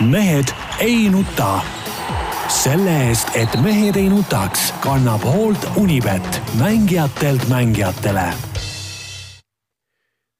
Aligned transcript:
mehed 0.00 0.52
ei 0.80 1.08
nuta. 1.10 1.60
selle 2.48 2.92
eest, 3.08 3.32
et 3.34 3.54
mehed 3.64 3.96
ei 3.96 4.08
nutaks, 4.08 4.68
kannab 4.84 5.24
hoolt 5.24 5.64
Unibet, 5.80 6.42
mängijatelt 6.60 7.48
mängijatele. 7.48 8.26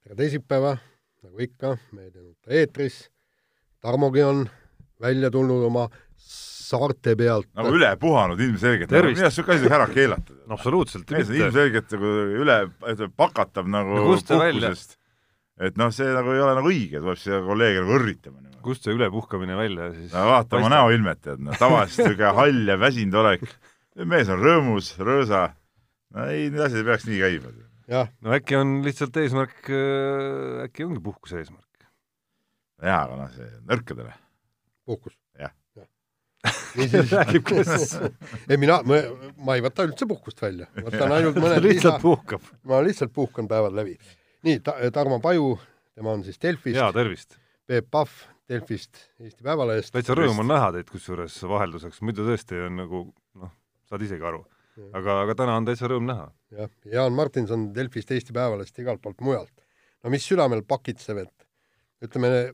tere 0.04 0.16
teisipäeva, 0.16 0.76
nagu 1.22 1.38
ikka, 1.40 1.76
Mehed 1.92 2.16
ei 2.16 2.22
nuta 2.22 2.50
eetris. 2.50 3.10
Tarmogi 3.80 4.22
on 4.22 4.46
välja 5.00 5.30
tulnud 5.30 5.64
oma 5.64 5.88
saarte 6.16 7.16
pealt. 7.16 7.48
nagu 7.54 7.72
üle 7.72 7.96
puhanud 7.96 8.40
ilmselgelt. 8.40 8.90
minu 8.90 9.08
arust 9.08 9.40
siuke 9.40 9.56
asi 9.56 9.72
ära 9.72 9.88
keelata. 9.88 10.36
no 10.46 10.54
absoluutselt 10.54 11.10
on 11.10 11.20
ilmselgelt 11.20 11.96
nagu 11.96 12.12
üle, 12.44 12.58
pakatav 13.16 13.68
nagu 13.68 13.96
no, 13.96 14.04
puhkusest. 14.12 14.98
et 15.60 15.76
noh, 15.80 15.90
see 15.90 16.12
nagu 16.12 16.36
ei 16.36 16.44
ole 16.44 16.58
nagu 16.60 16.68
õige, 16.68 17.00
tuleb 17.00 17.18
siia 17.24 17.40
kolleege 17.40 17.80
nagu 17.80 17.96
õrritama. 17.96 18.46
Kust 18.66 18.86
see 18.86 18.96
ülepuhkamine 18.96 19.56
välja 19.58 19.90
siis 19.94 20.14
no 20.14 20.24
vaata 20.30 20.58
oma 20.60 20.70
näoilmet, 20.72 21.22
tead, 21.24 21.44
noh, 21.46 21.56
tavaliselt 21.60 22.12
siuke 22.12 22.32
hall 22.40 22.72
ja 22.72 22.78
väsinud 22.80 23.20
olek. 23.22 23.46
mees 24.04 24.32
on 24.32 24.42
rõõmus, 24.42 24.92
rõõsa. 25.00 25.46
no 26.14 26.26
ei, 26.32 26.50
need 26.50 26.62
asjad 26.66 26.82
ei 26.82 26.90
peaks 26.90 27.06
nii 27.08 27.20
käima. 27.22 27.54
no 28.20 28.34
äkki 28.36 28.58
on 28.58 28.80
lihtsalt 28.86 29.16
eesmärk, 29.22 29.70
äkki 30.66 30.88
ongi 30.88 31.02
puhkuse 31.04 31.40
eesmärk? 31.42 31.64
jaa, 32.82 33.04
aga 33.06 33.20
noh, 33.22 33.30
see 33.36 33.48
nõrkadele. 33.70 34.12
puhkus? 34.88 35.16
jah 35.40 35.54
ja. 35.76 35.86
niisiis 36.76 37.12
räägib 37.16 37.46
kes 37.48 37.96
ei 38.50 38.60
mina, 38.60 38.78
ma 38.84 39.56
ei 39.56 39.64
võta 39.64 39.86
üldse 39.88 40.08
puhkust 40.08 40.42
välja, 40.42 40.68
võtan 40.76 41.16
ainult 41.16 41.40
mõned 41.42 41.64
lihtsalt 41.68 42.02
puhkab. 42.04 42.44
ma 42.68 42.82
lihtsalt 42.84 43.14
puhkan 43.16 43.48
päevad 43.50 43.76
läbi. 43.76 43.96
nii 44.46 44.62
ta,, 44.64 44.78
Tarmo 44.94 45.20
Paju, 45.24 45.56
tema 45.94 46.16
on 46.16 46.24
siis 46.26 46.40
Delfist. 46.42 46.78
jaa, 46.78 46.92
tervist! 46.96 47.38
Peep 47.66 47.88
Pahv 47.90 48.35
Delfist, 48.50 48.98
Eesti 49.20 49.42
Päevalehest. 49.46 49.92
täitsa 49.94 50.14
rõõm 50.14 50.42
on 50.44 50.50
näha 50.52 50.68
teid 50.76 50.90
kusjuures 50.90 51.38
vahelduseks, 51.50 52.02
muidu 52.06 52.26
tõesti 52.28 52.60
on 52.66 52.76
nagu 52.78 53.00
noh, 53.40 53.54
saad 53.90 54.04
isegi 54.06 54.26
aru. 54.26 54.44
aga, 54.92 55.22
aga 55.24 55.34
täna 55.40 55.56
on 55.58 55.66
täitsa 55.66 55.90
rõõm 55.90 56.06
näha. 56.06 56.28
jah, 56.54 56.70
Jaan 56.92 57.16
Martinson 57.16 57.72
Delfist, 57.74 58.12
Eesti 58.14 58.36
Päevalehest, 58.36 58.78
igalt 58.78 59.02
poolt 59.02 59.20
mujalt. 59.20 59.64
no 60.04 60.12
mis 60.14 60.26
südamel 60.28 60.62
pakitsev, 60.62 61.24
et 61.24 62.06
ütleme, 62.06 62.52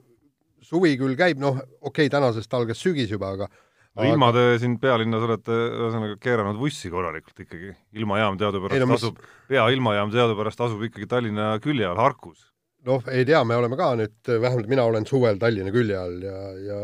suvi 0.65 0.97
küll 0.97 1.19
käib, 1.19 1.43
noh, 1.43 1.61
okei 1.81 2.07
okay,, 2.07 2.13
tänasest 2.15 2.55
algas 2.55 2.81
sügis 2.81 3.13
juba, 3.13 3.35
aga 3.37 3.51
no 3.99 4.07
ilma 4.09 4.31
te 4.33 4.45
siin 4.63 4.79
pealinnas 4.81 5.27
olete 5.27 5.53
ühesõnaga 5.53 6.17
keeranud 6.23 6.61
vussi 6.61 6.91
korralikult 6.93 7.45
ikkagi. 7.45 7.75
ilmajaam 8.01 8.39
teadupärast 8.41 8.79
ei, 8.79 8.85
no, 8.85 8.89
mis... 8.95 9.03
asub, 9.03 9.21
peailmajaam 9.51 10.15
teadupärast 10.15 10.65
asub 10.69 10.87
ikkagi 10.89 11.11
Tallinna 11.11 11.53
külje 11.65 11.89
all 11.89 12.01
Harkus. 12.01 12.52
Noh, 12.89 13.09
ei 13.13 13.27
tea, 13.29 13.43
me 13.47 13.57
oleme 13.59 13.79
ka 13.79 13.93
nüüd, 13.99 14.19
vähemalt 14.29 14.71
mina 14.71 14.85
olen 14.89 15.07
suvel 15.09 15.41
Tallinna 15.43 15.73
külje 15.75 15.99
all 15.99 16.23
ja, 16.27 16.39
ja 16.67 16.79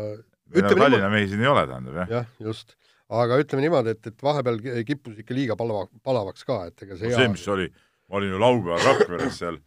ütleme 0.53 0.83
Tallinna 0.83 1.11
mehi 1.13 1.29
siin 1.31 1.43
ei 1.43 1.51
ole, 1.51 1.65
tähendab, 1.69 2.01
jah? 2.01 2.11
jah, 2.19 2.29
just. 2.49 2.75
aga 3.21 3.39
ütleme 3.43 3.65
niimoodi, 3.65 3.95
et, 3.97 4.11
et 4.11 4.25
vahepeal 4.25 4.59
kippus 4.87 5.19
ikka 5.23 5.37
liiga 5.37 5.57
palava, 5.59 5.87
palavaks 6.05 6.47
ka, 6.47 6.61
et 6.69 6.85
ega 6.85 6.99
see 6.99 7.11
no, 7.11 7.19
see, 7.19 7.33
mis 7.35 7.47
oli, 7.51 7.67
ma 8.09 8.21
olin 8.21 8.35
ju 8.35 8.43
laupäeval 8.45 8.85
Rakveres 8.93 9.39
seal 9.41 9.59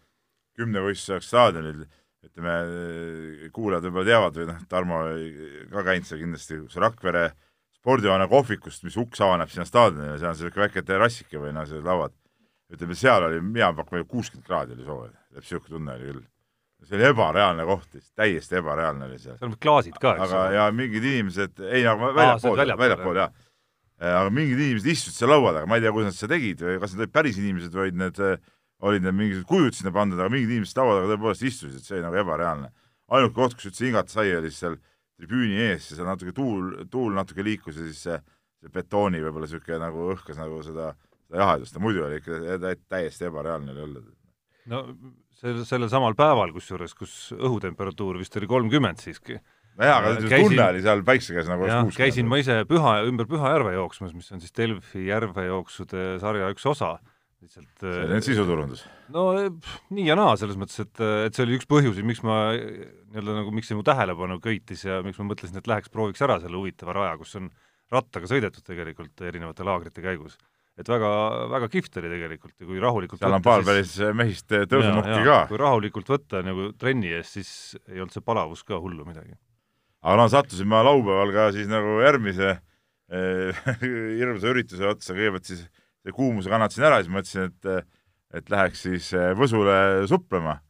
kümnevõistlusajaks 0.58 1.30
staadionil 1.32 1.84
ütleme, 2.22 2.52
kuulajad 3.54 3.88
võib-olla 3.88 4.08
teavad 4.08 4.36
või 4.38 4.50
noh, 4.52 4.60
Tarmo 4.70 5.00
ka 5.72 5.86
käinud 5.88 6.06
seal 6.08 6.20
kindlasti, 6.22 6.60
kus 6.64 6.78
Rakvere 6.80 7.24
spordihoone 7.82 8.28
kohvikust, 8.30 8.84
mis 8.86 8.96
uks 9.00 9.24
avaneb 9.24 9.50
sinna 9.50 9.66
staadionile, 9.66 10.20
seal 10.20 10.30
on 10.30 10.38
selline 10.38 10.62
väike 10.62 10.84
terrassike 10.86 11.40
või 11.42 11.50
noh, 11.56 11.66
sellised 11.66 11.88
lauad. 11.88 12.14
ütleme, 12.72 12.94
seal 12.96 13.26
oli, 13.26 13.42
mina 13.42 13.72
pakun, 13.76 14.06
kuuskümmend 14.08 14.46
kraadi 14.46 14.78
oli 14.78 14.86
soe, 15.32 15.42
niisugune 15.42 15.76
tunne 15.76 15.96
oli 15.96 16.10
küll. 16.10 16.22
see 16.82 16.98
oli 16.98 17.08
ebareaalne 17.12 17.66
koht, 17.68 18.00
täiesti 18.18 18.58
ebareaalne 18.58 19.06
oli 19.06 19.18
seal. 19.22 19.38
seal 19.38 19.50
on 19.50 19.58
klaasid 19.62 19.98
ka, 20.02 20.16
eks 20.18 20.34
ole. 20.38 20.54
ja 20.56 20.66
mingid 20.74 21.04
inimesed, 21.12 21.62
ei 21.68 21.84
nagu 21.86 22.10
väljapool, 22.16 22.64
väljapool 22.78 23.20
jah. 23.22 23.36
aga 24.02 24.32
mingid 24.34 24.58
inimesed 24.58 24.90
istusid 24.96 25.22
seal 25.22 25.30
laua 25.30 25.54
taga, 25.58 25.70
ma 25.70 25.78
ei 25.78 25.84
tea, 25.84 25.94
kuidas 25.94 26.12
nad 26.12 26.18
seda 26.18 26.34
tegid 26.34 26.64
või 26.66 26.80
kas 26.82 26.96
nad 26.96 27.04
olid 27.04 27.14
päris 27.14 27.38
inimesed 27.38 27.76
või 27.76 27.86
olid 27.86 28.00
need 28.02 28.22
äh, 28.22 28.36
olid 28.82 29.04
need 29.04 29.14
mingisugused 29.14 29.48
kujud 29.50 29.76
sinna 29.78 29.92
pandud, 29.94 30.18
aga 30.18 30.32
mingid 30.32 30.56
inimesed 30.56 30.78
laua 30.80 30.96
taga 30.98 31.12
tõepoolest 31.12 31.46
istusid, 31.46 31.84
see 31.84 31.98
oli 31.98 32.06
nagu 32.06 32.18
ebareaalne. 32.22 32.72
ainuke 33.12 33.34
koht, 33.36 33.54
kus 33.54 33.68
üldse 33.68 33.84
hingata 33.86 34.10
sai, 34.10 34.32
oli 34.34 34.50
seal 34.50 34.78
tribüüni 35.20 35.58
ees 35.68 35.90
ja 35.90 35.98
seal 35.98 36.08
natuke 36.08 36.32
tuul, 36.34 36.72
tuul 36.90 37.14
natuke 37.14 37.44
liikus 37.46 37.78
ja 37.78 37.86
siis 37.86 38.00
see, 38.08 38.18
see 38.62 38.72
betooni 38.74 39.20
võib-olla 39.22 39.46
niisugune 39.46 39.78
nagu 39.82 40.08
õhkas 40.14 40.40
nagu 40.40 40.62
seda, 40.66 40.92
seda 41.28 41.42
jahedust 41.44 41.76
ja 41.76 41.82
muidu 41.84 42.06
oli 42.08 42.18
ikka 42.18 42.72
täiesti 42.90 43.28
ebareaalne 43.28 43.74
oli 43.74 43.84
olla. 43.86 44.02
no 44.72 44.82
sel, 45.42 45.64
sellel 45.68 45.90
samal 45.92 46.16
päeval 46.18 46.54
kusjuures, 46.54 46.94
kus 46.98 47.16
õhutemperatuur 47.36 48.20
vist 48.22 48.38
oli 48.40 48.50
kolmkümmend 48.50 49.02
siiski 49.02 49.38
nojah, 49.78 49.98
aga 49.98 50.14
käisin, 50.20 50.48
tunne 50.48 50.68
oli 50.68 50.82
seal 50.84 51.04
päikse 51.06 51.36
käes 51.36 51.48
nagu 51.50 51.68
jah, 51.68 51.88
käisin 51.96 52.28
ma 52.30 52.40
ise 52.42 52.62
Püha, 52.68 53.00
ümber 53.08 53.28
Pühajärve 53.30 53.74
jooksmas, 53.76 54.14
mis 54.16 54.30
on 54.34 54.42
siis 54.42 54.54
Delfi 54.56 55.06
järvejooksude 55.08 56.14
sarja 56.22 56.52
üks 56.54 56.68
osa 56.70 56.96
lihtsalt 57.42 57.82
see 57.82 58.14
on 58.16 58.24
sisuturundus? 58.24 58.84
no 59.12 59.26
pff, 59.34 59.80
nii 59.94 60.06
ja 60.06 60.16
naa, 60.18 60.36
selles 60.40 60.58
mõttes, 60.60 60.78
et, 60.84 61.02
et 61.26 61.36
see 61.36 61.46
oli 61.46 61.58
üks 61.58 61.68
põhjusi, 61.70 62.04
miks 62.06 62.22
ma 62.26 62.38
nii-öelda 62.54 63.36
nagu, 63.40 63.54
miks 63.54 63.70
see 63.70 63.78
mu 63.78 63.84
tähelepanu 63.86 64.38
köitis 64.44 64.84
ja 64.86 65.00
miks 65.06 65.18
ma 65.20 65.28
mõtlesin, 65.32 65.58
et 65.58 65.70
läheks 65.70 65.92
prooviks 65.92 66.22
ära 66.24 66.38
selle 66.42 66.58
huvitava 66.60 66.94
raja, 66.96 67.16
kus 67.20 67.34
on 67.40 67.50
rattaga 67.92 68.30
sõidetud 68.30 68.64
tegelikult 68.64 69.20
erinevate 69.26 69.66
laagrite 69.66 70.04
käigus. 70.04 70.38
Et 70.80 70.88
väga, 70.88 71.12
väga 71.52 71.68
kihvt 71.72 71.98
oli 72.00 72.10
tegelikult 72.14 72.54
ja 72.56 72.66
kui 72.68 72.80
rahulikult 72.80 73.20
seal 73.20 73.36
on 73.36 73.44
paar 73.44 73.64
päris 73.66 73.92
mehist 74.16 74.48
tõusunuhki 74.48 75.18
ka. 75.26 75.38
kui 75.50 75.60
rahulikult 75.60 76.12
võtta 76.14 76.40
nagu 76.46 76.70
trenni 76.80 77.12
eest, 77.12 77.36
siis 77.36 77.52
ei 77.90 78.00
olnud 78.00 78.14
see 78.14 78.24
palavus 78.24 78.64
ka 78.64 78.80
hullu 78.80 79.04
midagi. 79.08 79.36
aga 80.02 80.16
no 80.22 80.28
sattusin 80.32 80.70
ma 80.72 80.82
laupäeval 80.86 81.34
ka 81.34 81.50
siis 81.56 81.68
nagu 81.70 81.98
järgmise 82.04 82.54
eh, 82.56 83.64
hirmsa 84.20 84.52
ürituse 84.54 84.88
otsa, 84.88 85.12
kõigepealt 85.12 85.52
siis 85.52 85.66
see 86.02 86.16
kuumuse 86.16 86.50
kannatasin 86.50 86.88
ära, 86.88 87.02
siis 87.02 87.12
mõtlesin, 87.12 87.52
et 87.52 87.90
et 88.32 88.48
läheks 88.48 88.86
siis 88.86 89.12
eh, 89.12 89.32
Võsule 89.36 90.06
suplema. 90.08 90.60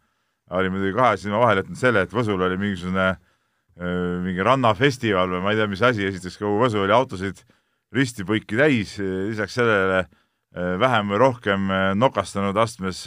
oli 0.52 0.68
muidugi 0.68 0.96
kahe 0.96 1.16
silma 1.16 1.38
vahele 1.40 1.62
jätnud 1.62 1.78
selle, 1.78 2.02
et 2.02 2.12
Võsul 2.12 2.42
oli 2.42 2.58
mingisugune 2.58 3.08
eh, 3.14 4.16
mingi 4.26 4.42
rannafestival 4.42 5.30
või 5.30 5.44
ma 5.44 5.54
ei 5.54 5.62
tea, 5.62 5.70
mis 5.70 5.82
asi, 5.86 6.10
esiteks 6.10 6.40
kogu 6.42 6.58
Võsu 6.64 6.82
oli 6.82 6.92
autosid 6.92 7.44
risti-põiki 7.92 8.58
täis, 8.58 8.96
lisaks 8.98 9.58
sellele 9.60 10.02
eh, 10.02 10.74
vähem 10.80 11.12
või 11.12 11.22
rohkem 11.22 11.72
nokastanud 12.00 12.56
astmes 12.56 13.04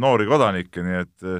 noori 0.00 0.28
kodanikke, 0.30 0.84
nii 0.84 1.00
et 1.02 1.32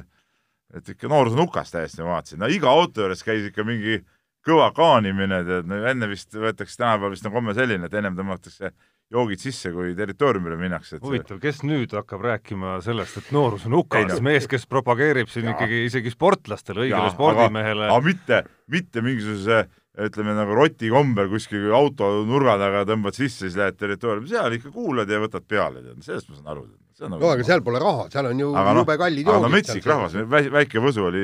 et 0.73 0.89
ikka 0.89 1.05
noorus 1.05 1.35
on 1.35 1.43
hukas 1.45 1.69
täiesti, 1.69 2.01
ma 2.01 2.15
vaatasin, 2.15 2.39
no 2.41 2.49
iga 2.49 2.71
auto 2.71 3.03
juures 3.03 3.21
käis 3.25 3.45
ikka 3.45 3.65
mingi 3.67 3.99
kõva 4.43 4.71
kaanimine, 4.75 5.43
tead, 5.47 5.69
enne 5.91 6.09
vist 6.11 6.33
võetakse, 6.35 6.79
tänapäeval 6.79 7.13
vist 7.13 7.29
on 7.29 7.35
komme 7.35 7.53
selline, 7.55 7.87
et 7.87 7.93
ennem 7.99 8.17
tõmmatakse 8.17 8.73
joogid 9.13 9.43
sisse, 9.43 9.69
kui 9.73 9.93
territooriumile 9.95 10.57
minnakse. 10.57 10.97
huvitav, 11.03 11.37
kes 11.43 11.61
nüüd 11.67 11.93
hakkab 11.93 12.23
rääkima 12.25 12.79
sellest, 12.83 13.19
et 13.21 13.31
noorus 13.35 13.67
on 13.69 13.77
hukas, 13.77 14.09
no. 14.09 14.19
mees, 14.25 14.47
kes 14.49 14.65
propageerib 14.69 15.29
siin 15.31 15.47
ja. 15.47 15.53
ikkagi 15.53 15.83
isegi 15.87 16.13
sportlastele, 16.13 16.87
õigele 16.87 17.11
ja, 17.11 17.13
spordimehele. 17.13 17.87
aga 17.91 18.01
mitte, 18.07 18.41
mitte 18.73 19.05
mingisuguse 19.05 19.63
ütleme 19.93 20.33
nagu 20.33 20.55
roti 20.57 20.89
kombel 20.89 21.29
kuskil 21.29 21.69
auto 21.75 22.09
nurga 22.25 22.55
taga 22.61 22.81
tõmbad 22.89 23.17
sisse, 23.17 23.45
siis 23.45 23.57
lähed 23.59 23.77
territooriumile, 23.77 24.31
seal 24.31 24.57
ikka 24.57 24.71
kuulad 24.73 25.11
ja 25.11 25.21
võtad 25.21 25.45
peale, 25.45 25.83
tead, 25.83 25.99
sellest 26.05 26.31
ma 26.31 26.39
saan 26.39 26.53
aru. 26.55 26.65
Nagu 27.03 27.19
no 27.19 27.29
aga 27.33 27.45
seal 27.45 27.61
pole 27.65 27.79
raha, 27.81 28.05
seal 28.13 28.29
on 28.29 28.41
ju 28.41 28.51
aga 28.53 28.73
jube 28.77 28.93
no, 28.93 28.99
kallid 29.01 29.27
joogid. 29.27 29.43
no 29.43 29.49
metsik 29.51 29.87
rahvas, 29.89 30.13
väike 30.29 30.81
Võsu 30.81 31.07
oli 31.09 31.23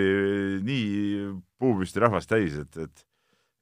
nii 0.66 1.25
puupüsti 1.62 2.02
rahvast 2.02 2.30
täis, 2.31 2.57
et, 2.57 2.80
et 2.84 3.06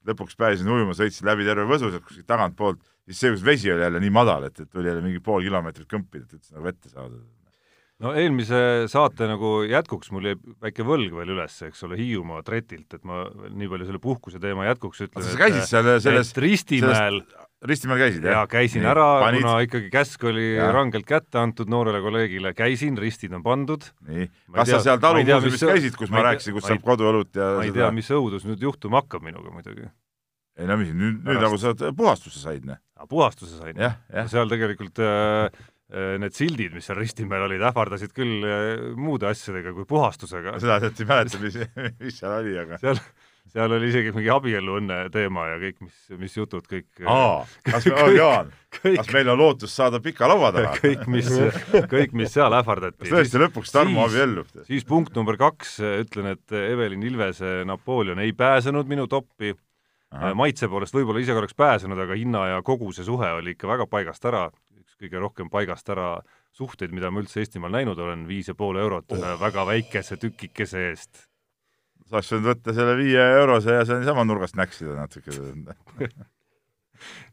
lõpuks 0.07 0.40
pääsesin 0.40 0.72
ujuma, 0.72 0.95
sõitsin 0.97 1.28
läbi 1.28 1.47
terve 1.47 1.68
Võsu 1.68 1.91
sealt 1.91 2.07
kuskilt 2.07 2.28
tagantpoolt 2.31 2.79
siis 3.07 3.22
see, 3.22 3.34
kus 3.34 3.44
vesi 3.45 3.72
oli 3.72 3.85
jälle 3.85 4.01
nii 4.03 4.13
madal, 4.13 4.47
et, 4.50 4.59
et 4.59 4.69
tuli 4.69 4.89
jälle 4.89 5.03
mingi 5.06 5.22
pool 5.24 5.44
kilomeetrit 5.45 5.88
kõmpida, 5.91 6.28
et 6.28 6.38
üldse 6.38 6.56
nagu 6.56 6.68
vette 6.68 6.91
saada. 6.91 7.19
No 8.03 8.13
eelmise 8.17 8.59
saate 8.91 9.27
nagu 9.29 9.59
jätkuks 9.67 10.11
mul 10.13 10.29
jäi 10.29 10.37
väike 10.67 10.85
võlg 10.87 11.15
veel 11.17 11.33
üles, 11.37 11.57
eks 11.65 11.83
ole, 11.87 11.97
Hiiumaa 11.99 12.43
tretilt, 12.45 12.93
et 12.93 13.03
ma 13.07 13.25
nii 13.49 13.69
palju 13.71 13.89
selle 13.89 14.01
puhkuse 14.03 14.41
teema 14.43 14.67
jätkuks 14.69 15.05
ütlen. 15.07 15.25
sa 15.25 15.38
käisid 15.39 15.67
seal 15.69 15.91
selles 16.03 16.33
Ristimäel 16.38 17.21
Ristimäel 17.65 18.03
käisid, 18.03 18.21
jah? 18.21 18.35
jaa, 18.35 18.47
käisin 18.51 18.83
nii, 18.83 18.89
ära, 18.91 19.05
kuna 19.33 19.53
ikkagi 19.65 19.88
käsk 19.89 20.27
oli 20.29 20.51
ja. 20.59 20.67
rangelt 20.75 21.07
kätte 21.09 21.39
antud 21.41 21.71
noorele 21.73 22.03
kolleegile, 22.05 22.51
käisin, 22.53 22.99
ristid 23.01 23.33
on 23.33 23.41
pandud. 23.45 23.88
nii, 24.05 24.27
kas 24.53 24.69
tea, 24.69 24.77
sa 24.77 24.91
seal 24.91 25.01
talumuuseumis 25.01 25.63
käisid, 25.71 25.97
kus 25.97 26.13
ma, 26.13 26.19
ma 26.19 26.27
rääkisin, 26.29 26.53
kus 26.53 26.67
saab 26.69 26.83
koduõlut 26.85 27.33
ja 27.33 27.55
ma 27.57 27.63
ei 27.65 27.71
seda... 27.71 27.88
tea, 27.88 27.95
mis 27.97 28.11
õudus 28.13 28.45
nüüd 28.45 28.61
juhtuma 28.61 29.01
hakkab 29.01 29.25
minuga 29.25 29.50
muidugi 29.50 29.88
ei 30.57 30.69
no 30.69 30.77
mis, 30.77 30.93
nüüd, 30.93 31.17
nüüd 31.25 31.41
nagu 31.41 31.57
sa 31.61 31.73
puhastuse 31.73 32.41
said, 32.41 32.65
noh. 32.65 32.77
puhastuse 33.09 33.57
sain. 33.57 33.81
seal 34.29 34.53
tegelikult 34.53 35.01
äh, 35.01 35.50
need 35.88 36.36
sildid, 36.36 36.74
mis 36.75 36.89
seal 36.89 37.00
Ristimäel 37.00 37.45
olid, 37.45 37.63
ähvardasid 37.69 38.12
küll 38.16 38.44
äh, 38.44 38.92
muude 39.00 39.30
asjadega 39.30 39.72
kui 39.75 39.88
puhastusega. 39.88 40.57
seda 40.60 40.81
täpselt 40.84 41.06
ei 41.06 41.10
mäleta, 41.13 41.39
mis, 41.39 41.57
mis 42.04 42.18
seal 42.19 42.34
oli, 42.42 42.56
aga 42.60 42.80
seal, 42.81 43.00
seal 43.54 43.75
oli 43.78 43.88
isegi 43.94 44.12
mingi 44.16 44.31
abieluõnne 44.34 44.98
teema 45.13 45.45
ja 45.54 45.62
kõik, 45.62 45.80
mis, 45.88 46.01
mis 46.19 46.36
jutud, 46.36 46.68
kõik 46.68 47.06
äh, 47.06 47.12
aa, 47.13 47.45
kas 47.69 47.88
me, 47.88 47.94
oh 48.04 48.12
Jaan, 48.12 48.51
kas 48.84 49.13
meil 49.16 49.31
on 49.31 49.39
lootus 49.39 49.78
saada 49.80 50.01
pika 50.04 50.28
laua 50.28 50.51
taha? 50.57 50.74
kõik, 50.84 51.07
mis, 51.13 51.31
kõik, 51.94 52.18
mis 52.19 52.36
seal 52.36 52.57
ähvardati. 52.60 53.06
kas 53.06 53.16
tõesti 53.16 53.44
lõpuks 53.45 53.72
Tarmo 53.78 54.04
abiellub? 54.10 54.51
siis 54.68 54.84
punkt 54.89 55.16
number 55.16 55.39
kaks, 55.39 55.78
ütlen, 56.04 56.34
et 56.36 56.57
Evelin 56.66 57.07
Ilvese 57.07 57.62
Napoleon 57.69 58.19
ei 58.25 58.36
pääsenud 58.36 58.92
minu 58.92 59.07
toppi 59.07 59.56
Ahah. 60.12 60.36
maitse 60.39 60.68
poolest 60.72 60.95
võib-olla 60.95 61.19
ise 61.19 61.34
ka 61.36 61.42
oleks 61.42 61.56
pääsenud, 61.57 62.00
aga 62.00 62.16
hinna 62.16 62.45
ja 62.54 62.62
koguse 62.63 63.04
suhe 63.04 63.31
oli 63.39 63.56
ikka 63.56 63.68
väga 63.68 63.88
paigast 63.92 64.24
ära, 64.28 64.45
kõige 65.01 65.21
rohkem 65.21 65.49
paigast 65.53 65.89
ära 65.94 66.17
suhteid, 66.57 66.94
mida 66.95 67.11
ma 67.13 67.21
üldse 67.21 67.44
Eestimaal 67.44 67.73
näinud 67.75 67.99
olen, 68.01 68.25
viis 68.29 68.49
ja 68.49 68.55
pool 68.57 68.79
eurot 68.81 69.11
ühe 69.13 69.33
Oh. 69.33 69.41
väga 69.41 69.65
väikese 69.69 70.17
tükikese 70.17 70.89
eest. 70.89 71.27
sa 72.07 72.17
oleks 72.17 72.31
võinud 72.31 72.49
võtta 72.53 72.73
selle 72.73 72.95
viie 72.97 73.23
eurose 73.41 73.73
ja 73.73 73.85
see 73.85 73.99
niisama 73.99 74.23
nurgast 74.23 74.55
näksida 74.55 74.95
natuke. 74.95 75.35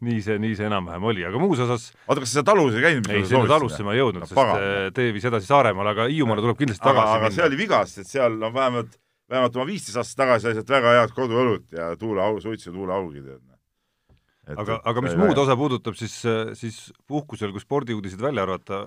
nii 0.05 0.20
see, 0.25 0.37
nii 0.43 0.56
see 0.58 0.66
enam-vähem 0.69 1.06
oli, 1.08 1.25
aga 1.25 1.40
muus 1.40 1.62
osas 1.64 1.87
oota, 2.05 2.20
kas 2.20 2.32
sa 2.32 2.40
seal 2.40 2.46
talus 2.50 2.76
ei 2.76 2.84
käinud? 2.84 3.08
ei, 3.12 3.25
sinna 3.28 3.46
talusse 3.49 3.87
ma 3.87 3.94
ei 3.94 4.02
jõudnud, 4.02 4.26
sest 4.28 4.40
äh, 4.43 4.90
tee 4.96 5.14
viis 5.14 5.25
edasi 5.31 5.49
Saaremaale, 5.49 5.94
aga 5.94 6.08
Hiiumaale 6.10 6.44
tuleb 6.44 6.60
kindlasti 6.60 6.84
aga, 6.84 6.93
tagasi 6.93 7.17
aga 7.20 7.32
see 7.37 7.46
oli 7.46 7.60
viga, 7.60 7.81
sest 7.88 8.05
et 8.05 8.12
seal 8.12 8.37
no 8.40 8.50
vähemalt, 8.55 8.99
vähemalt 9.31 9.56
oma 9.56 9.67
viisteist 9.70 10.00
aastat 10.02 10.20
tagasi 10.25 10.49
sai 10.49 10.58
sealt 10.58 10.75
väga 10.76 10.94
head 10.99 11.17
koduõlut 11.17 11.78
ja 11.78 11.93
tuuleau, 12.00 12.40
suitsu 12.44 12.75
tuuleaugi 12.75 13.25
tead. 13.25 13.54
aga, 14.52 14.79
aga 14.85 15.05
mis 15.05 15.17
muud 15.19 15.38
osa 15.41 15.56
puudutab, 15.58 15.96
siis, 15.99 16.14
siis 16.58 16.79
puhkusel, 17.08 17.52
kui 17.55 17.62
spordiuudised 17.62 18.20
välja 18.23 18.44
arvata, 18.44 18.85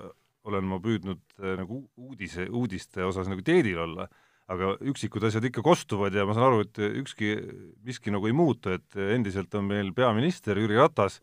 olen 0.48 0.66
ma 0.68 0.78
püüdnud 0.82 1.20
äh, 1.42 1.54
nagu 1.60 1.82
uudise, 1.98 2.48
uudiste 2.48 3.04
osas 3.06 3.28
nagu 3.30 3.44
teedil 3.44 3.80
olla, 3.84 4.08
aga 4.48 4.74
üksikud 4.88 5.26
asjad 5.28 5.44
ikka 5.44 5.64
kostuvad 5.64 6.14
ja 6.16 6.24
ma 6.28 6.36
saan 6.36 6.48
aru, 6.48 6.62
et 6.64 6.78
ükski, 7.02 7.34
miski 7.84 8.14
nagu 8.14 8.30
ei 8.30 8.36
muutu, 8.36 8.72
et 8.72 8.96
endiselt 8.96 9.52
on 9.58 9.66
meil 9.68 9.92
peaminister 9.96 10.56
Jüri 10.56 10.78
Ratas, 10.78 11.18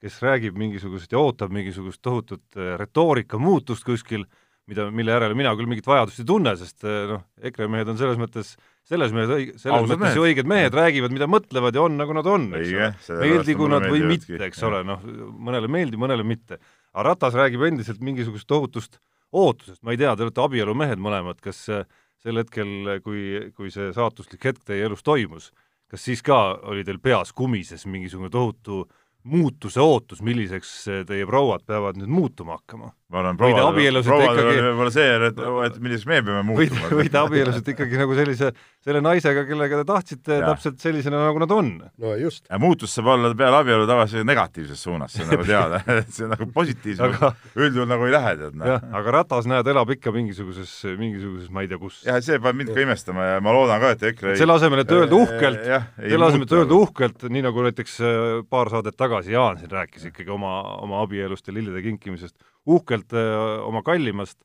kes 0.00 0.16
räägib 0.24 0.56
mingisugusest 0.56 1.12
ja 1.12 1.20
ootab 1.20 1.52
mingisugust 1.52 2.00
tohutut 2.04 2.56
äh, 2.56 2.76
retoorika 2.80 3.40
muutust 3.40 3.84
kuskil, 3.84 4.24
mida, 4.70 4.88
mille 4.94 5.14
järele 5.14 5.36
mina 5.38 5.52
küll 5.58 5.68
mingit 5.70 5.86
vajadust 5.88 6.22
ei 6.22 6.26
tunne, 6.28 6.54
sest 6.60 6.84
äh, 6.86 7.04
noh, 7.10 7.22
EKRE 7.50 7.68
mehed 7.72 7.90
on 7.90 7.98
selles 8.00 8.18
mõttes, 8.20 8.52
selles 8.88 9.14
mehed 9.14 9.30
selles 9.30 9.76
Ausad 9.76 9.94
mõttes 9.96 10.16
ju 10.16 10.24
mehed. 10.24 10.34
õiged 10.34 10.50
mehed, 10.50 10.76
räägivad, 10.76 11.14
mida 11.14 11.28
mõtlevad 11.30 11.78
ja 11.78 11.84
on, 11.86 11.96
nagu 12.00 12.16
nad 12.16 12.28
on, 12.30 12.50
eks 12.58 13.08
ole. 13.10 13.20
meeldigu 13.22 13.70
nad 13.70 13.86
või 13.90 14.04
mitte, 14.12 14.38
eks 14.46 14.62
ole, 14.68 14.82
noh, 14.86 15.02
mõnele 15.48 15.70
meeldib, 15.70 16.02
mõnele 16.02 16.26
mitte. 16.26 16.60
aga 16.92 17.08
Ratas 17.10 17.38
räägib 17.38 17.64
endiselt 17.70 18.02
mingisugust 18.04 18.48
tohutust 18.50 19.00
ootusest, 19.32 19.82
ma 19.86 19.94
ei 19.94 20.00
tea, 20.00 20.14
te 20.16 20.26
olete 20.26 20.42
abielumehed 20.42 21.02
mõlemad, 21.02 21.40
kas 21.42 21.64
äh, 21.70 21.84
sel 22.20 22.40
hetkel, 22.42 23.00
kui, 23.04 23.50
kui 23.56 23.72
see 23.74 23.92
saatuslik 23.96 24.44
hetk 24.50 24.64
teie 24.66 24.86
elus 24.86 25.04
toimus, 25.06 25.50
kas 25.90 26.06
siis 26.06 26.22
ka 26.22 26.60
oli 26.70 26.84
teil 26.86 27.00
peas 27.02 27.32
kumises 27.34 27.86
mingisugune 27.90 28.30
tohutu 28.30 28.84
muutuse 29.30 29.82
ootus, 29.82 30.22
milliseks 30.24 30.72
teie 31.08 31.26
prouad 31.28 31.66
peavad 31.68 31.98
nüüd 32.00 32.12
muutuma 32.12 32.58
hakkama? 32.58 32.94
Ma 33.10 33.18
arvan, 33.24 33.36
Või 33.40 33.50
te 33.50 33.58
proua, 33.58 33.70
abielusite 33.72 34.10
prouadel 34.12 34.38
ikkagi- 34.38 34.50
oli 34.60 34.64
võib-olla 34.68 34.92
see, 34.94 35.14
et, 35.28 35.38
et 35.66 35.78
milliseks 35.82 36.06
me 36.06 36.18
peame 36.22 36.42
muutuma. 36.46 36.90
või 37.00 37.08
te 37.10 37.18
abielusite 37.18 37.72
ikkagi 37.74 37.98
nagu 37.98 38.14
sellise, 38.14 38.50
selle 38.86 39.00
naisega, 39.02 39.42
kellega 39.48 39.80
te 39.80 39.86
tahtsite 39.88 40.36
täpselt 40.44 40.78
sellisena, 40.80 41.24
nagu 41.26 41.42
nad 41.42 41.50
on? 41.56 41.70
no 41.98 42.12
just, 42.20 42.44
ja 42.50 42.58
muutus 42.62 42.94
saab 42.94 43.08
olla 43.16 43.32
peale 43.34 43.58
abielu 43.64 43.88
tagasi 43.90 44.22
negatiivses 44.24 44.82
suunas, 44.86 45.12
see 45.16 45.24
on 45.26 45.32
nagu 45.34 45.46
teada, 45.48 45.80
et 45.98 46.12
see 46.16 46.28
nagu 46.30 46.46
positiivsem 46.54 47.08
Aga- 47.10 47.32
üldjuhul 47.58 47.90
nagu 47.90 48.06
ei 48.06 48.14
lähe, 48.14 48.36
tead 48.44 48.54
noh. 48.60 48.70
jah, 48.76 48.86
aga 49.00 49.16
Ratas, 49.18 49.48
näed, 49.50 49.66
elab 49.74 49.90
ikka 49.96 50.12
mingisuguses, 50.14 50.70
mingisuguses 51.00 51.50
ma 51.50 51.64
ei 51.66 51.72
tea 51.72 51.80
kus. 51.82 51.98
jah, 52.06 52.20
see 52.22 52.38
paneb 52.38 52.62
mind 52.62 52.72
ka 52.78 52.84
imestama 52.86 53.26
ja 53.32 53.40
ma 53.42 53.56
loodan 53.58 53.82
ka, 53.82 53.90
et 53.98 54.06
EKRE 54.12 54.36
ei 54.36 54.40
selle 54.44 54.54
asemel, 54.54 54.84
et 54.84 54.94
öelda 54.94 55.18
uhkelt, 55.18 55.66
jah, 55.66 55.90
ei 55.98 56.14
selle 56.14 56.30
asemel, 56.30 56.46
et 56.46 56.54
öelda 56.60 56.70
aga- 56.70 56.84
uhkelt, 56.86 57.26
nii 57.34 57.42
nagu 57.48 57.66
näiteks 57.66 57.98
äh, 58.06 58.30
paar 58.48 58.70
saadet 58.70 58.94
tagasi 58.96 59.34
Jaan 59.34 59.58
siin 59.58 59.70
rääkis 59.74 60.06
ikkagi 60.12 60.30
oma, 60.30 60.54
oma 60.86 61.02
abielust 61.04 61.50
ja 61.50 61.54
lillede 61.58 61.82
kinkimisest, 61.84 62.36
uhkelt 62.68 63.14
äh, 63.16 63.64
oma 63.64 63.82
kallimast, 63.86 64.38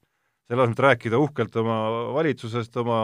selle 0.46 0.62
asemel, 0.62 0.76
et 0.76 0.84
rääkida 0.86 1.20
uhkelt 1.20 1.56
oma 1.60 1.78
valitsusest, 2.16 2.76
oma 2.82 2.98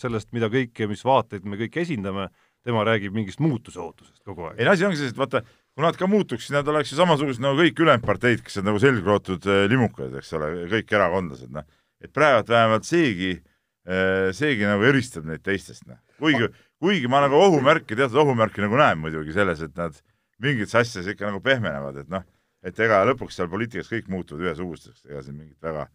sellest, 0.00 0.32
mida 0.34 0.50
kõike, 0.52 0.88
mis 0.90 1.04
vaateid 1.06 1.46
me 1.46 1.58
kõik 1.60 1.78
esindame, 1.84 2.28
tema 2.66 2.82
räägib 2.86 3.14
mingist 3.14 3.40
muutuse 3.42 3.80
ootusest 3.82 4.22
kogu 4.26 4.48
aeg 4.48 4.60
ei. 4.60 4.66
no 4.66 4.74
asi 4.74 4.86
ongi 4.86 4.98
selles, 4.98 5.14
et 5.14 5.18
vaata, 5.18 5.42
kui 5.74 5.86
nad 5.86 5.96
ka 5.98 6.08
muutuks, 6.10 6.46
siis 6.46 6.54
nad 6.54 6.68
oleks 6.70 6.92
ju 6.92 6.98
samasugused 6.98 7.42
nagu 7.42 7.58
kõik 7.58 7.80
ülejäänud 7.82 8.06
parteid, 8.06 8.42
kes 8.46 8.60
on 8.60 8.68
nagu 8.70 8.82
selgrootud 8.82 9.48
eh, 9.50 9.64
limukad, 9.70 10.12
eks 10.18 10.34
ole, 10.38 10.50
kõik 10.70 10.94
erakondlased, 10.94 11.50
noh. 11.54 11.66
et 12.02 12.12
praegu 12.14 12.46
vähemalt 12.50 12.86
seegi, 12.86 13.34
seegi 13.82 14.62
nagu 14.62 14.84
eristab 14.86 15.24
neid 15.26 15.42
teistest, 15.42 15.82
noh. 15.90 15.98
kuigi, 16.22 16.46
kuigi 16.82 17.10
ma 17.10 17.24
nagu 17.24 17.34
ohumärke, 17.38 17.96
teatud 17.98 18.20
ohumärke 18.22 18.62
nagu 18.62 18.78
näen 18.78 19.00
muidugi 19.02 19.34
selles, 19.34 19.62
et 19.62 19.74
nad 19.78 19.98
mingites 20.42 20.74
asjades 20.78 21.10
ikka 21.14 21.30
nagu 21.30 21.42
pehmenevad, 21.42 21.98
et 22.02 22.10
noh, 22.10 22.22
et 22.62 22.78
ega 22.86 23.02
lõpuks 23.08 23.36
seal 23.38 23.50
poliitikas 23.50 23.90
kõik 23.90 24.08
muutuvad 24.12 24.46
ühesugusteks, 24.46 25.04
ega 25.10 25.22
siin 25.24 25.36
mingit 25.38 25.58
väga, 25.62 25.86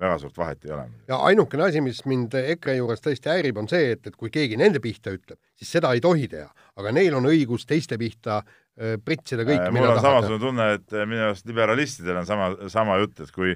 väga 0.00 0.18
suurt 0.22 0.38
vahet 0.38 0.64
ei 0.66 0.74
ole. 0.74 0.86
ja 1.08 1.20
ainukene 1.30 1.68
asi, 1.68 1.80
mis 1.84 2.02
mind 2.08 2.34
EKRE 2.40 2.76
juures 2.80 3.02
tõesti 3.04 3.32
häirib, 3.32 3.60
on 3.62 3.70
see, 3.70 3.94
et, 3.94 4.06
et 4.10 4.16
kui 4.16 4.32
keegi 4.34 4.58
nende 4.60 4.82
pihta 4.84 5.14
ütleb, 5.14 5.38
siis 5.56 5.70
seda 5.78 5.92
ei 5.96 6.02
tohi 6.04 6.28
teha, 6.32 6.48
aga 6.76 6.92
neil 6.94 7.16
on 7.18 7.30
õigus 7.30 7.66
teiste 7.68 7.98
pihta 8.00 8.40
äh, 8.42 8.96
pritsida 9.02 9.46
kõike, 9.46 9.70
mul 9.70 9.80
mida 9.80 9.94
on 9.94 10.02
tahavad. 10.02 10.26
samasugune 10.26 10.42
tunne, 10.42 10.68
et 10.80 10.96
äh, 10.96 11.08
minu 11.08 11.26
arust 11.30 11.48
liberalistidel 11.48 12.22
on 12.22 12.28
sama, 12.28 12.52
sama 12.72 12.98
jutt, 13.02 13.22
et 13.24 13.34
kui 13.34 13.54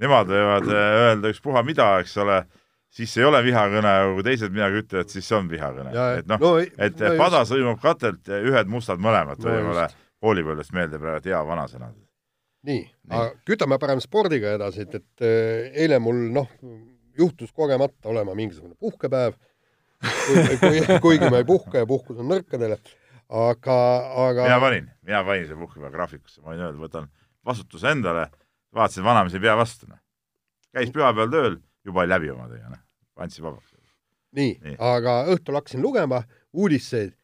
nemad 0.00 0.30
võivad 0.30 0.68
äh, 0.70 0.98
öelda 1.06 1.32
ükspuha 1.34 1.64
mida, 1.66 1.88
eks 2.04 2.16
ole, 2.22 2.42
siis 2.90 3.16
ei 3.18 3.26
ole 3.26 3.40
vihakõne, 3.46 3.96
aga 4.02 4.12
kui 4.16 4.26
teised 4.26 4.54
midagi 4.54 4.84
ütlevad, 4.84 5.10
siis 5.12 5.26
see 5.26 5.38
on 5.38 5.50
vihakõne 5.50 5.94
et 6.20 6.30
noh 6.30 6.40
no, 6.42 6.52
et 6.60 7.02
no 7.02 7.16
pada 7.20 7.42
sõimab 7.48 7.80
katelt, 7.82 8.28
ühed 8.28 8.70
mustad 8.70 9.02
mõlemad 9.02 9.42
No 9.42 9.56
just. 9.56 9.98
koolipõlvest 10.20 10.74
meelde 10.76 10.98
praegu, 11.00 11.30
hea 11.30 11.42
vanasõna. 11.46 11.90
Nii, 12.66 12.80
aga 13.10 13.28
kütame 13.48 13.78
parem 13.80 14.00
spordiga 14.02 14.54
edasi, 14.58 14.84
et, 14.84 14.96
et 15.00 15.24
äh, 15.24 15.70
eile 15.84 16.00
mul 16.02 16.26
noh, 16.34 16.50
juhtus 17.18 17.52
kogemata 17.56 18.10
olema 18.12 18.34
mingisugune 18.38 18.76
puhkepäev, 18.80 19.36
kui, 20.00 20.98
kuigi 21.04 21.30
ma 21.32 21.40
ei 21.40 21.48
puhka 21.48 21.82
ja 21.82 21.88
puhkus 21.88 22.20
on 22.20 22.28
nõrkadele, 22.32 22.76
aga, 23.28 23.78
aga 24.26 24.46
mina 24.48 24.60
panin, 24.62 24.92
mina 25.06 25.24
panin 25.26 25.48
selle 25.48 25.62
puhkepäeva 25.64 25.92
graafikusse, 25.94 26.42
ma 26.42 26.52
võin 26.52 26.66
öelda, 26.66 26.82
võtan 26.82 27.08
vastutuse 27.46 27.94
endale, 27.94 28.28
vaatasin 28.76 29.06
Vanamees 29.06 29.36
ei 29.36 29.44
pea 29.46 29.56
vastu, 29.58 29.88
noh. 29.90 30.00
käis 30.76 30.92
pühapäeval 30.94 31.32
tööl, 31.32 31.58
juba 31.86 32.04
oli 32.04 32.14
läbi 32.14 32.34
omadega, 32.34 32.74
noh, 32.74 32.84
andsin 33.24 33.46
vabaks. 33.46 33.72
nii, 34.36 34.52
Nii. 34.62 34.76
aga 34.78 35.22
õhtul 35.32 35.56
hakkasin 35.58 35.82
lugema 35.82 36.20
uudiseid 36.52 37.16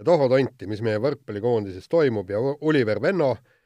ja 0.00 0.04
Toho 0.08 0.26
Tonti, 0.32 0.66
mis 0.66 0.80
meie 0.82 0.98
võrkpallikoondises 0.98 1.84
toimub 1.88 2.30
ja 2.32 2.40
Oliver 2.40 2.98
Venno 3.02 3.28
äh, 3.36 3.59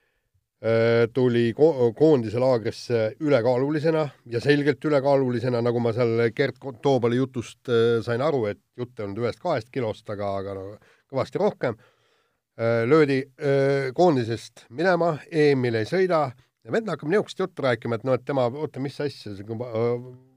tuli 1.12 1.50
ko 1.52 1.90
koondise 1.93 2.40
laagrisse 2.40 3.00
ülekaalulisena 3.20 4.05
ja 4.32 4.40
selgelt 4.40 4.84
ülekaalulisena, 4.84 5.61
nagu 5.61 5.81
ma 5.82 5.93
seal 5.93 6.31
Gerd 6.37 6.56
Toobali 6.82 7.19
jutust 7.19 7.69
äh, 7.69 7.99
sain 8.05 8.25
aru, 8.25 8.46
et 8.49 8.62
jutt 8.78 8.96
ei 8.96 9.05
olnud 9.05 9.20
ühest-kahest 9.25 9.69
kilost, 9.75 10.08
aga, 10.08 10.31
aga 10.40 10.55
no 10.56 10.64
kõvasti 11.12 11.43
rohkem 11.43 11.76
äh,. 11.76 12.84
löödi 12.88 13.20
äh, 13.20 13.93
koondisest 13.94 14.65
minema, 14.70 15.19
EM-il 15.31 15.82
ei 15.82 15.91
sõida 15.91 16.24
ja 16.32 16.72
vend 16.72 16.89
hakkab 16.89 17.12
niisugust 17.12 17.44
juttu 17.44 17.67
rääkima, 17.67 18.00
et 18.00 18.08
noh, 18.08 18.17
et 18.17 18.24
tema, 18.24 18.48
oota, 18.48 18.81
mis 18.81 18.96
asja, 19.05 19.34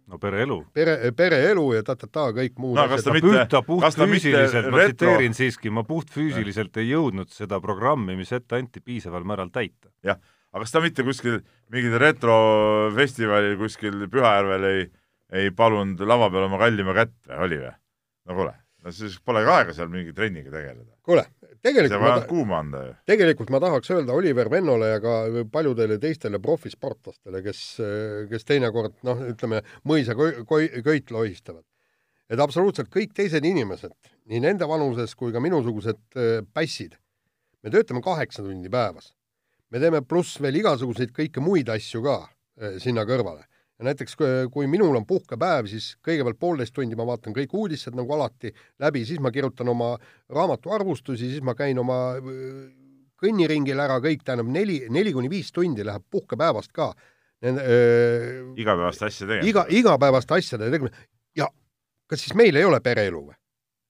no 0.07 0.17
pereelu. 0.19 0.57
pere, 0.73 1.11
pereelu 1.15 1.65
ja 1.75 1.83
ta-ta-ta 1.83 2.29
kõik 2.37 2.55
muud 2.61 2.75
No 2.79 2.87
kas 2.87 3.03
ta 3.03 3.13
mitte- 3.15 3.45
ta 3.51 3.61
puhtfüüsiliselt, 3.61 4.69
ma 4.71 4.85
tsiteerin 4.85 5.33
siiski, 5.35 5.69
ma 5.73 5.83
puhtfüüsiliselt 5.83 6.77
ei 6.77 6.89
jõudnud 6.93 7.29
seda 7.33 7.59
programmi, 7.63 8.15
mis 8.15 8.31
ette 8.31 8.55
anti, 8.55 8.79
piisaval 8.79 9.23
määral 9.27 9.49
täita. 9.51 9.89
jah, 10.03 10.17
aga 10.53 10.63
kas 10.63 10.71
ta 10.71 10.79
mitte 10.81 11.03
kuskil 11.03 11.41
mingil 11.69 11.97
retrofestivalil 11.99 13.57
kuskil 13.59 14.07
Pühajärvel 14.11 14.63
ei, 14.71 14.87
ei 15.43 15.51
palunud 15.51 15.99
lava 16.07 16.29
peal 16.31 16.47
oma 16.47 16.59
kallima 16.61 16.93
kätt 16.97 17.13
või, 17.27 17.41
oli 17.47 17.59
või? 17.65 17.73
no 18.27 18.35
kuule, 18.39 18.53
no 18.83 18.91
siis 18.95 19.19
pole 19.23 19.43
ka 19.45 19.57
aega 19.61 19.73
seal 19.75 19.89
mingi 19.91 20.13
trenniga 20.15 20.51
tegeleda. 20.53 20.93
kuule, 21.03 21.25
tegelikult 21.63 22.01
ma, 22.01 22.19
kuuma 22.27 22.59
anda 22.61 22.83
ju. 22.83 22.93
tegelikult 23.09 23.51
ma 23.53 23.61
tahaks 23.63 23.91
öelda 23.93 24.15
Oliver 24.17 24.49
Vennole 24.51 24.91
ja 24.91 24.99
ka 25.03 25.15
paljudele 25.51 25.97
teistele 26.01 26.39
profisportlastele, 26.43 27.41
kes, 27.45 27.63
kes 28.31 28.47
teinekord 28.47 28.97
noh, 29.07 29.23
ütleme 29.31 29.63
mõisa 29.87 30.15
köit 30.17 31.11
lohistavad, 31.13 31.63
et 32.29 32.43
absoluutselt 32.43 32.91
kõik 32.93 33.15
teised 33.17 33.45
inimesed, 33.45 33.93
nii 34.29 34.43
nende 34.43 34.67
vanuses 34.69 35.15
kui 35.15 35.33
ka 35.35 35.43
minusugused 35.43 36.01
äh, 36.19 36.39
pässid, 36.53 36.97
me 37.63 37.73
töötame 37.73 38.03
kaheksa 38.05 38.45
tundi 38.45 38.71
päevas. 38.71 39.13
me 39.69 39.79
teeme 39.83 40.01
pluss 40.01 40.39
veel 40.41 40.55
igasuguseid 40.61 41.11
kõiki 41.11 41.43
muid 41.43 41.69
asju 41.69 42.03
ka 42.03 42.17
äh, 42.23 42.77
sinna 42.83 43.03
kõrvale 43.07 43.47
ja 43.77 43.85
näiteks 43.85 44.17
kui, 44.51 44.67
minul 44.67 44.95
on 44.97 45.05
puhkepäev, 45.05 45.67
siis 45.69 45.91
kõigepealt 46.05 46.39
poolteist 46.41 46.73
tundi 46.73 46.97
ma 46.97 47.05
vaatan 47.07 47.35
kõik 47.35 47.53
uudised 47.53 47.95
nagu 47.97 48.13
alati 48.15 48.51
läbi, 48.81 49.03
siis 49.05 49.21
ma 49.21 49.31
kirjutan 49.33 49.69
oma 49.69 49.93
raamatu 50.33 50.73
arvustusi, 50.73 51.29
siis 51.29 51.45
ma 51.45 51.53
käin 51.57 51.79
oma 51.79 51.99
öö, 52.17 52.65
kõnniringil 53.21 53.79
ära 53.81 53.99
kõik, 54.03 54.23
tähendab 54.25 54.49
neli, 54.53 54.81
neli 54.93 55.13
kuni 55.13 55.29
viis 55.29 55.51
tundi 55.53 55.85
läheb 55.85 56.05
puhkepäevast 56.11 56.73
ka. 56.73 56.91
igapäevaste 58.57 59.05
asja 59.05 59.27
tegema. 59.27 59.49
iga, 59.49 59.65
igapäevaste 59.69 60.33
asjade 60.33 60.71
tegemine 60.73 61.07
ja 61.37 61.45
kas 62.09 62.23
siis 62.23 62.33
meil 62.33 62.55
ei 62.55 62.65
ole 62.65 62.79
pereelu 62.81 63.21
või? 63.27 63.35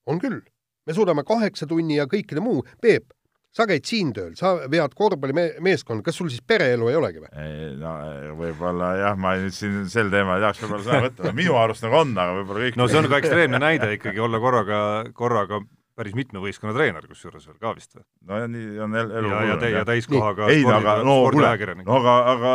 on 0.07 0.19
küll, 0.19 0.41
me 0.85 0.95
suudame 0.95 1.23
kaheksa 1.27 1.67
tunni 1.67 1.95
ja 1.95 2.07
kõikide 2.11 2.43
muu, 2.43 2.63
Peep, 2.81 3.13
sa 3.57 3.65
käid 3.69 3.87
siin 3.89 4.11
tööl, 4.15 4.35
sa 4.37 4.53
vead 4.69 4.93
korvpallimeeskonda, 4.97 6.05
kas 6.05 6.19
sul 6.19 6.29
siis 6.33 6.43
pereelu 6.45 6.91
ei 6.91 6.99
olegi 6.99 7.23
või? 7.23 7.47
no 7.81 7.95
võib-olla 8.37 8.91
jah, 9.01 9.17
ma 9.19 9.33
nüüd 9.41 9.55
siin 9.55 9.87
sel 9.91 10.11
teemal 10.13 10.37
ei 10.37 10.45
tahaks 10.45 10.61
võib-olla 10.63 10.85
sõna 10.85 11.01
võtta, 11.07 11.33
minu 11.37 11.57
arust 11.59 11.85
nagu 11.87 12.01
on, 12.03 12.13
aga 12.13 12.37
võib-olla 12.41 12.67
kõik 12.67 12.77
no 12.79 12.89
see 12.91 13.01
on 13.01 13.09
ka 13.09 13.21
ekstreemne 13.23 13.61
näide 13.63 13.89
ikkagi 13.97 14.23
olla 14.23 14.41
korraga, 14.43 14.79
korraga 15.17 15.61
päris 15.97 16.13
mitme 16.13 16.37
võistkonna 16.43 16.75
treener 16.75 17.05
kusjuures 17.09 17.47
veel 17.49 17.57
ka 17.61 17.71
vist 17.73 17.95
või? 17.97 18.03
no 18.29 18.37
ja 18.41 18.47
nii 18.53 18.79
on 18.85 18.95
el- 19.01 19.13
elu 19.21 19.31
ja, 19.31 19.39
ja, 19.49 19.55
tä- 19.61 19.69
ja 19.73 19.81
täiskohaga 19.87 20.49
ei 20.53 20.61
no 20.61 20.75
aga, 20.77 20.93
no 21.01 21.15
kuule, 21.17 21.31
spordiajakirjanik 21.31 21.87
no 21.89 21.95
aga, 21.97 22.15
aga 22.33 22.51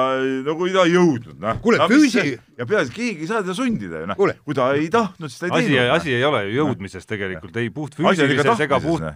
no 0.46 0.54
kui 0.60 0.72
ta 0.74 0.84
ei 0.86 0.94
jõudnud, 0.94 1.40
noh. 1.42 1.58
Kuule, 1.64 1.80
füüsi- 1.90 2.36
ja 2.58 2.66
peaasi, 2.70 2.94
keegi 2.94 3.26
ei 3.26 3.30
saa 3.32 3.42
teda 3.42 3.56
sundida 3.58 4.02
ju, 4.04 4.10
noh. 4.12 4.18
Kuule. 4.20 4.36
kui 4.46 4.54
ta 4.58 4.68
ei 4.78 4.88
tahtnud, 4.94 5.32
siis 5.32 5.42
ta 5.42 5.48
ei 5.50 5.54
asi, 5.58 5.68
teinud. 5.72 5.88
noh. 5.88 5.94
asi 5.98 6.14
ei 6.14 6.24
ole 6.30 6.42
ju 6.46 6.56
jõudmises 6.60 7.08
tegelikult, 7.10 7.56
ei 7.62 7.70
puht 7.74 7.98
Asi 7.98 8.02
on 8.02 8.12
ikka 8.12 8.22
füüsilises 8.22 8.64
ega 8.68 8.80
puht 8.86 9.06
noh. 9.08 9.14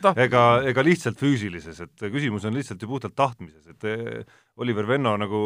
Tahtmises. 0.00 0.24
ega, 0.24 0.44
ega 0.72 0.86
lihtsalt 0.86 1.20
füüsilises, 1.20 1.80
et 1.84 2.06
küsimus 2.16 2.44
on 2.48 2.56
lihtsalt 2.56 2.80
ju 2.82 2.88
puhtalt 2.88 3.14
tahtmises, 3.18 3.66
et 3.74 3.84
eh, 3.84 4.24
Oliver 4.56 4.88
Venno 4.88 5.16
nagu, 5.20 5.42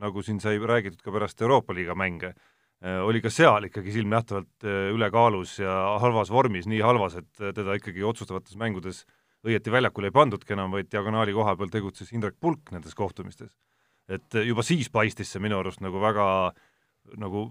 nagu 0.00 0.22
siin 0.24 0.40
sai 0.40 0.56
räägitud 0.58 1.02
ka 1.04 1.12
pärast 1.12 1.40
Euroopa 1.44 1.76
liiga 1.76 1.94
mänge, 1.98 2.32
oli 2.78 3.18
ka 3.18 3.30
seal 3.32 3.66
ikkagi 3.66 3.90
silmnähtavalt 3.96 4.66
eh, 4.66 4.90
ülekaalus 4.94 5.56
ja 5.58 5.72
halvas 6.02 6.30
vormis, 6.30 6.68
nii 6.70 6.82
halvas, 6.84 7.16
et 7.18 7.40
teda 7.56 7.74
ikkagi 7.78 8.04
otsustavates 8.06 8.54
mängudes 8.60 9.04
õieti 9.46 9.72
väljakule 9.72 10.10
ei 10.10 10.14
pandudki 10.14 10.54
enam, 10.54 10.70
vaid 10.74 10.90
diagonaali 10.90 11.34
koha 11.34 11.56
peal 11.58 11.72
tegutses 11.72 12.12
Indrek 12.14 12.36
Pulk 12.40 12.70
nendes 12.74 12.94
kohtumistes. 12.94 13.50
et 14.08 14.34
juba 14.46 14.62
siis 14.62 14.88
paistis 14.88 15.28
see 15.32 15.42
minu 15.42 15.58
arust 15.58 15.82
nagu 15.84 16.00
väga 16.00 16.54
nagu 17.16 17.48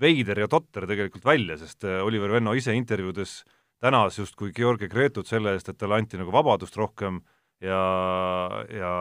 veider 0.00 0.38
ja 0.44 0.48
totter 0.48 0.86
tegelikult 0.88 1.24
välja, 1.24 1.56
sest 1.60 1.84
äh, 1.84 2.00
Oliver 2.04 2.32
Venno 2.36 2.54
ise 2.56 2.74
intervjuudes 2.76 3.42
tänas 3.80 4.18
justkui 4.18 4.52
Georgi 4.56 4.88
Gretut 4.88 5.28
selle 5.28 5.54
eest, 5.56 5.68
et 5.68 5.78
talle 5.80 5.98
anti 6.00 6.20
nagu 6.20 6.32
vabadust 6.32 6.76
rohkem 6.76 7.20
ja, 7.64 7.80
ja 8.72 8.92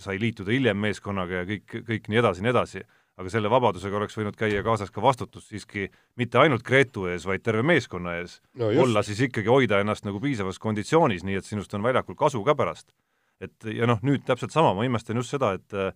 sai 0.00 0.18
liituda 0.22 0.54
hiljem 0.54 0.78
meeskonnaga 0.82 1.42
ja 1.42 1.48
kõik, 1.48 1.80
kõik 1.86 2.10
nii 2.10 2.22
edasi, 2.22 2.44
nii 2.44 2.54
edasi. 2.54 2.84
Aga 3.20 3.30
selle 3.30 3.50
vabadusega 3.50 3.98
oleks 4.00 4.16
võinud 4.18 4.36
käia 4.38 4.62
kaasas 4.66 4.90
ka 4.90 5.02
vastutus 5.02 5.46
siiski 5.50 5.86
mitte 6.18 6.40
ainult 6.40 6.64
Gretu 6.66 7.06
ees, 7.10 7.26
vaid 7.28 7.44
terve 7.46 7.62
meeskonna 7.62 8.16
ees 8.20 8.40
No 8.58 8.72
olla 8.82 9.04
siis 9.06 9.20
ikkagi, 9.28 9.50
hoida 9.50 9.78
ennast 9.82 10.06
nagu 10.06 10.20
piisavas 10.22 10.58
konditsioonis, 10.62 11.22
nii 11.26 11.38
et 11.38 11.46
sinust 11.46 11.74
on 11.74 11.84
väljakul 11.86 12.18
kasu 12.18 12.42
ka 12.44 12.56
pärast. 12.58 12.90
et 13.40 13.66
ja 13.66 13.86
noh, 13.86 13.98
nüüd 14.02 14.22
täpselt 14.26 14.54
sama, 14.54 14.74
ma 14.74 14.84
imestan 14.86 15.18
just 15.18 15.34
seda, 15.34 15.54
et 15.58 15.94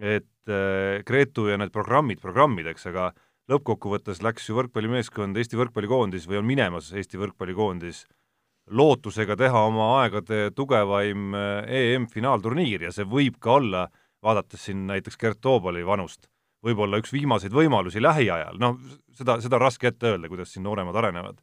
et 0.00 0.48
äh, 0.48 1.02
Gretu 1.06 1.48
ja 1.48 1.56
need 1.56 1.72
programmid 1.72 2.20
programmideks, 2.20 2.86
aga 2.90 3.12
lõppkokkuvõttes 3.50 4.22
läks 4.24 4.48
ju 4.48 4.56
võrkpallimeeskond, 4.58 5.36
Eesti 5.36 5.56
võrkpallikoondis 5.56 6.26
või 6.28 6.40
on 6.40 6.48
minemas 6.48 6.90
Eesti 6.92 7.20
võrkpallikoondis 7.20 8.04
lootusega 8.66 9.36
teha 9.38 9.62
oma 9.68 9.90
aegade 10.00 10.50
tugevaim 10.56 11.34
äh, 11.34 11.92
EM-finaalturniir 11.94 12.88
ja 12.88 12.92
see 12.92 13.06
võib 13.08 13.38
ka 13.40 13.58
olla, 13.60 13.86
vaadates 14.24 14.66
siin 14.66 14.86
näiteks 14.88 15.20
Gert 15.20 15.40
Toobali 15.40 15.84
vanust, 15.86 16.26
võib-olla 16.66 17.00
üks 17.02 17.12
viimaseid 17.14 17.54
võimalusi 17.54 18.02
lähiajal, 18.02 18.58
noh, 18.62 18.80
seda, 19.16 19.38
seda 19.44 19.58
on 19.58 19.64
raske 19.66 19.90
ette 19.92 20.12
öelda, 20.12 20.30
kuidas 20.32 20.52
siin 20.54 20.66
nooremad 20.66 20.96
arenevad. 20.98 21.38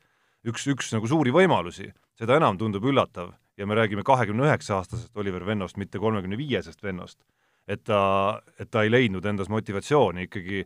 üks, 0.48 0.68
üks 0.68 0.92
nagu 0.92 1.08
suuri 1.08 1.32
võimalusi, 1.32 1.94
seda 2.20 2.38
enam 2.38 2.58
tundub 2.60 2.84
üllatav 2.84 3.32
ja 3.58 3.68
me 3.68 3.78
räägime 3.78 4.04
kahekümne 4.04 4.48
üheksa 4.48 4.82
aastasest 4.82 5.18
Oliver 5.18 5.46
Vennost, 5.46 5.78
mitte 5.78 6.00
kolmekümne 6.00 6.38
viiesest 6.38 6.84
vennost. 6.84 7.20
et 7.68 7.84
ta, 7.88 8.42
et 8.60 8.68
ta 8.72 8.84
ei 8.84 8.92
leidnud 8.92 9.26
endas 9.26 9.48
motivatsiooni 9.48 10.26
ikkagi 10.28 10.66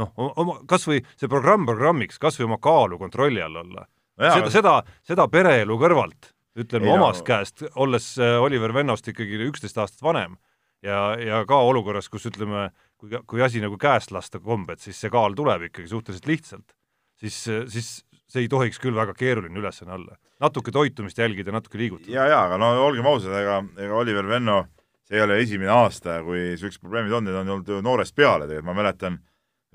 noh, 0.00 0.12
oma, 0.16 0.54
kas 0.66 0.86
või 0.88 1.02
see 1.20 1.28
programm 1.28 1.66
programmiks, 1.68 2.18
kas 2.18 2.38
või 2.40 2.46
oma 2.48 2.58
kaalu 2.58 2.98
kontrolli 2.98 3.42
all 3.44 3.56
olla 3.60 3.84
seda, 4.18 4.50
seda, 4.50 4.74
seda 5.06 5.28
pereelu 5.28 5.76
kõrvalt, 5.78 6.32
ütlen 6.58 6.86
ma 6.86 6.94
no- 6.94 7.02
omast 7.02 7.24
käest, 7.26 7.64
olles 7.76 8.14
äh, 8.18 8.38
Oliver 8.42 8.72
Vennost 8.74 9.08
ikkagi 9.08 9.40
üksteist 9.48 9.78
aastat 9.78 10.02
vanem 10.02 10.38
ja, 10.82 11.14
ja 11.20 11.42
ka 11.48 11.60
olukorras, 11.68 12.08
kus 12.08 12.26
ütleme, 12.30 12.68
kui, 12.98 13.14
kui 13.30 13.42
asi 13.44 13.62
nagu 13.62 13.78
käest 13.80 14.12
lasta 14.14 14.40
kombed, 14.42 14.82
siis 14.82 14.98
see 15.00 15.12
kaal 15.12 15.36
tuleb 15.38 15.68
ikkagi 15.68 15.88
suhteliselt 15.90 16.26
lihtsalt. 16.30 16.74
siis, 17.18 17.36
siis 17.72 17.90
see 18.28 18.44
ei 18.44 18.50
tohiks 18.50 18.78
küll 18.82 18.96
väga 18.96 19.14
keeruline 19.16 19.58
ülesanne 19.58 19.94
olla. 19.96 20.18
natuke 20.40 20.72
toitumist 20.74 21.18
jälgida, 21.18 21.52
natuke 21.54 21.78
liigutada. 21.78 22.12
ja, 22.12 22.26
ja 22.26 22.42
aga 22.46 22.58
no 22.60 22.72
olgem 22.84 23.06
ausad, 23.06 23.34
ega, 23.40 23.62
ega 23.78 23.98
Oliver 24.02 24.28
Venno, 24.28 24.60
see 25.08 25.18
ei 25.18 25.24
ole 25.24 25.40
esimene 25.42 25.72
aasta, 25.72 26.20
kui 26.26 26.50
niisugused 26.52 26.82
probleemid 26.84 27.16
on, 27.16 27.26
need 27.26 27.38
on 27.38 27.54
olnud 27.56 27.74
ju 27.74 27.82
noorest 27.84 28.14
peale 28.18 28.46
tegelikult, 28.46 28.70
ma 28.70 28.78
mäletan 28.82 29.20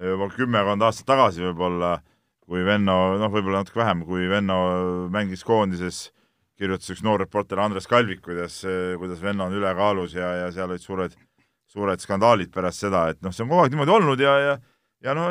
juba 0.03 0.30
kümmekond 0.34 0.86
aastat 0.86 1.10
tagasi 1.10 1.44
võib-olla, 1.48 1.98
kui 2.44 2.63
Venno, 2.65 3.15
noh, 3.22 3.32
võib-olla 3.32 3.63
natuke 3.63 3.80
vähem, 3.80 4.03
kui 4.08 4.27
Venno 4.30 4.58
mängis 5.13 5.46
koondises, 5.48 6.10
kirjutas 6.60 6.92
üks 6.94 7.03
noor 7.06 7.24
reporter 7.24 7.62
Andres 7.63 7.88
Kalvik, 7.89 8.22
kuidas, 8.25 8.60
kuidas 9.00 9.22
Venno 9.24 9.48
on 9.48 9.56
ülekaalus 9.58 10.13
ja, 10.18 10.30
ja 10.44 10.51
seal 10.53 10.70
olid 10.70 10.84
suured, 10.84 11.15
suured 11.74 12.01
skandaalid 12.03 12.51
pärast 12.53 12.86
seda, 12.86 13.08
et 13.13 13.20
noh, 13.25 13.34
see 13.34 13.46
on 13.46 13.51
kogu 13.51 13.65
aeg 13.65 13.74
niimoodi 13.74 13.96
olnud 13.98 14.22
ja, 14.24 14.38
ja 14.44 14.53
ja 15.03 15.13
no 15.18 15.27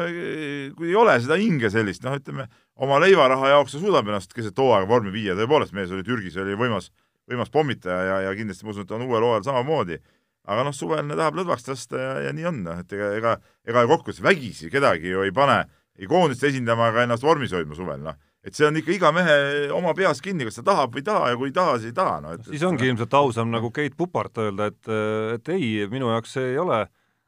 kui 0.76 0.90
ei 0.90 0.96
ole 0.99 1.14
seda 1.22 1.38
hinge 1.40 1.70
sellist, 1.72 2.02
noh, 2.04 2.16
ütleme, 2.18 2.44
oma 2.84 2.99
leivaraha 3.00 3.54
jaoks 3.54 3.76
ta 3.76 3.80
suudab 3.80 4.08
ennast 4.11 4.34
keset 4.37 4.58
hooaega 4.58 4.88
vormi 4.88 5.12
viia, 5.14 5.37
tõepoolest, 5.38 5.72
mees 5.76 5.92
oli 5.94 6.04
Türgis, 6.06 6.37
oli 6.40 6.56
võimas, 6.58 6.90
võimas 7.30 7.52
pommitaja 7.52 8.02
ja, 8.11 8.18
ja 8.26 8.34
kindlasti 8.37 8.66
ma 8.66 8.75
usun, 8.75 8.84
et 8.84 8.92
on 8.92 9.06
uuel 9.06 9.25
hooajal 9.25 9.46
samamoodi. 9.49 9.96
aga 10.42 10.64
noh, 10.66 10.75
suvel 10.75 11.06
tahab 11.14 11.38
lõdvaks 11.38 11.68
tõsta 11.68 12.00
ja, 12.00 12.14
ja 12.26 12.32
nii 12.34 12.49
on, 12.50 12.64
noh, 12.66 12.82
et 12.82 12.92
ega, 12.92 13.12
ega, 13.16 13.37
ega 13.64 13.87
kokkuvõttes 13.87 14.25
vägisi 14.25 14.70
kedagi 14.70 15.14
ju 15.14 15.22
ei 15.22 15.32
pane 15.32 15.62
ei 15.99 16.08
koondist 16.11 16.44
esindama 16.44 16.88
ega 16.90 17.06
ennast 17.06 17.25
vormis 17.25 17.52
hoidma 17.54 17.76
suvel, 17.78 18.00
noh. 18.02 18.18
Et 18.42 18.56
see 18.58 18.66
on 18.66 18.76
ikka 18.80 18.94
iga 18.96 19.12
mehe 19.14 19.37
oma 19.75 19.94
peas 19.94 20.20
kinni, 20.25 20.46
kas 20.49 20.58
ta 20.58 20.64
tahab 20.72 20.96
või 20.96 21.04
ei 21.04 21.06
taha 21.06 21.28
ja 21.30 21.38
kui 21.38 21.52
ei 21.52 21.54
taha, 21.56 21.76
siis 21.78 21.92
ei 21.92 21.99
taha, 21.99 22.16
noh. 22.25 22.34
et 22.38 22.49
siis 22.49 22.64
ongi 22.66 22.88
ilmselt 22.90 23.14
ausam 23.14 23.52
nagu 23.54 23.70
Keit 23.75 23.94
Pupart 23.99 24.42
öelda, 24.42 24.72
et, 24.72 24.90
et 25.37 25.54
ei, 25.54 25.87
minu 25.92 26.11
jaoks 26.11 26.34
see 26.38 26.52
ei 26.54 26.58
ole 26.62 26.82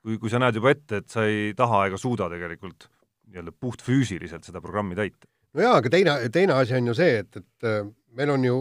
kui, 0.04 0.18
kui 0.20 0.32
sa 0.32 0.40
näed 0.42 0.58
juba 0.58 0.74
ette, 0.74 1.00
et 1.00 1.08
sa 1.10 1.24
ei 1.28 1.54
taha 1.56 1.86
ega 1.88 2.00
suuda 2.00 2.28
tegelikult 2.32 2.88
nii-öelda 3.30 3.54
puhtfüüsiliselt 3.56 4.46
seda 4.46 4.60
programmi 4.62 4.98
täita. 4.98 5.26
no 5.54 5.64
jaa, 5.64 5.78
aga 5.80 5.90
teine, 5.90 6.16
teine 6.34 6.58
asi 6.58 6.76
on 6.76 6.90
ju 6.92 6.96
see, 6.98 7.22
et, 7.22 7.40
et 7.40 7.68
äh, 7.68 7.80
meil 8.18 8.34
on 8.34 8.44
ju, 8.44 8.58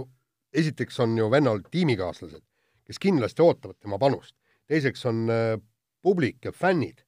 esiteks 0.54 1.00
on 1.04 1.18
ju 1.18 1.30
vennal 1.34 1.62
tiimikaaslased, 1.74 2.44
kes 2.88 3.02
kindlasti 3.02 3.44
ootavad 3.44 3.78
tema 3.82 4.00
panust. 4.00 4.36
teiseks 4.70 5.06
on 5.10 5.26
äh, 5.30 5.58
publik 6.02 6.46
ja 6.46 6.52
fännid. 6.52 7.04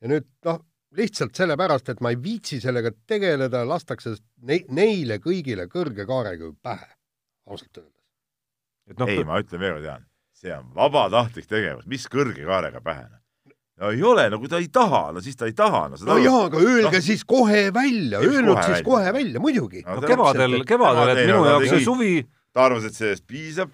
ja 0.00 0.08
nüüd 0.12 0.28
noh, 0.44 0.62
lihtsalt 0.96 1.36
sellepärast, 1.36 1.90
et 1.92 2.00
ma 2.04 2.12
ei 2.12 2.18
viitsi 2.22 2.60
sellega 2.62 2.92
tegeleda, 3.08 3.64
lastakse 3.68 4.16
ne, 4.48 4.60
neile 4.76 5.20
kõigile 5.22 5.68
kõrge 5.72 6.06
kaarega 6.08 6.50
pähe, 6.62 6.88
ausalt 7.50 7.82
öeldes. 7.82 8.02
et 8.90 8.98
noh, 9.00 9.12
ei, 9.12 9.24
ma 9.26 9.40
ütlen 9.42 9.62
veel 9.62 9.76
kord, 9.76 9.86
Jaan, 9.90 10.08
see 10.36 10.56
on 10.56 10.72
vabatahtlik 10.76 11.48
tegevus, 11.50 11.86
mis 11.90 12.06
kõrge 12.12 12.46
kaarega 12.46 12.82
pähe, 12.84 13.06
noh. 13.10 13.54
no 13.82 13.92
ei 13.94 14.02
ole, 14.06 14.28
no 14.32 14.40
kui 14.42 14.52
ta 14.52 14.60
ei 14.62 14.70
taha, 14.72 15.10
no 15.16 15.24
siis 15.24 15.36
ta 15.38 15.50
ei 15.50 15.56
taha, 15.56 15.86
no 15.92 16.00
no 16.08 16.18
jaa, 16.22 16.46
aga 16.50 16.62
öelge 16.62 16.96
no, 17.00 17.04
siis 17.04 17.26
kohe 17.28 17.68
välja, 17.74 18.22
öelnud 18.24 18.62
siis 18.62 18.78
välja? 18.78 18.88
kohe 18.88 19.12
välja, 19.20 19.42
muidugi 19.42 19.84
No 19.86 20.00
no 20.00 20.08
kevadel, 20.08 20.58
kevadel, 20.68 21.14
et 21.14 21.26
minu 21.26 21.44
jaoks 21.50 21.70
see 21.74 21.84
suvi 21.84 22.14
ta 22.56 22.64
arvas, 22.70 22.86
et 22.88 22.96
sellest 22.96 23.26
piisab, 23.28 23.72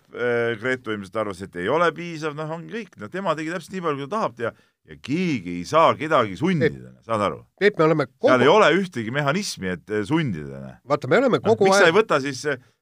Gretu 0.59 0.91
ilmselt 0.91 1.23
arvas, 1.23 1.45
et 1.47 1.57
ei 1.63 1.71
ole 1.71 1.87
piisav, 1.95 2.35
noh, 2.35 2.51
ongi 2.57 2.73
kõik, 2.75 2.99
no 2.99 3.09
tema 3.13 3.37
tegi 3.39 3.53
täpselt 3.55 3.77
nii 3.77 3.85
palju, 3.85 4.03
kui 4.03 4.11
ta 4.11 4.17
tahab 4.17 4.39
teha 4.41 4.53
ja 4.83 4.97
keegi 4.99 5.61
ei 5.61 5.67
saa 5.67 5.93
kedagi 5.95 6.35
sundida, 6.39 6.91
saad 7.07 7.23
aru? 7.23 7.37
Peep, 7.63 7.77
me 7.79 7.87
oleme 7.87 8.07
seal 8.11 8.43
ei 8.43 8.49
kogu, 8.49 8.57
ole 8.57 8.71
ühtegi 8.81 9.15
mehhanismi, 9.15 9.71
et 9.77 9.93
eh, 9.95 10.03
sundida, 10.09 10.59
noh. 10.65 10.73
vaata, 10.91 11.11
me 11.11 11.21
oleme 11.21 11.39
noh, 11.39 11.45
kogu 11.45 11.69
miks 11.69 11.79
sa 11.79 11.87
ei 11.87 11.93
aeg, 11.93 11.99
võta 12.01 12.19
siis, 12.25 12.41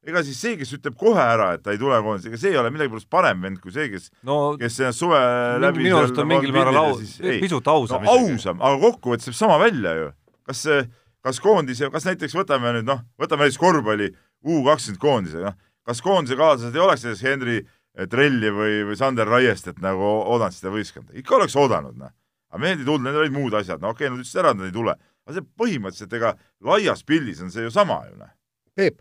ega 0.08 0.22
siis 0.24 0.40
see, 0.40 0.54
kes 0.60 0.72
ütleb 0.78 0.96
kohe 1.00 1.20
ära, 1.20 1.50
et 1.58 1.64
ta 1.66 1.74
ei 1.74 1.82
tule 1.82 1.98
koondise, 2.06 2.32
ega 2.32 2.40
see 2.40 2.54
ei 2.54 2.60
ole 2.62 2.72
millegipärast 2.72 3.10
parem 3.12 3.44
vend 3.44 3.60
kui 3.60 3.74
see, 3.74 3.90
kes, 3.92 4.08
no 4.24 4.38
kes 4.60 4.80
ennast 4.80 5.04
suve 5.04 5.20
läbi 5.60 5.84
minu 5.84 6.00
arust 6.00 6.22
on 6.24 6.30
mingil 6.30 6.56
määral 6.56 6.80
au, 6.80 6.96
pisut 7.44 7.68
ausam 7.74 8.08
no 8.08 8.16
ausam, 8.16 8.64
aga 8.64 8.80
kokkuvõttes 8.86 9.28
jääb 9.28 9.36
sama 9.42 9.60
välja 9.60 9.94
ju. 9.98 10.08
kas 10.48 10.64
kas 11.20 11.40
koondise, 11.44 11.90
kas 11.92 12.08
näiteks 12.08 12.32
võtame 12.32 12.72
nüüd 12.78 12.88
noh, 12.88 13.04
võtame 13.20 13.44
näiteks 13.44 13.60
korvpalli 13.60 14.14
U 14.40 14.62
kakskümmend 14.64 15.00
koondise, 15.02 15.42
noh, 15.44 15.52
kas 15.86 16.02
koondise 16.04 16.38
kaaslased 16.38 16.76
ei 16.76 16.82
oleks 16.84 17.04
näiteks 17.06 17.22
Henri 17.26 17.60
Trelli 18.10 18.50
või, 18.54 18.80
või 18.88 18.96
Sander 18.98 19.28
Raiest, 19.28 19.70
et 19.72 19.80
nagu 19.82 20.02
oodanud 20.04 20.54
seda 20.54 20.72
võistkonda, 20.72 21.14
ikka 21.18 21.36
oleks 21.40 21.56
oodanud, 21.58 21.96
noh. 21.98 22.12
aga 22.52 22.62
mehed 22.62 22.82
ei 22.82 22.86
tulnud, 22.86 23.06
need 23.08 23.22
olid 23.22 23.34
muud 23.34 23.56
asjad, 23.58 23.82
no 23.82 23.90
okei 23.94 24.06
okay,, 24.06 24.14
nad 24.14 24.22
ütlesid 24.22 24.42
ära, 24.42 24.52
et 24.54 24.60
nad 24.60 24.68
ei 24.68 24.76
tule. 24.76 24.94
aga 25.26 25.36
see 25.36 25.48
põhimõtteliselt, 25.62 26.14
ega 26.20 26.34
laias 26.70 27.02
pildis 27.06 27.42
on 27.42 27.50
see 27.50 27.66
ju 27.66 27.74
sama 27.74 28.02
ju, 28.06 28.16
noh. 28.20 28.30
Peep, 28.78 29.00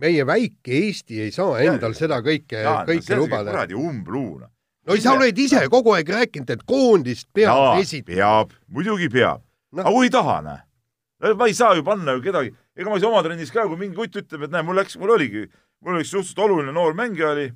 meie 0.00 0.26
väike 0.26 0.80
Eesti 0.80 1.20
ei 1.26 1.32
saa 1.34 1.60
endal 1.62 1.94
seda 1.94 2.18
kõike, 2.24 2.64
kõike 2.88 3.20
lubada. 3.20 3.52
kuradi 3.52 3.76
umbluu, 3.78 4.38
noh. 4.40 4.50
no 4.88 5.00
sa 5.00 5.18
oled 5.18 5.38
ise 5.38 5.66
kogu 5.72 5.94
aeg 5.98 6.14
rääkinud, 6.16 6.56
et 6.56 6.64
koondist 6.64 7.28
peab 7.36 7.82
esitama. 7.82 8.16
peab, 8.16 8.56
muidugi 8.72 9.12
peab 9.12 9.44
No. 9.74 9.82
no. 9.82 9.88
aga 9.88 9.94
kui 9.96 10.06
ei 10.06 10.12
taha, 10.14 10.36
näe. 10.44 10.60
ma 11.34 11.46
ei 11.50 11.54
saa 11.56 11.74
ju 11.74 11.82
panna 11.86 12.14
ju 12.14 12.22
kedagi, 12.22 12.52
ega 12.76 12.90
ma 12.90 12.98
ei 12.98 13.02
saa 13.02 13.10
oma 13.10 13.22
trennis 13.26 13.50
ka, 13.50 13.64
kui 13.66 13.78
mingi 13.80 13.96
kutt 13.98 14.20
ütleb, 14.20 14.46
et 14.46 14.52
näe, 14.54 14.62
mul 14.66 14.78
läks, 14.78 14.94
mul 15.00 15.14
oligi, 15.16 15.48
mul 15.84 16.00
üks 16.00 16.14
suhteliselt 16.14 16.40
oluline 16.46 16.72
noor 16.74 16.96
mängija 16.98 17.34
oli, 17.34 17.50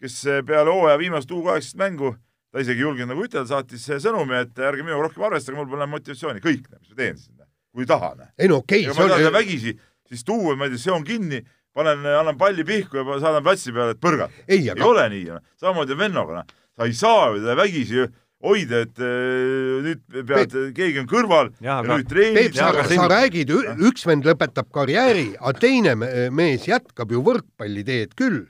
kes 0.00 0.22
peale 0.46 0.72
hooaja 0.72 0.98
viimast 1.00 1.30
U 1.34 1.42
kaheksateist 1.44 1.78
mängu, 1.80 2.14
ta 2.52 2.62
isegi 2.62 2.80
ei 2.80 2.86
julgenud 2.86 3.12
nagu 3.12 3.26
ütelda, 3.26 3.48
saatis 3.50 3.84
sõnumi, 4.04 4.38
et 4.40 4.62
ärge 4.70 4.86
minuga 4.86 5.08
rohkem 5.08 5.26
arvestage, 5.28 5.58
mul 5.58 5.68
pole 5.70 5.88
motivatsiooni, 5.90 6.42
kõik, 6.44 6.68
mis 6.72 6.92
ma 6.94 7.00
teen 7.02 7.18
siis, 7.20 7.34
kui 7.74 7.84
ei 7.84 7.90
taha, 7.90 8.14
näe. 8.18 8.30
ei 8.38 8.50
no 8.50 8.62
okei 8.62 8.86
okay, 8.86 8.96
ma 8.96 9.04
ei 9.04 9.12
taha 9.12 9.22
seda 9.24 9.32
on... 9.32 9.38
vägisi 9.40 9.74
siis 10.08 10.24
tuua, 10.24 10.56
ma 10.56 10.68
ei 10.68 10.74
tea, 10.74 10.82
seon 10.86 11.04
kinni, 11.04 11.42
panen, 11.76 12.06
annan 12.18 12.38
palli 12.40 12.64
pihku 12.66 13.00
ja 13.00 13.18
saadan 13.20 13.44
platsi 13.44 13.74
peale, 13.74 13.96
et 13.96 14.00
põrgata. 14.02 14.32
ei, 14.46 14.62
ei 14.62 14.72
aga 14.72 14.86
ole 14.88 15.04
nii, 15.12 15.36
samamoodi 15.60 15.94
on 15.96 16.00
vennoga, 16.00 16.40
noh. 16.40 16.56
sa 16.78 16.88
ei 16.88 16.96
saa 16.96 17.28
ju 17.34 17.42
teda 17.42 17.58
vägisi 17.58 18.06
hoida, 18.44 18.82
et 18.86 19.00
äh, 19.02 19.80
nüüd 19.82 20.02
pead, 20.28 20.52
keegi 20.76 21.00
on 21.02 21.08
kõrval 21.10 21.48
ja 21.64 21.80
aga- 21.80 21.96
nüüd 21.98 22.08
treenid 22.10 22.38
Peep, 22.38 22.54
sa 22.54 22.68
aga, 22.70 22.84
sa 22.90 23.08
räägid, 23.10 23.50
üks 23.88 24.06
vend 24.06 24.28
lõpetab 24.28 24.68
karjääri, 24.74 25.32
aga 25.40 25.58
teine 25.58 25.94
me- 25.98 26.28
mees 26.30 26.68
jätkab 26.70 27.10
ju 27.10 27.22
võrkpalliteed 27.26 28.14
küll, 28.18 28.44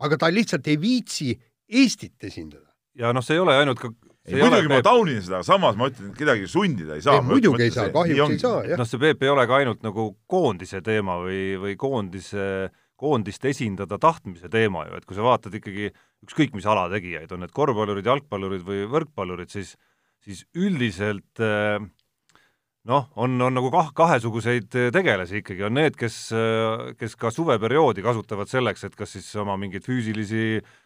aga 0.00 0.16
ta 0.20 0.28
lihtsalt 0.32 0.68
ei 0.68 0.76
viitsi 0.80 1.38
Eestit 1.70 2.18
esindada. 2.26 2.66
ja 2.98 3.12
noh, 3.14 3.22
see 3.22 3.36
ei 3.38 3.40
ole 3.40 3.54
ainult 3.54 3.78
ka 3.80 3.88
ei 4.26 4.36
muidugi 4.42 4.68
ma 4.68 4.82
taunin 4.84 5.22
seda, 5.24 5.40
samas 5.46 5.76
ma 5.78 5.86
ütlen, 5.88 6.10
et 6.10 6.18
kedagi 6.18 6.46
sundida 6.50 6.94
ei 6.98 7.00
saa. 7.02 7.22
muidugi 7.22 7.62
ei 7.62 7.70
saa, 7.70 7.88
kahjuks 7.94 8.34
ei 8.34 8.38
saa, 8.42 8.64
jah. 8.66 8.76
noh, 8.78 8.84
see 8.90 8.98
Peep 9.00 9.22
ei 9.22 9.30
ole 9.32 9.46
ka 9.46 9.56
ainult 9.62 9.80
nagu 9.86 10.10
koondise 10.28 10.82
teema 10.84 11.16
või, 11.22 11.56
või 11.62 11.76
koondise, 11.80 12.68
koondist 13.00 13.44
esindada 13.48 13.98
tahtmise 14.00 14.50
teema 14.52 14.84
ju, 14.88 14.98
et 14.98 15.06
kui 15.08 15.16
sa 15.16 15.24
vaatad 15.24 15.54
ikkagi 15.56 15.88
ükskõik 16.26 16.52
mis 16.56 16.68
ala 16.68 16.88
tegijaid, 16.92 17.32
on 17.32 17.44
need 17.44 17.54
korvpallurid, 17.56 18.06
jalgpallurid 18.06 18.66
või 18.66 18.84
võrkpallurid, 18.92 19.52
siis 19.52 19.74
siis 20.20 20.42
üldiselt 20.52 21.40
eh, 21.40 21.80
noh, 22.90 23.06
on, 23.16 23.38
on 23.40 23.56
nagu 23.56 23.70
kah-, 23.72 23.92
kahesuguseid 23.96 24.68
tegelasi 24.92 25.40
ikkagi, 25.40 25.64
on 25.64 25.78
need, 25.78 25.96
kes, 25.96 26.18
kes 27.00 27.16
ka 27.20 27.32
suveperioodi 27.32 28.04
kasutavad 28.04 28.50
selleks, 28.50 28.84
et 28.84 28.98
kas 28.98 29.16
siis 29.16 29.30
oma 29.40 29.56
mingeid 29.60 29.86
füüsilisi 29.86 30.44
eh, 30.58 30.76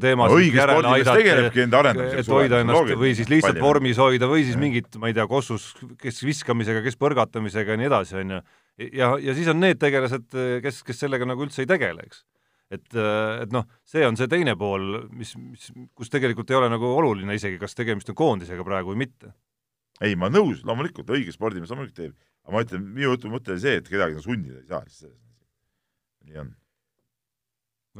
teemasid 0.00 0.38
õige 0.38 0.56
järele 0.62 0.92
aidata, 0.94 2.06
et 2.16 2.30
hoida 2.32 2.62
ennast 2.62 2.94
või 2.96 3.10
siis 3.16 3.28
lihtsalt 3.28 3.58
vormis 3.60 3.98
hoida 4.00 4.28
või 4.30 4.46
siis 4.46 4.54
Jah. 4.56 4.62
mingit, 4.62 4.96
ma 5.00 5.10
ei 5.10 5.16
tea, 5.16 5.26
kossus, 5.28 5.74
kes 6.00 6.22
viskamisega, 6.24 6.80
kes 6.86 6.96
põrgatamisega 7.00 7.74
ja 7.74 7.80
nii 7.80 7.88
edasi, 7.90 8.16
on 8.22 8.36
ju. 8.36 8.40
ja, 8.96 9.10
ja 9.26 9.34
siis 9.36 9.50
on 9.52 9.60
need 9.60 9.80
tegelased, 9.82 10.30
kes, 10.64 10.80
kes 10.88 11.04
sellega 11.04 11.28
nagu 11.28 11.44
üldse 11.44 11.64
ei 11.64 11.68
tegele, 11.68 12.06
eks. 12.08 12.22
et, 12.78 12.88
et 12.96 13.52
noh, 13.52 13.66
see 13.88 14.06
on 14.08 14.16
see 14.20 14.30
teine 14.32 14.56
pool, 14.60 15.02
mis, 15.12 15.34
mis, 15.36 15.68
kus 15.98 16.14
tegelikult 16.14 16.48
ei 16.54 16.60
ole 16.62 16.72
nagu 16.72 16.94
oluline 17.02 17.36
isegi, 17.36 17.60
kas 17.60 17.76
tegemist 17.76 18.08
on 18.14 18.18
koondisega 18.22 18.64
praegu 18.64 18.94
või 18.94 19.02
mitte. 19.04 19.34
ei, 20.00 20.16
ma 20.16 20.32
nõus, 20.32 20.64
loomulikult 20.64 21.12
õige 21.12 21.34
spordimees 21.34 21.74
loomulikult 21.74 22.00
teeb, 22.00 22.16
aga 22.46 22.56
ma 22.56 22.64
ütlen, 22.64 22.88
minu 22.88 23.12
jutu 23.12 23.34
mõte 23.34 23.52
oli 23.52 23.66
see, 23.66 23.82
et 23.82 23.92
kedagi 23.92 24.16
no 24.16 24.24
sundida 24.24 24.64
ei 24.64 24.72
saa, 24.72 25.12
nii 26.24 26.40
on. 26.46 26.56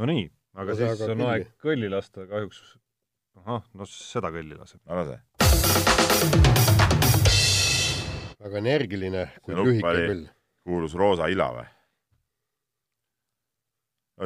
no 0.01 0.09
nii, 0.09 0.31
aga 0.59 0.75
Lase 0.75 0.83
siis 0.83 0.93
aga 0.95 1.13
on 1.13 1.19
kõlli. 1.19 1.31
aeg 1.31 1.49
kõlli 1.63 1.89
lasta, 1.93 2.27
kahjuks 2.27 2.61
ahah, 3.45 3.65
no 3.79 3.87
seda 3.91 4.31
kõlli 4.35 4.59
laseb. 4.59 4.81
ära 4.91 5.05
see. 5.07 5.19
väga 8.39 8.63
energiline, 8.63 9.25
kuid 9.45 9.61
lühike 9.63 9.95
küll. 10.01 10.25
kuulus 10.67 10.97
Roosa 10.99 11.31
Ila 11.31 11.49
või? 11.57 11.67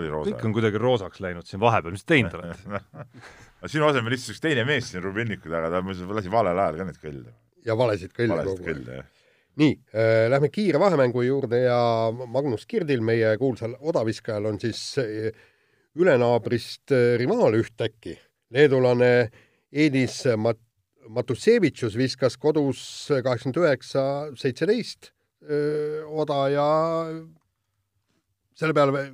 oli 0.01 0.13
Roosa 0.13 0.33
kõik? 0.33 0.47
on 0.49 0.57
kuidagi 0.57 0.81
roosaks 0.81 1.21
läinud 1.25 1.49
siin 1.49 1.61
vahepeal, 1.63 1.93
mis 1.97 2.07
te 2.07 2.15
teinud 2.15 2.39
olete? 2.41 2.83
aga 3.61 3.73
sinu 3.75 3.89
asemel 3.91 4.17
istus 4.17 4.37
üks 4.37 4.45
teine 4.45 4.65
mees 4.69 4.89
siin 4.89 5.05
Rubinniku 5.05 5.53
taga, 5.53 5.69
ta 5.75 5.85
lasi 5.85 6.33
valel 6.33 6.57
ajal 6.65 6.81
ka 6.81 6.89
neid 6.89 7.03
kõlle. 7.03 7.37
ja 7.69 7.77
valesid 7.79 8.17
kõlle 8.17 8.41
valesid 8.41 8.57
kogu 8.57 8.65
aeg. 8.65 8.73
kõlle, 8.73 9.01
jah. 9.03 9.07
nii 9.61 9.73
äh,, 9.93 10.27
lähme 10.33 10.49
kiire 10.55 10.81
vahemängu 10.81 11.29
juurde 11.29 11.65
ja 11.67 11.81
Magnus 12.25 12.65
Kirdil, 12.65 13.05
meie 13.05 13.37
kuulsal 13.37 13.77
odaviskajal 13.93 14.49
on 14.49 14.57
siis 14.65 14.81
äh, 15.03 15.29
ülenaabrist 15.99 16.93
äh, 16.95 17.17
rivaal 17.21 17.59
ühtäkki. 17.61 18.19
leedulane 18.53 19.31
Edis 19.73 20.23
Mat-, 20.37 20.61
Matusevitšus 21.09 21.97
viskas 21.97 22.37
kodus 22.37 23.09
kaheksakümmend 23.09 23.61
üheksa, 23.65 24.03
seitseteist 24.39 25.13
oda 26.23 26.37
ja 26.53 26.67
selle 28.55 28.77
peale 28.77 29.09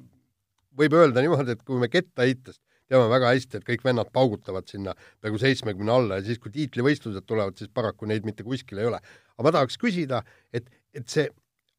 võib 0.79 0.97
öelda 0.99 1.23
niimoodi, 1.25 1.55
et 1.55 1.63
kui 1.65 1.79
me 1.81 1.89
kettaheitest 1.89 2.61
teame 2.89 3.09
väga 3.11 3.33
hästi, 3.35 3.59
et 3.59 3.67
kõik 3.67 3.85
vennad 3.85 4.09
paugutavad 4.15 4.69
sinna 4.71 4.95
peaaegu 5.21 5.41
seitsmekümne 5.43 5.93
alla 5.93 6.19
ja 6.19 6.25
siis, 6.25 6.41
kui 6.41 6.53
tiitlivõistlused 6.55 7.27
tulevad, 7.29 7.59
siis 7.61 7.71
paraku 7.75 8.09
neid 8.09 8.25
mitte 8.29 8.47
kuskil 8.47 8.81
ei 8.81 8.89
ole. 8.89 9.01
aga 9.37 9.47
ma 9.47 9.55
tahaks 9.59 9.77
küsida, 9.81 10.23
et, 10.53 10.71
et 10.97 11.05
see 11.09 11.29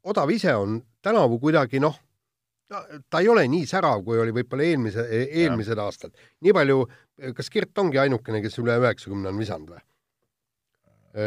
odav 0.05 0.29
ise 0.31 0.53
on 0.55 0.79
tänavu 1.05 1.39
kuidagi 1.41 1.81
noh, 1.81 1.97
ta 3.09 3.21
ei 3.21 3.29
ole 3.29 3.45
nii 3.49 3.65
särav, 3.69 4.03
kui 4.05 4.19
oli 4.21 4.33
võib-olla 4.35 4.65
eelmise, 4.67 5.05
eelmised 5.09 5.79
aastad. 5.81 6.13
nii 6.45 6.53
palju, 6.55 6.83
kas 7.37 7.49
Kirt 7.53 7.77
ongi 7.81 7.99
ainukene, 8.01 8.41
kes 8.45 8.59
üle 8.61 8.77
üheksakümne 8.81 9.31
on 9.31 9.39
visanud 9.41 9.75
või? 9.75 9.85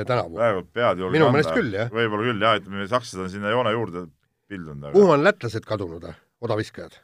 tänavu. 0.06 0.36
praegu 0.38 0.66
pead 0.72 1.00
julgen 1.02 1.18
Minu 1.18 1.30
meelest 1.34 1.54
küll, 1.56 1.72
jah. 1.74 1.88
võib-olla 1.90 2.28
küll 2.30 2.44
jah, 2.46 2.58
ütleme 2.60 2.84
sakslased 2.90 3.24
on 3.24 3.32
sinna 3.32 3.50
joone 3.50 3.72
juurde 3.74 4.04
pildunud, 4.50 4.92
kuhu 4.94 5.14
on 5.16 5.24
lätlased 5.26 5.66
kadunud, 5.66 6.06
odaviskajad? 6.42 7.00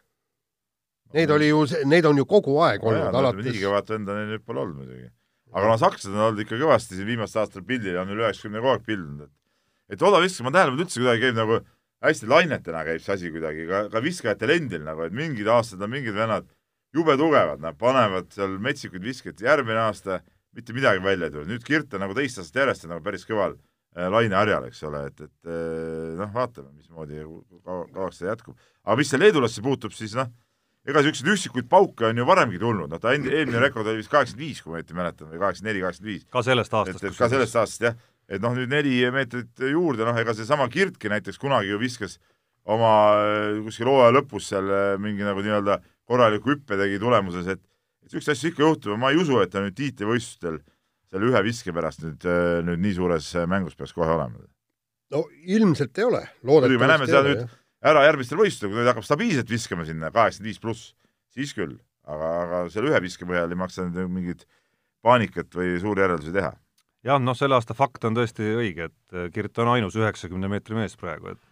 Neid 1.17 1.31
oli 1.33 1.49
ju, 1.49 1.65
neid 1.89 2.05
on 2.05 2.21
ju 2.21 2.27
kogu 2.29 2.59
aeg 2.63 2.85
olnud, 2.85 3.09
nii 3.09 3.23
alates 3.23 3.59
kõvat 3.63 3.91
venda 3.95 4.15
neil 4.19 4.35
nüüd 4.35 4.45
pole 4.45 4.63
olnud 4.63 4.85
muidugi. 4.85 5.09
aga 5.51 5.73
no 5.73 5.79
sakslased 5.81 6.15
on 6.15 6.27
olnud 6.29 6.45
ikka 6.45 6.61
kõvasti 6.61 6.99
siin 6.99 7.09
viimastel 7.09 7.43
aastatel 7.43 7.67
pildil 7.67 7.97
ja 7.97 8.05
on 8.05 8.15
üle 8.15 8.27
üheksakümne 8.27 8.63
kogu 8.63 8.75
aeg 8.77 8.87
pildunud, 8.87 9.27
et 9.27 9.97
et 9.97 10.03
odavisk, 10.05 10.45
ma 10.45 10.53
tähele 10.55 10.75
panen, 10.75 10.85
üldse 10.85 11.01
kuidagi 11.01 11.25
käib 11.25 11.39
nagu 11.39 11.61
hästi 12.05 12.29
lainetena 12.31 12.85
käib 12.87 13.03
see 13.03 13.15
asi 13.17 13.31
kuidagi, 13.35 13.67
ka, 13.69 13.85
ka 13.93 14.03
viskajatel 14.05 14.55
endil 14.55 14.85
nagu, 14.87 15.05
et 15.07 15.15
mingid 15.17 15.49
aastad 15.51 15.83
on 15.83 15.91
mingid 15.93 16.15
vennad 16.17 16.47
jube 16.95 17.17
tugevad, 17.21 17.61
nad 17.61 17.77
panevad 17.79 18.31
seal 18.33 18.59
metsikuid 18.63 19.05
viskeid, 19.05 19.41
järgmine 19.45 19.83
aasta 19.89 20.21
mitte 20.57 20.73
midagi 20.77 21.03
välja 21.05 21.29
ei 21.29 21.35
tule, 21.35 21.49
nüüd 21.51 21.65
Kirt 21.67 21.95
on 21.95 22.05
nagu 22.07 22.17
teist 22.17 22.41
aastat 22.41 22.63
järjest 22.63 22.87
on 22.87 22.95
nagu 22.95 23.05
päris 23.05 23.27
kõval 23.29 23.55
äh, 23.59 24.09
laineharjal, 24.11 24.69
eks 24.71 24.83
ole, 24.89 25.05
et, 25.11 25.21
et 25.27 25.51
äh, 25.51 26.15
noh, 26.19 26.31
vaatame, 26.35 26.73
mismoodi 26.79 27.21
kaua- 27.67 27.89
kauaks 27.93 28.23
see 28.23 28.31
jätkub. 28.31 28.57
aga 28.87 28.97
mis 29.01 29.11
see 29.13 29.21
leedulasse 29.21 29.65
puutub, 29.65 29.95
siis 29.95 30.17
noh, 30.19 30.31
ega 30.89 31.03
niisuguseid 31.05 31.35
üksikuid 31.35 31.69
pauke 31.69 32.09
on 32.09 32.23
ju 32.23 32.27
varemgi 32.27 32.59
tulnud, 32.63 32.89
noh 32.91 33.03
ta 33.03 33.13
endi- 33.15 33.35
eelmine 33.35 33.61
rekord 33.67 33.91
oli 33.91 34.01
vist 34.01 34.11
kaheksakümmend 34.15 34.47
viis, 34.47 34.63
kui 34.65 34.73
ma 34.73 34.81
õieti 34.81 34.97
mäletan, 34.97 35.29
või 35.29 35.43
kaheksakümmend 35.43 35.75
neli, 35.75 35.85
kaheksakümmend 35.85 36.15
viis. 36.15 36.29
ka 36.33 36.45
sellest 36.47 36.79
aastast. 36.81 37.19
ka 37.19 37.29
sellest 37.35 37.61
aastast 37.61 37.85
jah, 37.91 38.01
et 38.29 38.43
noh, 38.45 38.55
nüüd 38.57 38.71
neli 38.73 39.01
meetrit 39.15 39.63
juurde, 39.73 40.05
noh 40.07 40.17
ega 40.21 40.35
seesama 40.37 40.69
Kirtki 40.73 41.11
näiteks 41.13 41.41
kunagi 41.41 41.73
ju 41.73 41.81
viskas 41.81 42.19
oma 42.69 42.93
äh, 43.25 43.61
kuskil 43.65 43.89
hooaja 43.89 44.15
lõpus 44.19 44.51
seal 44.53 44.69
äh, 44.69 44.91
mingi 45.01 45.25
nagu 45.27 45.45
nii-öelda 45.45 45.81
korraliku 46.09 46.55
hüppe 46.55 46.77
tegi 46.81 47.01
tulemuses, 47.01 47.49
et 47.55 47.63
niisuguseid 48.05 48.37
asju 48.37 48.53
ikka 48.53 48.65
juhtub 48.65 48.95
ja 48.95 49.01
ma 49.01 49.13
ei 49.13 49.21
usu, 49.21 49.41
et 49.43 49.53
ta 49.53 49.63
nüüd 49.65 49.77
tiitlivõistlustel 49.79 50.61
selle 51.09 51.31
ühe 51.31 51.43
viske 51.47 51.73
pärast 51.73 52.05
nüüd, 52.05 52.27
nüüd 52.69 52.85
nii 52.85 52.99
suures 52.99 53.33
äh, 53.37 53.49
mängus 53.49 53.77
peaks 53.79 53.97
kohe 53.97 54.13
olema. 54.13 54.45
no 55.15 55.25
ilmselt 55.49 55.99
ei 55.99 56.09
ole. 56.09 56.23
muidugi 56.45 56.81
me 56.81 56.93
näeme 56.93 57.09
seda 57.09 57.25
nüüd 57.25 57.49
ära 57.89 58.05
järgmistel 58.09 58.41
võistlustel, 58.41 58.73
kui 58.73 58.83
ta 58.83 58.93
hakkab 58.93 59.07
stabiilselt 59.07 59.51
viskama 59.53 59.87
sinna 59.89 60.11
kaheksakümmend 60.15 60.51
viis 60.51 60.63
pluss, 60.63 60.95
siis 61.35 61.55
küll, 61.57 61.77
aga, 62.09 62.31
aga 62.45 62.63
selle 62.73 62.93
ühe 62.93 63.03
viske 63.05 63.29
põhjal 63.29 63.53
ei 63.55 63.61
maksa 63.61 63.87
nüüd 63.87 64.11
mingit 64.13 64.47
paanikat 65.05 65.55
või 65.55 65.77
suuri 65.81 66.05
järeldusi 66.05 66.35
teha. 66.35 66.53
jah, 67.09 67.21
noh, 67.23 67.37
selle 67.37 67.57
aasta 67.59 67.77
fakt 67.77 68.05
on 68.09 68.17
tõesti 68.17 68.47
õige, 68.59 68.91
et 68.91 69.17
äh, 69.17 69.29
Kirt 69.35 69.59
on 69.63 69.73
ainus 69.75 69.97
üheksakümne 69.99 70.51
meetri 70.53 70.79
mees 70.79 70.99
praegu, 71.01 71.35
et 71.35 71.45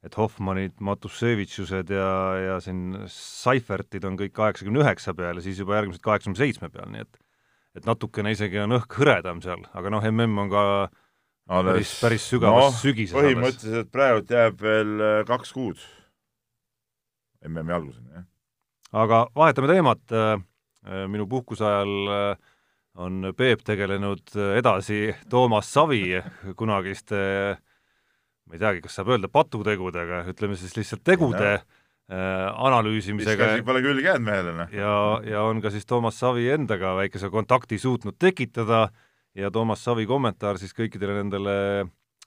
et 0.00 0.14
Hoffmanid, 0.16 0.78
Matusevitšused 0.80 1.90
ja, 1.92 2.12
ja 2.40 2.54
siin 2.64 3.02
Seifertid 3.12 4.06
on 4.08 4.14
kõik 4.16 4.32
kaheksakümne 4.32 4.80
üheksa 4.80 5.12
peal 5.12 5.36
ja 5.36 5.44
siis 5.44 5.58
juba 5.60 5.76
järgmised 5.76 6.00
kaheksakümne 6.00 6.40
seitsme 6.40 6.70
peal, 6.72 6.88
nii 6.94 7.04
et 7.04 7.20
et 7.76 7.84
natukene 7.86 8.32
isegi 8.32 8.58
on 8.58 8.72
õhk 8.78 8.96
hõredam 8.96 9.42
seal, 9.44 9.60
aga 9.76 9.92
noh, 9.92 10.02
mm 10.02 10.40
on 10.42 10.48
ka 10.50 10.62
päris, 11.68 11.92
päris 12.00 12.24
sügavas 12.32 12.64
no, 12.64 12.78
sügises 12.80 13.12
alles. 13.12 13.28
põhimõtteliselt 13.28 13.92
praegult 13.92 14.32
jääb 14.32 14.64
veel 14.64 15.04
äh, 15.04 15.18
kaks 15.28 15.52
kuud 15.54 15.84
MM-i 17.44 17.76
alguseni, 17.76 18.08
jah. 18.16 18.26
aga 19.04 19.20
vahetame 19.36 19.68
teemat, 19.68 20.16
minu 21.12 21.28
puhkuse 21.28 21.64
ajal 21.68 21.94
äh, 22.16 22.49
on 23.00 23.32
Peep 23.36 23.64
tegelenud 23.64 24.36
äh, 24.36 24.54
edasi 24.60 25.10
Toomas 25.30 25.72
Savi 25.72 26.20
kunagiste 26.56 27.20
ma 28.50 28.56
ei 28.58 28.62
teagi, 28.62 28.82
kas 28.82 28.98
saab 28.98 29.12
öelda 29.14 29.30
patutegudega, 29.30 30.24
ütleme 30.32 30.56
siis 30.58 30.74
lihtsalt 30.74 31.04
tegude 31.06 31.52
äh, 31.54 31.62
analüüsimisega. 32.10 33.52
Pole 33.66 33.82
külge 33.84 34.08
jäänud 34.08 34.26
mehele, 34.26 34.56
noh. 34.58 34.74
ja, 34.74 34.94
ja 35.22 35.44
on 35.46 35.62
ka 35.62 35.70
siis 35.70 35.86
Toomas 35.86 36.18
Savi 36.18 36.48
endaga 36.50 36.96
väikese 36.98 37.30
kontakti 37.30 37.78
suutnud 37.78 38.18
tekitada 38.18 38.88
ja 39.38 39.52
Toomas 39.54 39.84
Savi 39.86 40.08
kommentaar 40.10 40.58
siis 40.58 40.74
kõikidele 40.74 41.20
nendele 41.20 41.56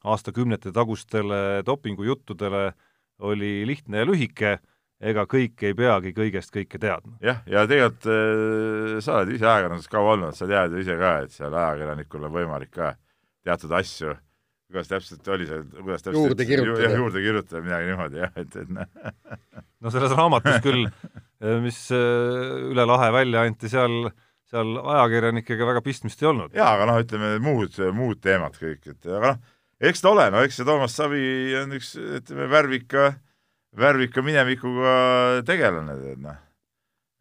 aastakümnete 0.03 0.71
tagustele 0.75 1.63
dopingujuttudele 1.67 2.69
oli 3.23 3.51
lihtne 3.67 4.01
ja 4.01 4.07
lühike, 4.07 4.57
ega 5.03 5.25
kõik 5.29 5.63
ei 5.67 5.75
peagi 5.77 6.13
kõigest 6.15 6.53
kõike 6.53 6.79
teadma. 6.81 7.17
jah, 7.23 7.41
ja 7.49 7.65
tegelikult 7.69 8.09
äh, 8.09 8.99
sa 9.03 9.19
oled 9.19 9.33
ise 9.35 9.47
ajakirjanduses 9.47 9.91
kaua 9.91 10.17
olnud, 10.17 10.37
sa 10.37 10.49
tead 10.49 10.75
ju 10.75 10.83
ise 10.83 10.99
ka, 10.99 11.15
et 11.25 11.35
seal 11.35 11.53
ajakirjanikul 11.53 12.29
on 12.29 12.37
võimalik 12.37 12.71
ka 12.73 12.93
teatud 13.43 13.75
asju 13.79 14.15
kuidas 14.73 14.89
täpselt 14.89 15.27
oli 15.29 15.45
see, 15.47 15.61
kuidas 15.77 16.01
täpselt 16.01 16.17
juurde 16.17 16.45
kirjutada 16.49 16.89
ju,. 16.89 16.99
juurde 17.03 17.21
kirjutada, 17.21 17.61
midagi 17.61 17.89
niimoodi 17.91 18.21
jah, 18.23 18.31
et, 18.41 18.55
et 18.57 18.71
noh. 18.73 19.09
no 19.83 19.93
selles 19.93 20.15
raamatus 20.17 20.61
küll, 20.65 20.87
mis 21.63 21.79
üle 21.93 22.85
lahe 22.89 23.09
välja 23.13 23.43
anti, 23.45 23.69
seal, 23.69 24.09
seal 24.49 24.79
ajakirjanikega 24.81 25.67
väga 25.69 25.83
pistmist 25.85 26.23
ei 26.23 26.31
olnud. 26.31 26.55
jaa, 26.57 26.71
aga 26.77 26.89
noh, 26.89 27.01
ütleme 27.03 27.35
muud, 27.43 27.77
muud 27.93 28.21
teemad 28.23 28.57
kõik, 28.57 28.95
et 28.95 29.11
aga 29.11 29.35
noh, 29.35 29.43
eks 29.83 30.01
ta 30.01 30.13
ole, 30.13 30.29
no 30.33 30.41
eks 30.45 30.57
see 30.59 30.67
Toomas 30.67 30.97
Savi 30.97 31.23
on 31.61 31.77
üks, 31.77 31.93
ütleme, 31.99 32.49
värvika, 32.51 33.11
värvika 33.79 34.23
minevikuga 34.25 34.95
tegelane, 35.47 35.95
tead 36.01 36.21
noh. 36.23 36.41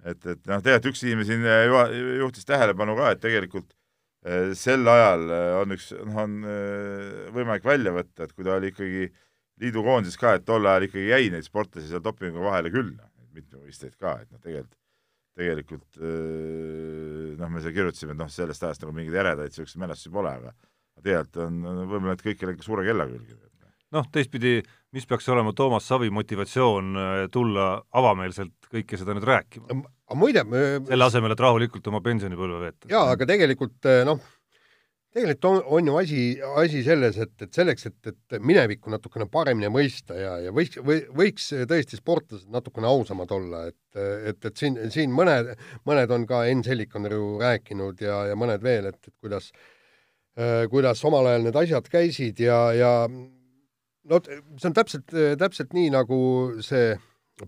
et, 0.05 0.27
et 0.27 0.43
noh, 0.51 0.61
tegelikult 0.65 0.91
üks 0.93 1.05
inimene 1.07 1.29
siin 1.29 1.47
juhtis 2.21 2.49
tähelepanu 2.49 2.97
ka, 2.99 3.13
et 3.15 3.23
tegelikult 3.23 3.71
eh, 4.27 4.53
sel 4.59 4.87
ajal 4.89 5.27
eh, 5.29 5.53
on 5.61 5.77
üks, 5.77 5.91
noh, 6.03 6.19
on 6.25 6.37
eh, 6.45 7.31
võimalik 7.37 7.67
välja 7.67 7.95
võtta, 7.97 8.27
et 8.27 8.35
kui 8.37 8.47
ta 8.47 8.59
oli 8.59 8.73
ikkagi 8.73 9.09
liidukoondises 9.63 10.21
ka, 10.21 10.37
et 10.37 10.47
tol 10.49 10.67
ajal 10.67 10.89
ikkagi 10.89 11.09
jäi 11.13 11.33
neid 11.33 11.47
sportlasi 11.47 11.89
seal 11.89 12.05
dopingu 12.05 12.45
vahele 12.45 12.73
küll, 12.75 12.95
mitmevõistlejaid 13.33 13.97
ka, 13.97 14.19
et 14.25 14.31
noh, 14.31 14.43
tegelikult 14.43 14.79
tegelikult 15.33 15.97
noh, 16.03 17.49
me 17.49 17.61
seal 17.65 17.73
kirjutasime, 17.73 18.13
et 18.13 18.19
noh, 18.21 18.29
sellest 18.29 18.67
ajast 18.69 18.83
nagu 18.85 18.93
mingeid 18.93 19.15
eredaid 19.17 19.49
niisuguseid 19.49 19.81
mälestusi 19.81 20.11
pole, 20.13 20.29
aga 20.29 20.51
tegelikult 21.01 21.39
on, 21.47 21.55
võib-olla 21.89 22.13
need 22.13 22.25
kõik 22.27 22.45
ikka 22.53 22.67
suure 22.67 22.85
kella 22.85 23.07
külge. 23.09 23.39
noh, 23.97 24.11
teistpidi, 24.13 24.59
mis 24.93 25.09
peaks 25.09 25.29
olema 25.33 25.55
Toomas 25.57 25.87
Savi 25.89 26.11
motivatsioon 26.13 26.95
tulla 27.33 27.73
avameelselt 27.97 28.71
kõike 28.73 29.01
seda 29.01 29.17
nüüd 29.17 29.27
rääkima? 29.29 29.83
muide 30.13 30.45
selle 30.45 31.07
asemel, 31.07 31.33
et 31.33 31.41
rahulikult 31.41 31.87
oma 31.89 32.03
pensionipõlve 32.05 32.61
veeta. 32.67 32.89
jaa, 32.93 33.07
aga 33.15 33.29
tegelikult 33.31 33.89
noh, 34.05 34.21
tegelikult 35.13 35.49
on, 35.49 35.59
on 35.77 35.91
ju 35.91 35.97
asi, 36.01 36.21
asi 36.63 36.83
selles, 36.87 37.19
et, 37.21 37.35
et 37.45 37.53
selleks, 37.53 37.87
et, 37.91 38.13
et 38.13 38.39
minevikku 38.41 38.93
natukene 38.93 39.27
paremini 39.33 39.69
mõista 39.73 40.17
ja, 40.17 40.37
ja 40.47 40.55
võiks 40.57 40.81
või,, 40.81 41.03
võiks 41.17 41.51
tõesti 41.69 41.99
sportlased 42.01 42.49
natukene 42.53 42.89
ausamad 42.89 43.35
olla, 43.37 43.67
et, 43.69 44.01
et, 44.33 44.41
et 44.49 44.57
siin, 44.57 44.79
siin 44.95 45.13
mõned, 45.15 45.53
mõned 45.89 46.17
on 46.17 46.25
ka, 46.29 46.47
Enn 46.49 46.65
Sellik 46.67 46.97
on 46.99 47.11
ju 47.11 47.37
rääkinud 47.43 48.01
ja, 48.05 48.23
ja 48.33 48.39
mõned 48.39 48.65
veel, 48.65 48.89
et, 48.93 49.01
et 49.05 49.15
kuidas 49.21 49.53
äh,, 50.39 50.65
kuidas 50.73 51.05
omal 51.09 51.29
ajal 51.29 51.47
need 51.49 51.61
asjad 51.61 51.93
käisid 51.93 52.41
ja, 52.41 52.65
ja 52.77 52.93
no 54.11 54.21
see 54.25 54.69
on 54.69 54.77
täpselt, 54.77 55.15
täpselt 55.39 55.73
nii, 55.77 55.93
nagu 55.95 56.19
see 56.65 56.93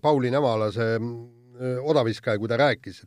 Pauli 0.01 0.31
Nämala, 0.33 0.71
see 0.75 0.97
äh, 0.97 1.77
odaviskaja, 1.83 2.41
kui 2.41 2.49
ta 2.51 2.59
rääkis, 2.59 3.03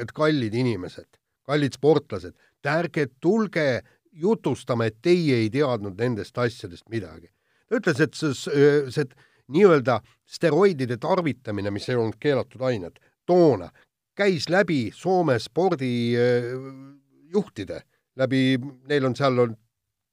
et, 0.00 0.14
kallid 0.16 0.54
inimesed, 0.56 1.10
kallid 1.46 1.76
sportlased, 1.76 2.34
ärge 2.64 3.10
tulge 3.20 3.82
jutustama, 4.14 4.88
et 4.88 4.96
teie 5.04 5.42
ei 5.42 5.50
teadnud 5.52 5.98
nendest 6.00 6.38
asjadest 6.38 6.88
midagi. 6.90 7.28
ta 7.68 7.80
ütles, 7.80 8.00
et 8.00 8.16
see, 8.16 8.32
see 8.94 9.04
nii-öelda 9.52 9.98
steroidide 10.24 10.96
tarvitamine, 11.00 11.70
mis 11.74 11.88
ei 11.88 11.96
olnud 11.98 12.16
keelatud 12.20 12.62
ained, 12.64 13.00
toona 13.26 13.70
käis 14.16 14.48
läbi 14.48 14.90
Soome 14.94 15.38
spordijuhtide, 15.42 17.80
läbi, 18.16 18.58
neil 18.88 19.04
on 19.08 19.16
seal 19.18 19.38
olnud 19.38 19.58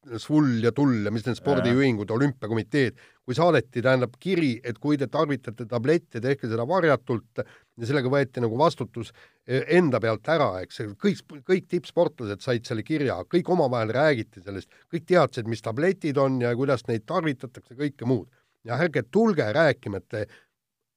Svull 0.01 0.63
ja 0.65 0.71
Tull 0.73 1.05
ja 1.05 1.11
mis 1.13 1.25
need 1.27 1.37
spordiühingud, 1.37 2.09
olümpiakomiteed, 2.09 2.95
kui 3.21 3.35
saadeti, 3.37 3.83
tähendab, 3.85 4.15
kiri, 4.19 4.55
et 4.65 4.79
kui 4.81 4.97
te 4.97 5.05
tarvitate 5.11 5.67
tablette, 5.69 6.17
tehke 6.23 6.49
seda 6.49 6.65
varjatult 6.65 7.43
ja 7.43 7.85
sellega 7.85 8.09
võeti 8.09 8.41
nagu 8.41 8.57
vastutus 8.57 9.11
e, 9.45 9.61
enda 9.77 10.01
pealt 10.01 10.25
ära, 10.33 10.49
eks, 10.65 10.81
kõik, 10.97 11.21
kõik 11.45 11.69
tippsportlased 11.69 12.41
said 12.41 12.65
selle 12.65 12.85
kirja, 12.87 13.19
kõik 13.29 13.53
omavahel 13.53 13.93
räägiti 13.93 14.41
sellest, 14.41 14.73
kõik 14.89 15.05
teadsid, 15.13 15.49
mis 15.51 15.61
tabletid 15.61 16.17
on 16.17 16.41
ja 16.41 16.55
kuidas 16.57 16.87
neid 16.89 17.05
tarvitatakse, 17.05 17.77
kõike 17.77 18.09
muud. 18.09 18.29
ja 18.65 18.81
ärge 18.81 19.05
tulge 19.09 19.45
rääkima, 19.53 20.01
et 20.01 20.33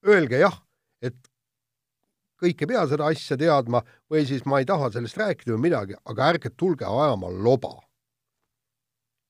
öelge 0.08 0.40
jah, 0.40 0.62
et 1.04 1.16
kõik 2.40 2.60
ei 2.64 2.72
pea 2.72 2.88
seda 2.88 3.12
asja 3.12 3.36
teadma 3.36 3.84
või 4.10 4.24
siis 4.28 4.44
ma 4.48 4.60
ei 4.60 4.68
taha 4.68 4.90
sellest 4.96 5.20
rääkida 5.20 5.52
või 5.52 5.68
midagi, 5.68 5.96
aga 6.04 6.32
ärge 6.32 6.56
tulge 6.56 6.88
ajama 6.88 7.28
loba 7.28 7.83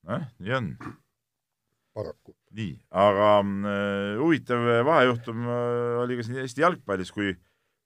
nojah, 0.04 0.28
nii 0.38 0.54
on. 0.58 0.70
paraku. 1.94 2.34
nii, 2.54 2.74
aga 2.90 3.30
äh, 3.40 4.20
huvitav 4.20 4.68
vahejuhtum 4.86 5.46
äh, 5.46 5.98
oli 6.02 6.18
ka 6.18 6.26
siin 6.26 6.40
Eesti 6.42 6.64
jalgpallis, 6.64 7.12
kui 7.14 7.34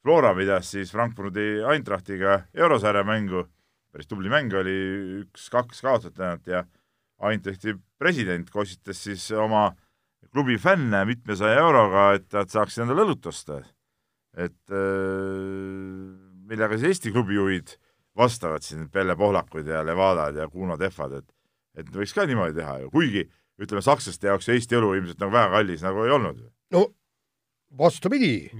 Flora 0.04 0.34
pidas 0.36 0.70
siis 0.72 0.92
Frankfurdi 0.94 1.62
Eintrachtiga 1.72 2.42
eurosarja 2.54 3.04
mängu, 3.06 3.44
päris 3.92 4.08
tubli 4.08 4.30
mäng 4.32 4.54
oli, 4.56 4.76
üks-kaks 5.24 5.82
kaotati 5.84 6.22
ainult 6.22 6.48
ja 6.48 6.64
Eintrachti 7.28 7.74
president 7.98 8.50
kossitas 8.54 9.00
siis 9.02 9.26
oma 9.34 9.72
klubi 10.32 10.58
fänne 10.60 11.02
mitmesaja 11.08 11.58
euroga, 11.62 12.12
et 12.18 12.28
nad 12.36 12.50
saaksid 12.52 12.84
endale 12.84 13.06
õlut 13.06 13.26
osta. 13.30 13.62
et 14.38 14.70
äh, 14.70 14.78
millega 16.48 16.76
siis 16.78 16.92
Eesti 16.92 17.12
klubijuhid 17.12 17.74
vastavad 18.16 18.62
siin, 18.62 18.88
Pelle 18.90 19.16
Pohlakud 19.16 19.66
ja 19.66 19.82
Levadad 19.86 20.36
ja 20.36 20.48
Kuno 20.48 20.76
Tehvad, 20.76 21.18
et 21.18 21.37
et 21.78 21.90
võiks 21.94 22.14
ka 22.16 22.26
niimoodi 22.28 22.58
teha 22.58 22.78
ju, 22.84 22.92
kuigi 22.94 23.24
ütleme, 23.58 23.82
sakslaste 23.84 24.30
jaoks 24.30 24.48
Eesti 24.54 24.78
elu 24.78 24.92
ilmselt 25.00 25.22
nagu 25.22 25.34
väga 25.34 25.50
kallis 25.56 25.82
nagu 25.86 26.04
ei 26.04 26.14
olnud. 26.14 26.44
no 26.74 26.86
vastupidi. 27.78 28.50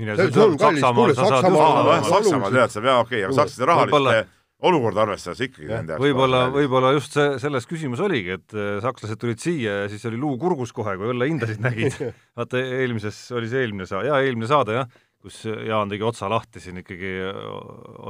Saksamaal 2.09 2.59
tead 2.59 2.75
sa, 2.75 2.83
jaa 2.85 2.99
okei 3.05 3.23
aga 3.25 3.39
sakslaste 3.39 3.71
rahalist 3.71 4.35
olukorda 4.69 5.05
arvestades 5.05 5.41
ikkagi 5.47 5.69
nende 5.71 5.95
jaoks 5.95 6.03
võib-olla, 6.03 6.41
võib-olla 6.51 6.91
just 6.97 7.15
see, 7.15 7.37
selles 7.43 7.69
küsimus 7.71 8.01
oligi, 8.03 8.35
et 8.41 8.57
äh, 8.57 8.81
sakslased 8.83 9.21
tulid 9.23 9.43
siia 9.43 9.85
ja 9.85 9.91
siis 9.93 10.03
oli 10.11 10.19
luu 10.19 10.35
kurgus 10.41 10.75
kohe, 10.75 10.97
kui 10.99 11.13
õllehindasid 11.13 11.63
nägid. 11.63 11.99
vaata, 12.39 12.63
eelmises, 12.81 13.21
oli 13.39 13.51
see 13.51 13.63
eelmine 13.63 13.87
saade, 13.87 14.11
jaa, 14.11 14.19
eelmine 14.27 14.51
saade 14.51 14.75
jah, 14.81 14.91
kus 15.23 15.45
Jaan 15.47 15.91
tegi 15.91 16.07
otsa 16.07 16.27
lahti 16.31 16.63
siin 16.63 16.83
ikkagi, 16.83 17.13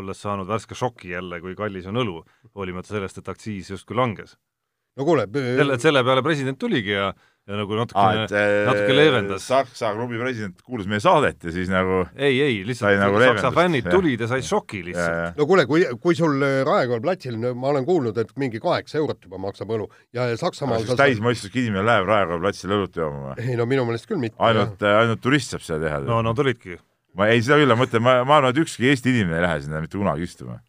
olles 0.01 0.25
saanud 0.25 0.49
värske 0.49 0.77
šoki 0.77 1.13
jälle, 1.13 1.41
kui 1.45 1.57
kallis 1.57 1.89
on 1.89 2.01
õlu, 2.01 2.23
hoolimata 2.57 2.95
sellest, 2.95 3.21
et 3.21 3.29
aktsiis 3.33 3.69
justkui 3.77 3.97
langes 4.01 4.39
no 4.99 5.07
kuule 5.09 5.29
selle, 5.33 5.79
selle 5.83 6.05
peale 6.07 6.25
president 6.27 6.59
tuligi 6.61 6.97
ja 6.97 7.13
ja 7.49 7.57
nagu 7.57 7.77
natukene, 7.79 8.27
natuke 8.69 8.95
leevendas. 8.97 9.45
Saksa 9.49 9.95
klubi 9.97 10.19
president 10.21 10.59
kuulas 10.65 10.89
meie 10.91 11.01
saadet 11.01 11.47
ja 11.49 11.53
siis 11.55 11.71
nagu 11.73 12.03
ei, 12.13 12.37
ei, 12.45 12.59
lihtsalt 12.69 13.01
nagu 13.01 13.21
Saksa 13.23 13.53
fännid 13.57 13.89
tulid 13.89 14.21
ja 14.21 14.29
said 14.31 14.45
šoki 14.45 14.83
lihtsalt. 14.91 15.39
no 15.39 15.47
kuule, 15.49 15.65
kui, 15.71 15.87
kui 16.03 16.19
sul 16.19 16.37
äh, 16.45 16.61
Raekoja 16.69 17.01
platsil, 17.05 17.39
ma 17.41 17.73
olen 17.73 17.89
kuulnud, 17.89 18.21
et 18.21 18.35
mingi 18.41 18.61
kaheksa 18.63 19.01
eurot 19.01 19.25
juba 19.25 19.41
maksab 19.41 19.73
õlu 19.79 19.89
ja 20.17 20.29
Saksamaal 20.41 20.85
kas 20.89 21.01
täismõistuslik 21.01 21.57
inimene 21.63 21.87
läheb 21.89 22.09
Raekoja 22.11 22.43
platsile 22.45 22.77
õlut 22.77 23.01
jooma 23.01 23.31
või? 23.31 23.49
ei 23.49 23.57
no 23.57 23.69
minu 23.71 23.89
meelest 23.89 24.11
küll 24.11 24.21
mitte. 24.21 24.37
ainult, 24.45 24.85
ainult 24.85 25.25
turist 25.25 25.57
saab 25.57 25.65
seda 25.65 25.81
teha. 25.87 26.03
no, 26.05 26.21
no 26.27 26.37
tulidki. 26.37 26.77
ma 27.17 27.33
ei, 27.33 27.41
seda 27.41 27.63
küll, 27.63 27.73
ma 27.73 27.81
mõtlen, 27.81 28.05
ma, 28.05 28.19
ma 28.29 28.43
arvan, 28.43 28.53
et 28.53 28.61
ükski 28.67 28.93
Eesti 28.93 29.15
inimene 29.15 29.41
ei 29.41 29.49
lähe 29.49 29.63
sinna 29.65 29.81
mitte 29.81 29.97
kunagi 29.97 30.29
istuma. 30.29 30.61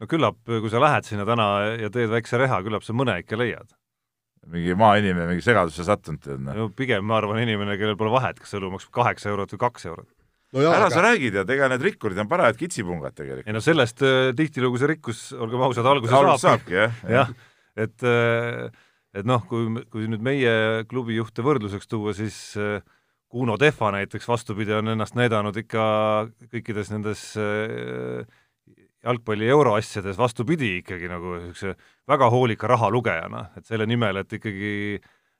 No 0.00 0.10
küllap, 0.10 0.38
kui 0.46 0.70
sa 0.72 0.82
lähed 0.82 1.08
sinna 1.08 1.26
täna 1.28 1.48
ja 1.80 1.90
teed 1.92 2.12
väikse 2.12 2.40
reha, 2.40 2.60
küllap 2.66 2.84
sa 2.86 2.96
mõne 2.96 3.18
ikka 3.22 3.38
leiad 3.40 3.72
mingi 4.46 4.76
maainimene 4.78 5.26
mingi 5.30 5.44
segadusse 5.44 5.86
sattunud, 5.86 6.22
tead 6.22 6.42
noh. 6.42 6.54
no 6.54 6.68
pigem 6.74 7.04
ma 7.06 7.18
arvan, 7.20 7.40
inimene, 7.42 7.74
kellel 7.80 7.98
pole 7.98 8.12
vahet, 8.14 8.38
kas 8.42 8.54
õlu 8.58 8.70
maksab 8.74 8.94
kaheksa 8.94 9.32
eurot 9.32 9.54
või 9.56 9.62
kaks 9.64 9.88
eurot. 9.90 10.08
no 10.54 10.62
ära 10.62 10.86
aga... 10.86 10.90
sa 10.94 11.04
räägid 11.08 11.38
ja 11.40 11.46
ega 11.56 11.70
need 11.72 11.86
rikkurid 11.88 12.20
on 12.22 12.30
parajad 12.30 12.58
kitsipungad 12.60 13.16
tegelikult. 13.16 13.48
ei 13.48 13.56
no 13.56 13.62
sellest 13.64 14.04
äh, 14.06 14.30
tihtilugu 14.38 14.78
see 14.80 14.92
rikkus, 14.94 15.22
olgem 15.34 15.64
ausad, 15.66 15.88
alguse 15.90 16.14
saab. 16.14 16.42
saabki, 16.44 16.78
jah. 16.78 17.00
jah, 17.18 17.32
et 17.74 18.06
äh, 18.06 18.68
et 19.16 19.26
noh, 19.26 19.42
kui, 19.48 19.70
kui 19.90 20.06
nüüd 20.10 20.22
meie 20.24 20.84
klubi 20.90 21.16
juhte 21.16 21.44
võrdluseks 21.44 21.88
tuua, 21.90 22.14
siis 22.16 22.38
äh, 22.60 22.84
Kuno 23.32 23.56
Tehva 23.58 23.90
näiteks 23.96 24.28
vastupidi 24.28 24.76
on 24.76 24.92
ennast 24.92 25.16
näidanud 25.18 25.56
ikka 25.58 25.84
kõikides 26.52 26.92
nendes 26.92 27.32
äh, 27.40 28.22
jalgpalli 29.06 29.48
euroasjades 29.52 30.18
vastupidi 30.18 30.76
ikkagi 30.80 31.10
nagu 31.10 31.36
niisuguse 31.38 31.76
väga 32.08 32.30
hoolika 32.32 32.70
rahalugejana, 32.70 33.50
et 33.58 33.68
selle 33.68 33.86
nimel, 33.86 34.22
et 34.22 34.32
ikkagi 34.38 34.72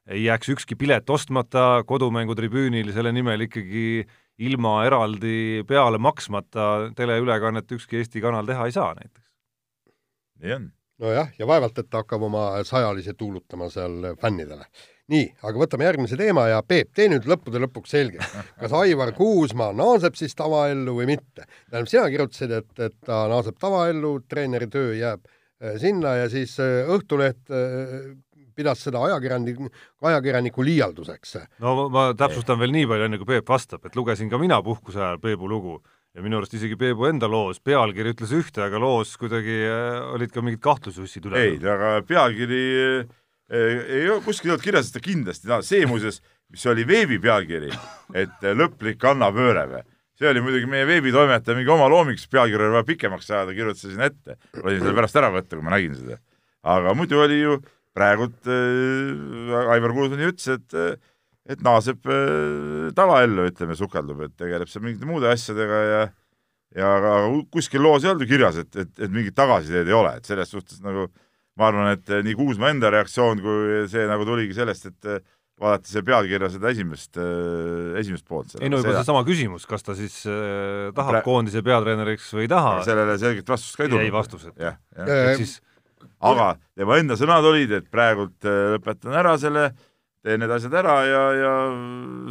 ei 0.07 0.22
jääks 0.22 0.52
ükski 0.55 0.79
pilet 0.79 1.11
ostmata 1.11 1.83
kodumängutribüünil, 1.87 2.92
selle 2.94 3.12
nimel 3.14 3.46
ikkagi 3.48 4.07
ilma 4.46 4.79
eraldi 4.87 5.64
peale 5.68 5.98
maksmata 5.98 6.92
teleülekannet 6.96 7.72
ükski 7.79 8.02
Eesti 8.02 8.22
kanal 8.22 8.46
teha 8.46 8.66
ei 8.68 8.74
saa 8.76 8.92
näiteks. 8.94 9.31
nii 10.42 10.52
on. 10.59 10.68
nojah, 11.02 11.33
ja 11.38 11.46
vaevalt, 11.46 11.79
et 11.79 11.90
ta 11.90 12.05
hakkab 12.05 12.22
oma 12.29 12.48
sajalisi 12.64 13.14
tuulutama 13.14 13.70
seal 13.72 14.14
fännidele 14.20 14.68
nii, 15.12 15.27
aga 15.47 15.61
võtame 15.61 15.87
järgmise 15.87 16.19
teema 16.19 16.49
ja 16.51 16.59
Peep, 16.66 16.90
tee 16.97 17.09
nüüd 17.11 17.27
lõppude 17.31 17.61
lõpuks 17.62 17.95
selgeks, 17.95 18.35
kas 18.61 18.75
Aivar 18.81 19.12
Kuusmaa 19.16 19.73
naaseb 19.77 20.19
siis 20.19 20.35
tavaellu 20.38 20.97
või 20.99 21.09
mitte. 21.12 21.47
tähendab, 21.71 21.90
sina 21.90 22.07
kirjutasid, 22.11 22.55
et, 22.59 22.71
et 22.88 22.97
ta 23.07 23.25
naaseb 23.31 23.59
tavaellu, 23.62 24.16
treeneri 24.29 24.69
töö 24.73 24.95
jääb 24.99 25.27
äh, 25.27 25.77
sinna 25.83 26.16
ja 26.23 26.31
siis 26.33 26.57
äh, 26.62 26.88
Õhtuleht 26.90 27.55
äh, 27.55 28.14
pidas 28.57 28.81
seda 28.83 29.03
ajakirjaniku, 29.07 29.69
ajakirjaniku 30.11 30.64
liialduseks. 30.64 31.37
no 31.62 31.90
ma 31.92 32.09
täpsustan 32.19 32.59
veel 32.59 32.75
nii 32.75 32.88
palju, 32.90 33.07
enne 33.07 33.21
kui 33.21 33.29
Peep 33.37 33.53
vastab, 33.53 33.85
et 33.87 33.99
lugesin 33.99 34.33
ka 34.33 34.40
mina 34.42 34.59
puhkuse 34.64 34.99
ajal 34.99 35.21
Peebu 35.23 35.51
lugu 35.51 35.77
ja 36.16 36.25
minu 36.25 36.40
arust 36.40 36.57
isegi 36.57 36.79
Peebu 36.81 37.07
enda 37.07 37.29
loos 37.31 37.61
pealkiri 37.61 38.16
ütles 38.16 38.33
ühte, 38.35 38.64
aga 38.64 38.81
loos 38.83 39.14
kuidagi 39.21 39.61
olid 40.16 40.35
ka 40.35 40.42
mingid 40.42 40.64
kahtlusvussid 40.64 41.29
üle. 41.29 41.45
ei, 41.45 41.61
aga 41.61 42.01
pealkiri 42.09 42.64
ei 43.50 44.06
kuskil 44.24 44.50
ei 44.50 44.54
olnud 44.56 44.64
kirjas, 44.64 44.88
et 44.88 44.96
ta 44.98 45.02
kindlasti, 45.04 45.50
see 45.66 45.87
muuseas, 45.87 46.20
mis 46.50 46.64
oli 46.70 46.87
veebi 46.88 47.18
pealkiri, 47.22 47.70
et 48.14 48.42
äh, 48.42 48.56
lõplik 48.56 48.98
kannapööre 49.02 49.66
või, 49.70 49.82
see 50.18 50.30
oli 50.30 50.42
muidugi 50.44 50.70
meie 50.70 50.87
veebitoimetaja 50.88 51.59
mingi 51.59 51.72
oma 51.72 51.88
looming, 51.92 52.18
sest 52.18 52.32
pealkiri 52.32 52.66
oli 52.66 52.78
vaja 52.78 52.88
pikemaks 52.88 53.30
saada, 53.30 53.54
kirjutasin 53.56 54.06
ette, 54.09 54.38
võin 54.59 54.80
selle 54.80 54.96
pärast 54.96 55.20
ära 55.20 55.32
võtta, 55.35 55.54
kui 55.54 55.66
ma 55.66 55.76
nägin 55.76 55.96
seda. 55.98 56.20
aga 56.66 56.94
muidu 56.98 57.20
oli 57.22 57.40
ju 57.40 57.59
praegult 57.96 58.50
äh, 58.50 59.70
Aivar 59.74 59.94
Kuusmann 59.96 60.26
ütles, 60.28 60.48
et 60.59 60.76
äh, 60.76 60.96
et 61.46 61.61
naaseb 61.62 62.09
äh, 62.11 62.88
tavaellu, 62.98 63.46
ütleme, 63.46 63.76
sukeldub, 63.78 64.24
et 64.26 64.35
tegeleb 64.38 64.70
seal 64.70 64.82
mingite 64.82 65.06
muude 65.06 65.30
asjadega 65.30 65.82
ja 65.87 66.00
ja 66.76 66.88
aga 66.98 67.12
kuskil 67.54 67.80
loos 67.80 68.04
ei 68.04 68.11
olnud 68.11 68.26
ju 68.26 68.32
kirjas, 68.32 68.59
et, 68.61 68.72
et, 68.74 68.90
et 68.98 69.12
mingit 69.12 69.37
tagasiteed 69.37 69.87
ei 69.87 69.94
ole, 69.96 70.11
et 70.18 70.26
selles 70.28 70.50
suhtes 70.50 70.82
nagu 70.85 71.06
ma 71.57 71.71
arvan, 71.71 71.95
et 71.97 72.12
nii 72.27 72.37
Kuusma 72.38 72.71
enda 72.73 72.90
reaktsioon 72.92 73.40
kui 73.45 73.83
see 73.90 74.05
nagu 74.09 74.27
tuligi 74.29 74.57
sellest, 74.57 74.90
et 74.90 75.11
äh, 75.11 75.23
vaadati 75.61 75.88
see 75.88 76.05
pealkirja 76.05 76.51
seda 76.53 76.73
esimest, 76.75 77.16
esimest 78.01 78.27
poolt. 78.29 78.59
ei 78.61 78.69
no 78.73 78.83
juba 78.83 78.99
seesama 78.99 79.23
küsimus, 79.29 79.64
kas 79.69 79.87
ta 79.87 79.97
siis 79.97 80.19
äh, 80.29 80.90
tahab 80.97 81.19
Pre... 81.19 81.23
koondise 81.25 81.62
peatreeneriks 81.64 82.29
või 82.37 82.45
ei 82.45 82.53
taha. 82.53 82.75
sellele 82.87 83.16
selget 83.23 83.49
vastust 83.49 83.79
ka 83.79 83.87
ei 83.87 83.92
tulnud. 83.92 84.05
jäi 84.05 84.14
vastus, 84.14 84.45
et 84.51 84.66
jah, 84.69 84.77
jah. 84.99 85.33
siis 85.40 85.59
aga 86.21 86.53
tema 86.77 87.01
enda 87.01 87.16
sõnad 87.16 87.49
olid, 87.49 87.73
et 87.81 87.88
praegult 87.92 88.51
lõpetan 88.77 89.16
ära 89.16 89.37
selle, 89.40 89.71
teen 90.27 90.45
need 90.45 90.53
asjad 90.53 90.77
ära 90.83 91.01
ja, 91.09 91.25
ja 91.40 91.57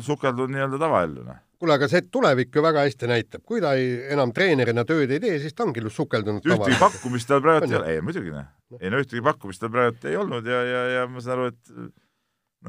sukeldun 0.06 0.54
nii-öelda 0.54 0.82
tavaellu, 0.86 1.26
noh 1.26 1.45
kuule, 1.60 1.76
aga 1.78 1.90
see 1.92 2.04
tulevik 2.12 2.56
ju 2.56 2.64
väga 2.66 2.86
hästi 2.86 3.10
näitab, 3.10 3.44
kui 3.48 3.62
ta 3.64 3.74
ei, 3.80 3.92
enam 4.16 4.34
treenerina 4.36 4.86
tööd 4.88 5.12
ei 5.12 5.22
tee, 5.24 5.38
siis 5.44 5.56
ta 5.56 5.66
ongi 5.68 5.84
sukeldunud 5.90 6.46
ühtegi 6.46 6.80
pakkumist 6.82 7.30
tal 7.30 7.44
praegu 7.46 7.70
ei 7.70 7.78
ole, 7.80 7.94
ei 7.94 8.02
muidugi 8.06 8.34
noh, 8.34 8.50
ei 8.80 8.92
no 8.94 9.02
ühtegi 9.04 9.24
pakkumist 9.26 9.64
tal 9.64 9.72
praegu 9.74 10.12
ei 10.12 10.20
olnud 10.20 10.50
ja, 10.50 10.64
ja, 10.68 10.84
ja 10.96 11.06
ma 11.12 11.24
saan 11.24 11.38
aru, 11.38 11.54
et 11.54 11.74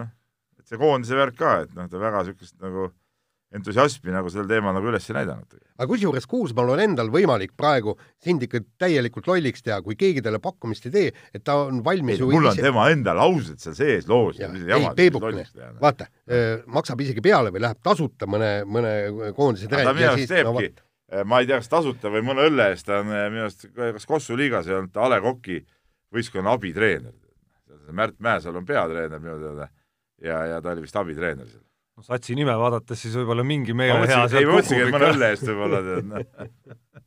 noh, 0.01 0.12
et 0.61 0.70
see 0.70 0.81
koondise 0.81 1.18
värk 1.18 1.38
ka, 1.40 1.57
et 1.66 1.75
noh, 1.77 1.90
ta 1.90 2.03
väga 2.03 2.22
niisugust 2.27 2.57
nagu 2.62 2.90
entusiasmi 3.57 4.12
nagu 4.14 4.31
sellel 4.33 4.49
teemal 4.51 4.75
nagu 4.77 4.90
üles 4.90 5.07
ei 5.11 5.16
näidanud. 5.16 5.59
aga 5.77 5.88
kusjuures 5.90 6.27
Kuusmaal 6.31 6.75
on 6.75 6.83
endal 6.83 7.11
võimalik 7.12 7.55
praegu 7.57 7.97
sind 8.23 8.45
ikka 8.47 8.62
täielikult 8.81 9.29
lolliks 9.31 9.64
teha, 9.66 9.81
kui 9.85 9.97
keegi 9.99 10.23
talle 10.25 10.40
pakkumist 10.42 10.88
ei 10.88 10.95
tee, 10.95 11.12
et 11.35 11.45
ta 11.47 11.59
on 11.64 11.83
valmis 11.85 12.21
ei, 12.21 12.27
mul 12.27 12.51
on 12.51 12.57
ise... 12.57 12.64
tema 12.66 12.88
enda 12.92 13.14
laused 13.16 13.61
seal 13.62 13.77
sees 13.79 14.09
loos. 14.11 14.40
ei, 14.40 14.88
Peebukene, 14.97 15.47
vaata, 15.81 16.09
maksab 16.73 17.05
isegi 17.05 17.25
peale 17.25 17.53
või 17.55 17.64
läheb 17.66 17.83
tasuta 17.85 18.29
mõne, 18.31 18.51
mõne 18.69 18.97
koondise 19.37 19.71
ta 19.71 19.85
minu 19.92 20.11
arust 20.12 20.33
teebki 20.33 20.73
no,, 20.73 21.25
ma 21.29 21.42
ei 21.42 21.51
tea, 21.51 21.61
kas 21.62 21.71
tasuta 21.73 22.12
või 22.12 22.25
mõne 22.27 22.49
õlle 22.51 22.71
eest, 22.73 22.88
ta 22.88 23.01
on 23.03 23.12
minu 23.12 23.47
arust, 23.47 23.69
kas 23.77 24.09
Kossu 24.09 24.38
liigas 24.38 24.69
ei 24.71 24.79
olnud 24.79 24.97
A 25.01 25.12
Le 25.12 25.23
Coq'i 25.25 25.61
võistkonna 26.14 26.55
abitreener. 26.57 27.14
Märt 27.95 28.16
Mäesalu 28.23 28.62
on 28.62 28.66
peatreener 28.66 29.21
minu 29.23 29.37
teada 29.38 29.69
ja, 30.23 30.40
ja 30.51 30.61
ta 30.62 30.73
oli 30.73 30.87
vist 30.87 30.97
abitreener 30.99 31.47
seal 31.47 31.65
no 31.96 32.04
satsi 32.04 32.37
nime 32.37 32.54
vaadates 32.61 33.00
siis 33.06 33.16
võib-olla 33.16 33.44
mingi 33.46 33.74
meele 33.76 34.04
hea 34.04 34.24
sealt 34.28 34.48
ma 34.48 34.56
mõtlesingi, 34.59 34.87
et 34.87 34.94
mõne 34.94 35.12
õlle 35.14 35.30
eest 35.32 35.46
võib-olla 35.48 35.82
tead 35.87 36.11
noh. 36.11 36.26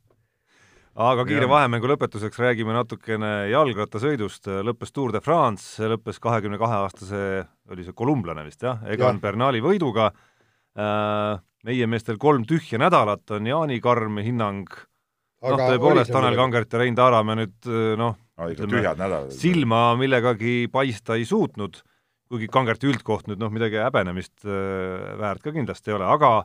aga 1.10 1.24
kiire 1.28 1.46
vahemängu 1.50 1.90
lõpetuseks 1.92 2.40
räägime 2.42 2.74
natukene 2.76 3.30
jalgrattasõidust, 3.52 4.50
lõppes 4.66 4.92
Tour 4.92 5.14
de 5.14 5.22
France, 5.24 5.78
lõppes 5.92 6.18
kahekümne 6.22 6.58
kahe 6.60 6.80
aastase, 6.82 7.22
oli 7.70 7.86
see 7.86 7.96
kolumblane 7.96 8.44
vist 8.48 8.66
jah, 8.66 8.82
Egan 8.90 9.20
ja. 9.20 9.22
Bernali 9.22 9.62
võiduga. 9.64 10.10
Äh,, 10.78 11.38
meie 11.66 11.86
meestel 11.90 12.18
kolm 12.20 12.44
tühja 12.48 12.78
nädalat 12.80 13.30
on 13.36 13.46
Jaani 13.46 13.78
Karm 13.84 14.18
hinnang, 14.24 14.74
noh 15.44 15.62
tõepoolest, 15.62 16.12
Tanel 16.12 16.38
Kangert 16.38 16.72
ja 16.72 16.82
Rein 16.82 16.98
Taaramäe 16.98 17.44
nüüd 17.44 17.70
noh, 18.00 18.18
silma 19.34 19.82
millegagi 20.00 20.64
paista 20.72 21.18
ei 21.20 21.26
suutnud 21.28 21.82
kuigi 22.30 22.48
Kangerti 22.52 22.90
üldkoht 22.90 23.28
nüüd 23.30 23.40
noh, 23.42 23.50
midagi 23.52 23.80
häbenemist 23.82 24.44
äh, 24.46 25.14
väärt 25.18 25.42
ka 25.44 25.52
kindlasti 25.54 25.90
ei 25.90 25.96
ole, 25.98 26.06
aga 26.06 26.44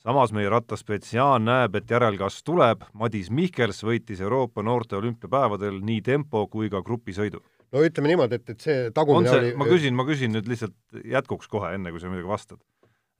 samas 0.00 0.32
meie 0.32 0.48
rattaspetsiaan 0.52 1.44
näeb, 1.48 1.76
et 1.76 1.92
järelkasv 1.92 2.44
tuleb, 2.46 2.86
Madis 2.96 3.28
Mihkels 3.34 3.82
võitis 3.84 4.22
Euroopa 4.24 4.64
noorte 4.64 4.96
olümpiapäevadel 4.96 5.82
nii 5.84 6.00
tempo 6.06 6.46
kui 6.48 6.70
ka 6.72 6.80
grupisõidu. 6.86 7.42
no 7.74 7.84
ütleme 7.84 8.14
niimoodi, 8.14 8.40
et, 8.40 8.54
et 8.54 8.64
see 8.64 8.88
tagumine 8.96 9.28
see, 9.28 9.42
oli 9.42 9.52
ma 9.60 9.68
küsin, 9.68 9.98
ma 9.98 10.08
küsin 10.08 10.32
nüüd 10.32 10.48
lihtsalt 10.48 11.04
jätkuks 11.04 11.50
kohe, 11.52 11.74
enne 11.76 11.92
kui 11.92 12.00
sa 12.00 12.12
midagi 12.12 12.30
vastad, 12.30 12.62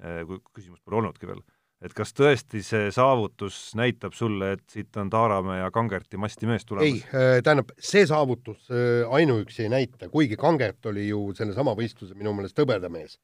äh, 0.01 0.23
kui 0.29 0.41
küsimust 0.57 0.85
pole 0.85 1.03
olnudki 1.03 1.29
veel 1.29 1.45
et 1.85 1.95
kas 1.95 2.13
tõesti 2.17 2.63
see 2.67 2.91
saavutus 2.95 3.59
näitab 3.79 4.17
sulle, 4.17 4.53
et 4.57 4.65
siit 4.73 4.97
on 4.99 5.11
Taaramäe 5.11 5.61
ja 5.61 5.71
Kangerti 5.75 6.19
masti 6.21 6.49
mees 6.51 6.67
tulemas? 6.67 6.89
ei, 6.89 7.03
äh, 7.15 7.39
tähendab, 7.45 7.71
see 7.79 8.05
saavutus 8.09 8.71
äh, 8.73 9.07
ainuüksi 9.15 9.67
ei 9.67 9.73
näita, 9.73 10.11
kuigi 10.13 10.37
Kangert 10.41 10.87
oli 10.91 11.09
ju 11.09 11.29
sellesama 11.39 11.77
võistluse 11.79 12.19
minu 12.19 12.35
meelest 12.37 12.59
hõbedamees 12.59 13.19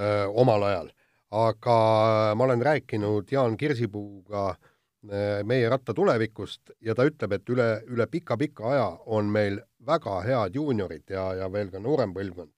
äh, 0.00 0.24
omal 0.34 0.66
ajal. 0.70 0.90
aga 1.36 1.76
ma 2.38 2.44
olen 2.46 2.62
rääkinud 2.62 3.30
Jaan 3.32 3.56
Kirsipuuga 3.58 4.54
meie 5.46 5.68
ratta 5.70 5.94
tulevikust 5.94 6.72
ja 6.82 6.94
ta 6.94 7.04
ütleb, 7.06 7.32
et 7.36 7.50
üle, 7.50 7.66
üle 7.90 8.06
pika-pika 8.10 8.70
aja 8.72 8.86
on 9.06 9.28
meil 9.30 9.60
väga 9.86 10.20
head 10.24 10.54
juuniorid 10.54 11.10
ja, 11.10 11.28
ja 11.42 11.50
veel 11.52 11.70
ka 11.70 11.78
noorem 11.82 12.14
põlvkond 12.14 12.50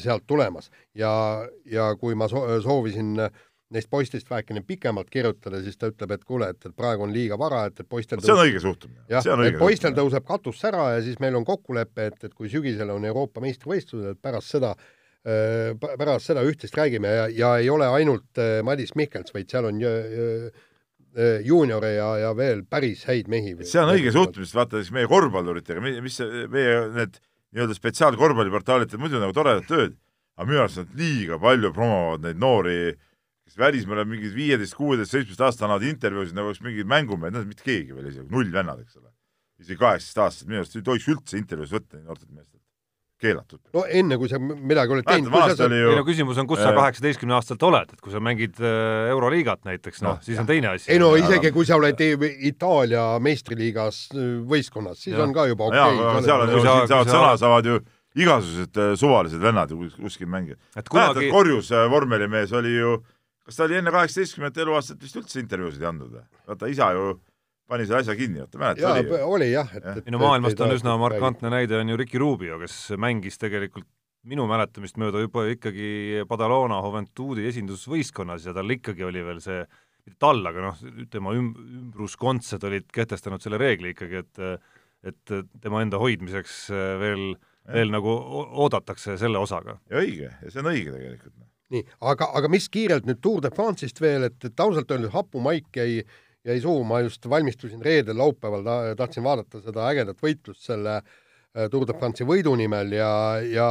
sealt 0.00 0.24
tulemas 0.24 0.70
ja, 0.96 1.10
ja 1.68 1.90
kui 2.00 2.14
ma 2.16 2.28
so 2.28 2.40
soovisin 2.64 3.18
äh, 3.20 3.42
neist 3.74 3.90
poistest 3.92 4.30
vähekene 4.30 4.62
pikemalt 4.66 5.10
kirjutada, 5.12 5.60
siis 5.64 5.76
ta 5.76 5.90
ütleb, 5.92 6.12
et 6.16 6.22
kuule, 6.24 6.50
et, 6.54 6.60
et 6.64 6.76
praegu 6.76 7.04
on 7.04 7.12
liiga 7.12 7.36
vara, 7.40 7.66
et, 7.68 7.80
et 7.82 7.88
poistel 7.88 8.22
see 8.24 8.32
on 8.32 8.44
õige 8.46 8.62
suhtumine. 8.64 9.02
jah, 9.12 9.26
et 9.44 9.58
poistel 9.60 9.96
tõuseb 9.96 10.24
katus 10.28 10.60
sära 10.62 10.94
ja 10.94 11.02
siis 11.04 11.18
meil 11.20 11.36
on 11.36 11.44
kokkulepe, 11.48 12.08
et, 12.12 12.22
et 12.24 12.36
kui 12.36 12.48
sügisel 12.52 12.94
on 12.94 13.04
Euroopa 13.08 13.44
meistrivõistlused, 13.44 14.16
et 14.16 14.22
pärast 14.24 14.56
seda 14.56 14.76
pärast 15.28 16.30
seda 16.30 16.40
üht-teist 16.46 16.76
räägime 16.78 17.10
ja, 17.10 17.24
ja 17.28 17.48
ei 17.60 17.66
ole 17.68 17.84
ainult 17.90 18.38
Madis 18.64 18.94
Mihkels, 18.96 19.34
vaid 19.34 19.50
seal 19.50 19.66
on 19.68 19.80
juuniore 21.44 21.90
ja, 21.96 22.06
ja 22.22 22.30
veel 22.38 22.62
päris 22.70 23.02
häid 23.10 23.28
mehi. 23.28 23.56
see 23.66 23.82
on 23.82 23.92
õige 23.92 24.14
suhtumine, 24.14 24.46
sest 24.46 24.56
vaata 24.56 24.80
siis 24.80 24.94
meie 24.94 25.10
korvpalluritega, 25.10 25.82
mis 25.82 26.16
meie 26.54 26.78
need 26.94 27.18
nii-öelda 27.52 27.76
spetsiaalkorvpalliportaalid 27.76 28.88
teevad 28.88 29.04
muidu 29.04 29.20
nagu 29.20 29.36
toredat 29.36 29.68
tööd, 29.68 29.98
aga 30.38 30.48
minu 30.48 30.62
arust 30.62 30.80
nad 30.80 30.96
liiga 31.02 31.40
palju 31.42 31.74
promovad 31.76 32.24
neid 32.24 32.40
noori 32.40 32.78
äh, 32.86 32.96
kes 33.48 33.58
välismaal 33.58 34.04
on 34.04 34.12
mingid 34.12 34.36
viieteist, 34.36 34.76
kuueteist, 34.76 35.14
seitsmeteist 35.14 35.46
aastat 35.46 35.66
annavad 35.68 35.88
intervjuusid 35.88 36.36
nagu 36.36 36.52
oleks 36.52 36.62
mingid 36.64 36.88
mängumehed, 36.90 37.36
nad 37.36 37.48
mitte 37.48 37.64
keegi 37.64 37.96
veel 37.96 38.10
isegi, 38.10 38.28
nullvennad, 38.32 38.84
eks 38.84 39.00
ole. 39.00 39.10
isegi 39.62 39.80
kaheksateist-aastased, 39.80 40.48
minu 40.50 40.62
arust 40.62 40.78
ei 40.78 40.86
tohiks 40.86 41.10
üldse 41.14 41.40
intervjuusid 41.40 41.78
võtta 41.78 42.02
noortelt 42.02 42.30
meestelt. 42.30 42.62
keelatud. 43.18 43.58
no 43.74 43.82
enne, 44.00 44.18
kui 44.20 44.28
sa 44.30 44.38
midagi 44.38 44.94
oled 44.94 45.08
teinud. 45.08 45.32
Ei 45.64 45.96
no 45.96 46.04
küsimus 46.06 46.38
on, 46.38 46.46
kus 46.50 46.60
sa 46.62 46.70
kaheksateistkümne 46.76 47.34
aastaselt 47.38 47.64
oled, 47.66 47.96
et 47.96 48.04
kui 48.04 48.12
sa 48.14 48.20
mängid 48.22 48.60
äh, 48.60 49.08
Euroliigat 49.14 49.64
näiteks, 49.66 50.04
noh 50.04 50.18
no,, 50.18 50.22
siis 50.22 50.38
on 50.38 50.46
teine 50.46 50.74
asi. 50.76 50.92
ei 50.92 51.00
no 51.02 51.14
isegi 51.18 51.50
kui 51.56 51.66
sa 51.66 51.80
oled 51.80 52.04
Itaalia 52.52 53.10
meistriliigas 53.24 54.04
äh, 54.12 54.32
võistkonnas, 54.52 55.00
siis 55.02 55.16
ja. 55.16 55.24
on 55.24 55.34
ka 55.34 55.48
juba 55.50 55.72
okei 55.72 56.02
okay.. 56.04 56.26
seal 56.28 56.44
on 56.44 56.52
ju, 56.52 56.64
siin 56.66 56.90
saavad 56.92 57.14
sõna, 57.16 57.36
saavad 57.40 57.72
ju 57.72 57.80
igasugused 58.18 58.78
äh, 58.84 58.94
suvalised 59.00 59.42
vennad 59.42 59.72
ju 59.72 59.88
kuskil 59.96 60.30
mängida. 60.30 60.60
mäletad, 60.76 61.30
Korjus 61.32 61.72
vormelimees 61.90 62.52
oli 62.52 62.76
ju 62.76 62.98
kas 63.48 63.56
ta 63.56 63.64
oli 63.64 63.78
enne 63.80 63.92
kaheksateistkümnendat 63.94 64.60
eluaastat 64.60 65.00
vist 65.00 65.16
üldse 65.16 65.40
intervjuusid 65.40 65.84
ei 65.84 65.88
andnud 65.88 66.12
või? 66.12 66.24
vaata 66.50 66.68
isa 66.68 66.90
ju 66.92 67.14
pani 67.68 67.86
selle 67.88 68.02
asja 68.04 68.16
kinni, 68.16 68.42
vaata 68.44 68.60
mäletad? 68.60 68.88
oli, 68.90 69.20
oli 69.36 69.48
jah, 69.54 69.70
ei 69.78 70.12
no 70.12 70.20
maailmast 70.20 70.60
on 70.64 70.74
üsna 70.76 70.96
markantne 71.00 71.52
näide 71.52 71.78
on 71.80 71.92
ju 71.92 71.96
Ricky 72.00 72.20
Rubio, 72.20 72.58
kes 72.60 72.76
mängis 73.00 73.40
tegelikult 73.40 73.88
minu 74.28 74.44
mäletamist 74.50 74.98
mööda 75.00 75.22
juba 75.22 75.46
ikkagi 75.48 76.24
Badalona 76.28 76.82
Juventudi 76.84 77.46
esindusvõistkonnas 77.48 78.48
ja 78.50 78.56
tal 78.56 78.76
ikkagi 78.76 79.06
oli 79.08 79.24
veel 79.24 79.40
see, 79.40 79.62
mitte 80.04 80.20
tal, 80.20 80.42
aga 80.50 80.68
noh, 80.68 80.82
tema 81.08 81.32
üm-, 81.38 81.54
ümbruskontsed 81.82 82.68
olid 82.68 82.90
kehtestanud 82.92 83.44
selle 83.44 83.60
reegli 83.60 83.94
ikkagi, 83.96 84.24
et 84.24 84.44
et 85.06 85.30
tema 85.62 85.78
enda 85.84 85.96
hoidmiseks 86.02 86.64
veel, 86.98 87.36
veel 87.70 87.92
nagu 87.94 88.10
oodatakse 88.64 89.14
selle 89.16 89.38
osaga. 89.38 89.78
ja 89.88 90.02
õige, 90.02 90.32
ja 90.42 90.50
see 90.50 90.60
on 90.60 90.72
õige 90.74 90.90
tegelikult 90.90 91.36
noh 91.36 91.47
nii, 91.74 91.84
aga, 92.12 92.30
aga 92.40 92.50
mis 92.52 92.68
kiirelt 92.72 93.06
nüüd 93.08 93.20
Tour 93.24 93.42
de 93.44 93.52
France'ist 93.54 94.00
veel, 94.02 94.28
et, 94.30 94.38
et 94.44 94.64
ausalt 94.64 94.90
öeldes 94.94 95.12
hapumaik 95.14 95.76
jäi, 95.76 96.02
jäi 96.48 96.58
suhu, 96.64 96.82
ma 96.88 97.02
just 97.04 97.24
valmistusin 97.28 97.82
reedel, 97.84 98.18
laupäeval 98.18 98.66
ta, 98.66 98.76
tahtsin 98.98 99.26
vaadata 99.26 99.62
seda 99.64 99.88
ägedat 99.90 100.20
võitlust 100.24 100.64
selle 100.68 100.98
äh, 101.00 101.66
Tour 101.72 101.88
de 101.88 101.96
France'i 101.98 102.28
võidu 102.28 102.54
nimel 102.58 102.94
ja, 102.96 103.10
ja 103.44 103.70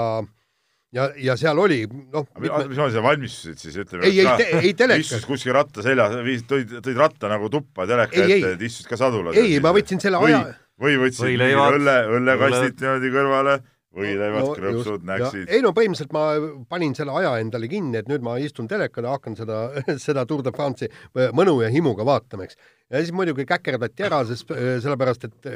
ja, 0.96 1.10
ja 1.20 1.36
seal 1.40 1.60
oli 1.60 1.82
noh 1.90 2.28
mis 2.40 2.78
ma 2.80 2.88
seal 2.94 3.04
valmistusid 3.04 3.60
siis, 3.60 3.80
ütleme 3.84 4.08
ei, 4.08 4.22
ei, 4.24 4.62
ei 4.70 4.76
telekas. 4.78 5.10
istus 5.10 5.26
kuskil 5.28 5.56
ratta 5.58 5.84
seljas, 5.86 6.16
tõid, 6.48 6.78
tõid 6.86 7.00
ratta 7.00 7.32
nagu 7.32 7.50
tuppa 7.52 7.88
teleka 7.90 8.24
ette, 8.24 8.54
et 8.56 8.64
istusid 8.70 8.92
ka 8.92 9.00
sadula. 9.00 9.36
ei, 9.38 9.58
ma 9.64 9.74
võtsin 9.76 10.02
selle 10.04 10.22
või, 10.22 10.38
aja 10.38 10.56
või 10.82 11.00
võtsid 11.02 11.42
õlle, 11.42 11.98
õllekastid 12.20 12.84
niimoodi 12.84 13.12
kõrvale 13.14 13.58
võileivad 13.96 14.44
no,, 14.44 14.54
krõpsud, 14.58 15.06
näksid. 15.08 15.52
ei 15.54 15.64
no 15.64 15.72
põhimõtteliselt 15.76 16.14
ma 16.16 16.26
panin 16.70 16.96
selle 16.98 17.14
aja 17.22 17.36
endale 17.42 17.70
kinni, 17.72 17.98
et 18.02 18.10
nüüd 18.12 18.26
ma 18.26 18.36
istun 18.44 18.68
telekale, 18.70 19.10
hakkan 19.14 19.38
seda, 19.40 19.62
seda 20.06 20.26
Tour 20.30 20.44
de 20.46 20.54
France'i 20.56 20.90
mõnu 21.38 21.60
ja 21.64 21.72
himuga 21.74 22.06
vaatama, 22.08 22.48
eks. 22.48 22.60
ja 22.92 23.02
siis 23.02 23.14
muidugi 23.16 23.48
käkerdati 23.48 24.08
ära, 24.08 24.24
sest 24.28 24.52
sellepärast, 24.52 25.30
et 25.30 25.50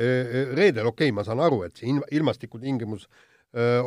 reedel, 0.56 0.88
okei 0.88 1.10
okay,, 1.10 1.15
ma 1.15 1.28
saan 1.28 1.44
aru, 1.44 1.63
et 1.67 1.82
see 1.82 1.91
ilmastikutingimus 1.91 3.08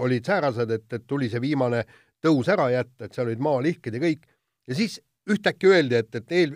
olid 0.05 0.29
säärased, 0.29 0.71
et, 0.77 0.87
et 0.93 1.09
tuli 1.09 1.31
see 1.33 1.41
viimane 1.41 1.83
tõus 2.25 2.49
ära 2.53 2.69
jätta, 2.73 3.07
et 3.07 3.17
seal 3.17 3.31
olid 3.31 3.43
maalihked 3.45 3.97
ja 3.97 4.03
kõik, 4.03 4.29
ja 4.69 4.77
siis 4.77 4.99
ühtäkki 5.31 5.71
öeldi, 5.73 5.97
et, 6.03 6.13
et 6.21 6.35
eel, 6.37 6.53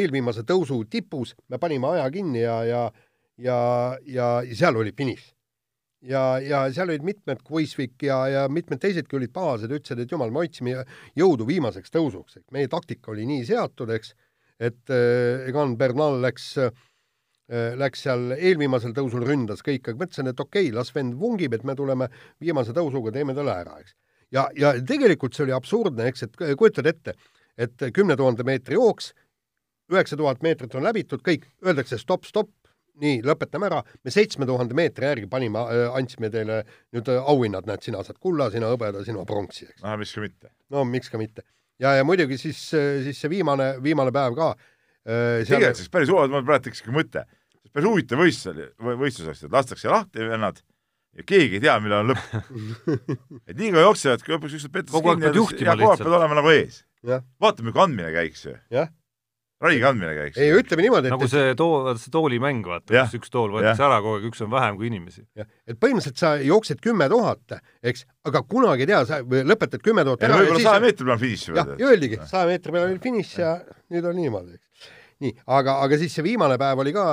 eelviimase 0.00 0.46
tõusu 0.48 0.80
tipus 0.88 1.34
me 1.52 1.60
panime 1.60 1.92
aja 1.92 2.08
kinni 2.14 2.46
ja, 2.46 2.62
ja 2.64 2.86
ja, 3.36 3.56
ja, 4.08 4.28
ja 4.40 4.56
seal 4.56 4.78
oli 4.80 4.94
finiš 4.96 5.35
ja, 6.08 6.22
ja 6.42 6.62
seal 6.74 6.90
olid 6.90 7.04
mitmed, 7.06 7.42
Kuisvik 7.46 8.02
ja, 8.06 8.18
ja 8.30 8.44
mitmed 8.52 8.80
teisedki 8.82 9.18
olid 9.18 9.32
pahased, 9.34 9.72
ütlesid, 9.72 10.02
et 10.02 10.12
jumal, 10.12 10.32
me 10.32 10.44
hoidsime 10.44 10.78
jõudu 11.18 11.46
viimaseks 11.48 11.92
tõusuks, 11.94 12.38
et 12.40 12.46
meie 12.54 12.70
taktika 12.72 13.12
oli 13.14 13.26
nii 13.28 13.44
seatud, 13.48 13.92
eks, 13.96 14.14
et 14.62 14.94
Egan 15.48 15.76
Bernal 15.80 16.20
läks, 16.24 16.54
läks 17.82 18.06
seal 18.06 18.32
eelviimasel 18.36 18.94
tõusul 18.96 19.26
ründas 19.28 19.62
kõik, 19.66 19.90
aga 19.90 20.04
mõtlesin, 20.04 20.32
et 20.32 20.40
okei 20.40 20.70
okay,, 20.70 20.76
las 20.76 20.94
vend 20.94 21.18
vungib, 21.20 21.54
et 21.54 21.66
me 21.68 21.76
tuleme 21.78 22.08
viimase 22.42 22.74
tõusuga, 22.76 23.12
teeme 23.14 23.36
talle 23.36 23.54
ära, 23.66 23.76
eks. 23.82 23.94
ja, 24.34 24.48
ja 24.56 24.74
tegelikult 24.80 25.36
see 25.36 25.46
oli 25.46 25.56
absurdne, 25.56 26.08
eks, 26.10 26.26
et 26.26 26.42
kujutad 26.58 26.88
ette, 26.88 27.16
et 27.56 27.88
kümne 27.94 28.16
tuhande 28.16 28.46
meetri 28.46 28.78
jooks, 28.78 29.12
üheksa 29.92 30.18
tuhat 30.18 30.42
meetrit 30.42 30.74
on 30.74 30.86
läbitud, 30.86 31.22
kõik, 31.26 31.46
öeldakse 31.64 31.98
stopp, 32.00 32.26
stopp, 32.26 32.50
nii, 33.02 33.18
lõpetame 33.26 33.68
ära, 33.70 33.82
me 34.04 34.14
seitsme 34.14 34.48
tuhande 34.48 34.76
meetri 34.78 35.08
järgi 35.08 35.28
panime, 35.32 35.64
andsime 35.96 36.30
teile 36.32 36.62
nüüd 36.96 37.10
auhinnad, 37.16 37.68
näed, 37.68 37.82
sina 37.84 38.04
saad 38.06 38.20
kulla, 38.22 38.50
sina 38.54 38.70
hõbeda, 38.72 39.04
sina 39.04 39.24
pronksi, 39.28 39.68
eks. 39.68 39.82
no 39.84 39.98
miks 40.00 40.14
ka 40.16 40.24
mitte. 40.24 40.52
no 40.72 40.86
miks 40.88 41.12
ka 41.12 41.20
mitte. 41.20 41.44
ja, 41.82 41.96
ja 41.98 42.06
muidugi 42.08 42.38
siis, 42.40 42.62
siis 42.70 43.20
see 43.20 43.32
viimane, 43.32 43.74
viimane 43.84 44.14
päev 44.14 44.38
ka 44.38 44.54
Äh, 45.06 45.44
tegelikult 45.46 45.78
siis 45.78 45.90
päris 45.92 46.10
huvitav, 46.10 46.32
mul 46.32 46.46
praegu 46.46 46.66
tekkis 46.66 46.82
mõte, 46.90 47.22
päris 47.70 47.86
huvitav 47.86 48.18
võistlus 48.18 48.50
oli, 48.50 48.64
võistlus 48.98 49.28
oleks, 49.28 49.44
et 49.46 49.52
lastakse 49.54 49.90
lahti 49.92 50.26
vennad 50.32 50.58
ja 51.14 51.26
keegi 51.30 51.60
ei 51.60 51.62
tea, 51.62 51.76
millal 51.84 52.02
on 52.02 52.10
lõpp 52.10 52.32
et 53.48 53.54
nii 53.54 53.70
kaua 53.76 53.84
jooksevad, 53.84 54.24
kui 54.26 54.34
lõpuks 54.34 54.56
ükskord 54.58 54.74
peetakse 54.74 55.02
kinni 55.04 55.28
ja 55.28 55.30
kogu 55.30 55.92
aeg 55.92 56.02
pead 56.02 56.16
olema 56.18 56.38
nagu 56.40 56.50
ees. 56.50 56.80
vaatame, 57.06 57.70
kui 57.70 57.84
andmine 57.84 58.10
käiks 58.16 58.42
ju. 58.48 58.56
Rai 59.62 59.76
kandmine 59.80 60.12
käiks. 60.16 60.40
ei, 60.40 60.52
ütleme 60.56 60.84
niimoodi, 60.84 61.08
et 61.08 61.14
nagu 61.14 61.28
see 61.30 61.54
too, 61.58 61.94
see 62.00 62.12
toolimäng, 62.12 62.66
vaata, 62.68 62.92
kus 63.06 63.16
üks 63.20 63.32
tool 63.32 63.54
võetakse 63.54 63.86
ära 63.86 64.02
kogu 64.04 64.18
aeg, 64.18 64.28
üks 64.30 64.44
on 64.44 64.52
vähem 64.52 64.76
kui 64.80 64.90
inimesi. 64.90 65.24
et 65.38 65.80
põhimõtteliselt 65.80 66.20
sa 66.20 66.34
jooksed 66.44 66.82
kümme 66.84 67.08
tuhat, 67.12 67.58
eks, 67.86 68.04
aga 68.28 68.44
kunagi 68.44 68.86
ei 68.86 68.92
tea, 68.92 69.00
sa 69.08 69.22
lõpetad 69.24 69.84
kümme 69.84 70.04
tuhat 70.08 70.26
ära. 70.28 70.42
võib-olla 70.42 70.68
saja 70.68 70.84
meetri 70.84 71.08
peal 71.08 71.22
finiš. 71.24 71.48
jah, 71.56 71.72
ja 71.72 71.90
öeldigi, 71.92 72.20
saja 72.28 72.50
meetri 72.52 72.76
peal 72.76 72.90
oli 72.90 73.02
finiš 73.08 73.32
ja 73.40 73.56
nüüd 73.94 74.12
on 74.12 74.20
niimoodi, 74.20 74.60
eks 74.60 74.94
nii, 75.24 75.32
aga, 75.56 75.78
aga 75.84 75.98
siis 76.00 76.12
see 76.16 76.24
viimane 76.26 76.58
päev 76.60 76.82
oli 76.82 76.92
ka 76.92 77.06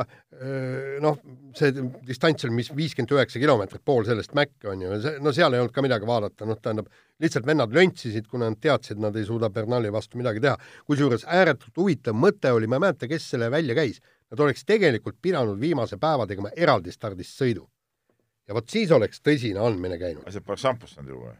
noh, 1.04 1.20
see 1.56 1.72
distants 2.08 2.48
oli 2.48 2.58
mis 2.58 2.72
viiskümmend 2.76 3.14
üheksa 3.16 3.42
kilomeetrit, 3.42 3.84
pool 3.86 4.04
sellest 4.08 4.34
mäkke 4.38 4.72
on 4.74 4.82
ju, 4.84 4.98
see, 5.04 5.20
no 5.24 5.34
seal 5.36 5.56
ei 5.56 5.64
olnud 5.64 5.76
ka 5.76 5.84
midagi 5.86 6.08
vaadata, 6.10 6.48
noh, 6.50 6.60
tähendab, 6.60 6.90
lihtsalt 7.24 7.48
vennad 7.48 7.76
löntsisid, 7.76 8.28
kuna 8.32 8.50
nad 8.52 8.60
teadsid, 8.64 9.00
nad 9.02 9.16
ei 9.20 9.28
suuda 9.28 9.52
Bernali 9.54 9.92
vastu 9.94 10.20
midagi 10.20 10.44
teha. 10.44 10.58
kusjuures 10.90 11.24
ääretult 11.30 11.78
huvitav 11.80 12.18
mõte 12.18 12.52
oli, 12.52 12.68
ma 12.68 12.80
ei 12.80 12.88
mäleta, 12.88 13.10
kes 13.12 13.30
selle 13.36 13.52
välja 13.54 13.78
käis, 13.78 14.02
nad 14.34 14.44
oleks 14.44 14.66
tegelikult 14.68 15.22
pidanud 15.22 15.60
viimase 15.62 16.00
päeva 16.02 16.28
tegema 16.28 16.52
eraldi 16.56 16.92
stardist 16.92 17.40
sõidu. 17.40 17.68
ja 18.48 18.54
vot 18.54 18.70
siis 18.70 18.92
oleks 18.92 19.22
tõsine 19.24 19.62
andmine 19.64 19.98
käinud. 19.98 20.28
asjad 20.28 20.44
poleks 20.44 20.68
šampust 20.68 20.98
saanud 20.98 21.14
ju 21.14 21.22
või? 21.24 21.36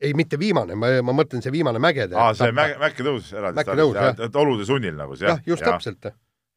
Ei, 0.00 0.14
mitte 0.16 0.38
viimane, 0.40 0.76
ma, 0.78 0.92
ma 1.04 1.14
mõtlen 1.16 1.44
see 1.44 1.52
viimane 1.54 1.82
mägede. 1.82 2.16
aa, 2.18 2.32
see 2.36 2.52
mäge, 2.56 2.78
mäkke 2.80 3.06
tõus 3.06 3.30
eraldi. 3.34 3.60
mäkke 3.60 3.76
tõus, 3.78 3.94
jah. 3.98 4.24
et 4.26 4.40
olude 4.42 4.66
sunnil 4.68 4.96
nagu 4.96 5.16
see. 5.18 5.28
jah, 5.28 5.42
just 5.46 5.64
ja. 5.64 5.74
täpselt. 5.74 6.10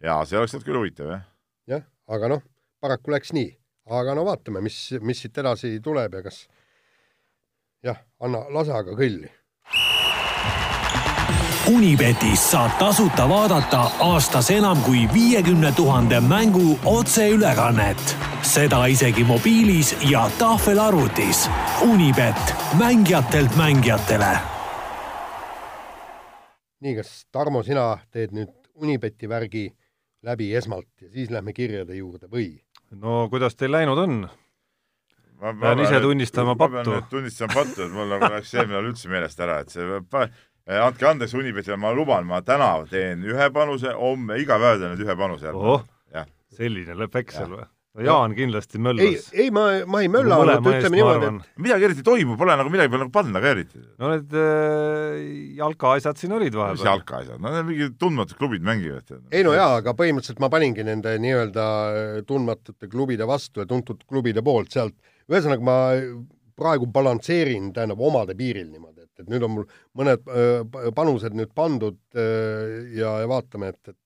jaa, 0.04 0.18
see 0.30 0.40
oleks 0.40 0.56
olnud 0.56 0.68
küll 0.70 0.80
huvitav, 0.80 1.12
jah. 1.12 1.28
jah, 1.76 1.86
aga 2.18 2.32
noh, 2.36 2.44
paraku 2.84 3.16
läks 3.16 3.34
nii. 3.36 3.52
aga 4.00 4.16
no 4.18 4.26
vaatame, 4.28 4.64
mis, 4.64 4.80
mis 5.04 5.24
siit 5.26 5.38
edasi 5.44 5.76
tuleb 5.84 6.20
ja 6.20 6.24
kas 6.26 6.44
jah, 7.84 8.00
anna, 8.24 8.46
lase 8.56 8.76
aga 8.76 8.96
kõlli 8.98 9.32
Unibetis 11.72 12.42
saab 12.52 12.74
tasuta 12.76 13.24
vaadata 13.30 13.86
aastas 14.04 14.50
enam 14.52 14.82
kui 14.84 15.06
viiekümne 15.14 15.72
tuhande 15.72 16.20
mängu 16.20 16.80
otseülekannet. 16.86 18.18
seda 18.42 18.86
isegi 18.86 19.24
mobiilis 19.24 19.96
ja 20.10 20.30
tahvelarvutis. 20.40 21.50
Unibet, 21.82 22.56
mängijatelt 22.78 23.56
mängijatele. 23.56 24.38
nii, 26.82 26.96
kas 26.96 27.26
Tarmo, 27.32 27.64
sina 27.64 27.98
teed 28.12 28.36
nüüd 28.36 28.52
Unibeti 28.76 29.30
värgi 29.30 29.70
läbi 30.24 30.56
esmalt 30.56 31.02
ja 31.02 31.10
siis 31.10 31.30
lähme 31.32 31.54
kirjade 31.54 31.96
juurde 31.96 32.28
või? 32.28 32.60
no 32.92 33.30
kuidas 33.30 33.56
teil 33.56 33.72
läinud 33.72 33.98
on? 33.98 34.30
ma 35.40 35.54
pean 35.62 35.80
ise 35.80 36.00
tunnistama 36.02 36.56
pattu. 36.56 36.76
ma 36.76 36.84
pean 36.84 37.10
tunnistama 37.10 37.54
pattu, 37.54 37.86
et 37.88 37.92
mul 37.92 38.12
nagu 38.12 38.36
läks 38.36 38.54
eelmine 38.54 38.76
nädal 38.76 38.92
üldse 38.92 39.10
meelest 39.10 39.40
ära, 39.40 39.62
et 39.64 39.70
see 39.70 40.02
andke 40.68 41.08
andeks 41.08 41.34
Unibetile, 41.36 41.78
ma 41.78 41.92
luban, 41.92 42.28
ma 42.28 42.42
täna 42.42 42.76
teen 42.90 43.24
ühe 43.28 43.50
panuse, 43.54 43.92
homme 44.00 44.40
iga 44.42 44.60
päev 44.62 44.80
teen 44.80 44.96
nüüd 44.96 45.06
ühe 45.08 45.18
panuse. 45.20 45.52
oh, 45.54 45.84
selline 46.54 46.98
lööb 46.98 47.16
veksel 47.16 47.50
või? 47.52 47.66
no 47.94 48.06
Jaan 48.08 48.34
kindlasti 48.34 48.80
möllas. 48.82 49.28
ei, 49.34 49.44
ei 49.46 49.52
ma, 49.54 49.66
ma 49.86 50.02
ei 50.02 50.10
mölla, 50.10 50.40
ainult 50.42 50.70
ütleme 50.72 50.98
niimoodi, 50.98 51.28
et 51.30 51.62
midagi 51.62 51.88
eriti 51.90 52.06
toimub, 52.06 52.40
pole 52.40 52.56
nagu 52.58 52.72
midagi 52.74 52.90
peale 52.90 53.06
nagu 53.06 53.14
panna 53.14 53.42
ka 53.44 53.52
eriti. 53.54 53.82
no 54.02 54.10
need 54.16 54.34
äh, 54.40 55.20
jalkaasjad 55.60 56.22
siin 56.22 56.34
olid 56.38 56.58
vahepeal. 56.58 56.80
mis 56.80 56.88
jalkaasjad, 56.90 57.42
no 57.44 57.54
need 57.54 57.70
mingid 57.70 57.98
tundmatud 58.02 58.40
klubid 58.40 58.66
mängivad. 58.66 59.14
ei 59.30 59.46
no 59.46 59.54
jaa, 59.58 59.76
aga 59.82 59.94
põhimõtteliselt 60.00 60.42
ma 60.42 60.50
paningi 60.54 60.88
nende 60.88 61.18
nii-öelda 61.22 61.68
äh, 61.68 62.16
tundmatute 62.30 62.90
klubide 62.90 63.30
vastu 63.30 63.62
ja 63.62 63.70
tuntud 63.70 64.02
klubide 64.10 64.42
poolt 64.46 64.74
sealt, 64.74 64.98
ühesõnaga 65.30 65.70
ma 65.70 65.78
praegu 66.58 66.90
balansseerin, 66.94 67.72
tähendab, 67.78 68.02
omade 68.02 68.34
piiril 68.38 68.70
niimoodi 68.72 68.93
et, 69.14 69.24
et 69.24 69.30
nüüd 69.32 69.46
on 69.46 69.54
mul 69.58 69.68
mõned 70.00 70.26
panused 70.98 71.36
nüüd 71.38 71.54
pandud 71.56 72.00
ja, 72.18 73.12
ja 73.22 73.30
vaatame, 73.30 73.74
et, 73.74 73.94
et 73.94 74.00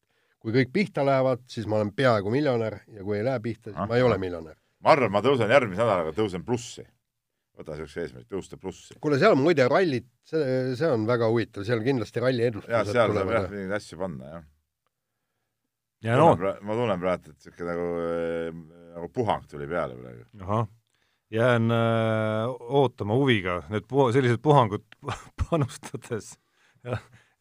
kui 0.43 0.53
kõik 0.55 0.73
pihta 0.75 1.05
lähevad, 1.05 1.41
siis 1.51 1.67
ma 1.69 1.79
olen 1.79 1.93
peaaegu 1.95 2.31
miljonär 2.33 2.81
ja 2.93 3.05
kui 3.05 3.17
ei 3.19 3.25
lähe 3.25 3.41
pihta, 3.43 3.71
siis 3.71 3.81
ah, 3.81 3.89
ma 3.89 3.97
ei 3.97 4.05
ole 4.05 4.19
miljonär. 4.21 4.55
ma 4.83 4.93
arvan, 4.93 5.11
ma 5.11 5.23
tõusen 5.25 5.51
järgmise 5.51 5.81
nädalaga, 5.81 6.13
tõusen 6.15 6.45
plussi. 6.47 6.85
võta 7.57 7.73
niisuguse 7.73 8.03
eesmärgi, 8.03 8.29
tõusta 8.31 8.59
plussi. 8.61 8.99
kuule, 9.01 9.19
seal 9.19 9.35
muide 9.39 9.65
rallid, 9.67 10.07
see, 10.29 10.75
see 10.77 10.91
on 10.93 11.07
väga 11.09 11.29
huvitav, 11.31 11.65
seal 11.67 11.81
kindlasti 11.85 12.23
ralli 12.23 12.45
edustused 12.51 12.75
jah, 12.75 12.85
seal 12.85 13.17
saab 13.17 13.33
jah, 13.33 13.49
mingeid 13.51 13.75
asju 13.79 13.99
panna, 13.99 14.31
jah. 14.35 14.47
ja 16.07 16.19
no 16.21 16.31
ma 16.37 16.79
tunnen 16.79 17.01
praegu, 17.01 17.33
et 17.33 17.47
niisugune 17.47 17.73
nagu, 17.73 17.87
nagu 18.97 19.13
puhang 19.19 19.49
tuli 19.51 19.69
peale 19.69 19.97
praegu. 19.99 20.27
ahah 20.45 20.67
jään 21.31 21.71
äh, 21.71 22.47
ootama 22.59 23.15
huviga, 23.19 23.61
need 23.69 23.87
pu-, 23.91 24.11
sellised 24.15 24.39
puhangud 24.43 24.83
panustades 25.49 26.35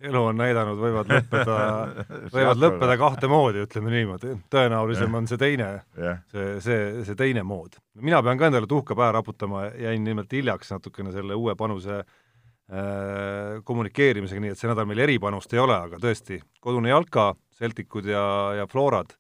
elu 0.01 0.23
on 0.29 0.37
näidanud, 0.37 0.79
võivad 0.81 1.09
lõppeda 1.11 1.57
võivad 2.35 2.61
lõppeda 2.61 2.97
kahte 3.01 3.31
moodi, 3.31 3.65
ütleme 3.65 3.93
niimoodi. 3.95 4.35
tõenäolisem 4.53 5.09
yeah. 5.09 5.19
on 5.19 5.29
see 5.31 5.41
teine 5.41 5.69
yeah., 5.97 6.21
see, 6.33 6.61
see, 6.65 6.81
see 7.09 7.19
teine 7.19 7.45
mood. 7.47 7.79
mina 8.03 8.21
pean 8.25 8.41
ka 8.41 8.51
endale 8.51 8.69
tuhka 8.71 8.97
pähe 8.99 9.15
raputama, 9.17 9.67
jäin 9.81 10.05
nimelt 10.05 10.33
hiljaks 10.33 10.75
natukene 10.75 11.15
selle 11.17 11.39
uue 11.39 11.57
panuse 11.57 12.03
äh, 12.03 13.63
kommunikeerimisega, 13.65 14.45
nii 14.45 14.57
et 14.57 14.61
see 14.61 14.71
nädal 14.71 14.89
meil 14.91 15.05
eripanust 15.07 15.57
ei 15.57 15.63
ole, 15.65 15.79
aga 15.89 16.01
tõesti, 16.03 16.43
kodune 16.61 16.93
jalka, 16.93 17.33
Celticud 17.57 18.05
ja, 18.11 18.27
ja 18.59 18.67
Florad 18.69 19.17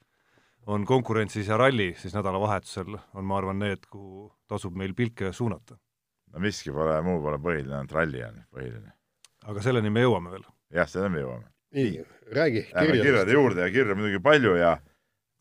on 0.66 0.85
konkurentsis 0.85 1.48
ja 1.48 1.57
ralli 1.57 1.94
siis 1.98 2.14
nädalavahetusel, 2.14 2.96
on 3.14 3.24
ma 3.24 3.38
arvan 3.38 3.59
need, 3.62 3.87
kuhu 3.90 4.29
tasub 4.50 4.74
meil 4.76 4.94
pilke 4.94 5.33
suunata. 5.33 5.79
no 6.33 6.42
miski 6.42 6.72
pole, 6.74 6.98
muu 7.07 7.20
pole 7.22 7.38
põhiline, 7.42 7.74
ainult 7.79 7.94
ralli 7.94 8.24
on 8.26 8.42
põhiline. 8.52 8.92
aga 9.46 9.62
selleni 9.62 9.90
me 9.90 10.02
jõuame 10.02 10.35
veel. 10.35 10.46
jah, 10.74 10.88
selleni 10.90 11.14
me 11.14 11.22
jõuame. 11.22 11.50
nii, 11.79 12.05
räägi. 12.38 12.66
Lähme 12.74 13.00
kirjade 13.02 13.33
juurde 13.38 13.66
ja 13.66 13.72
kirju 13.72 13.98
muidugi 13.98 14.22
palju 14.22 14.55
ja 14.59 14.76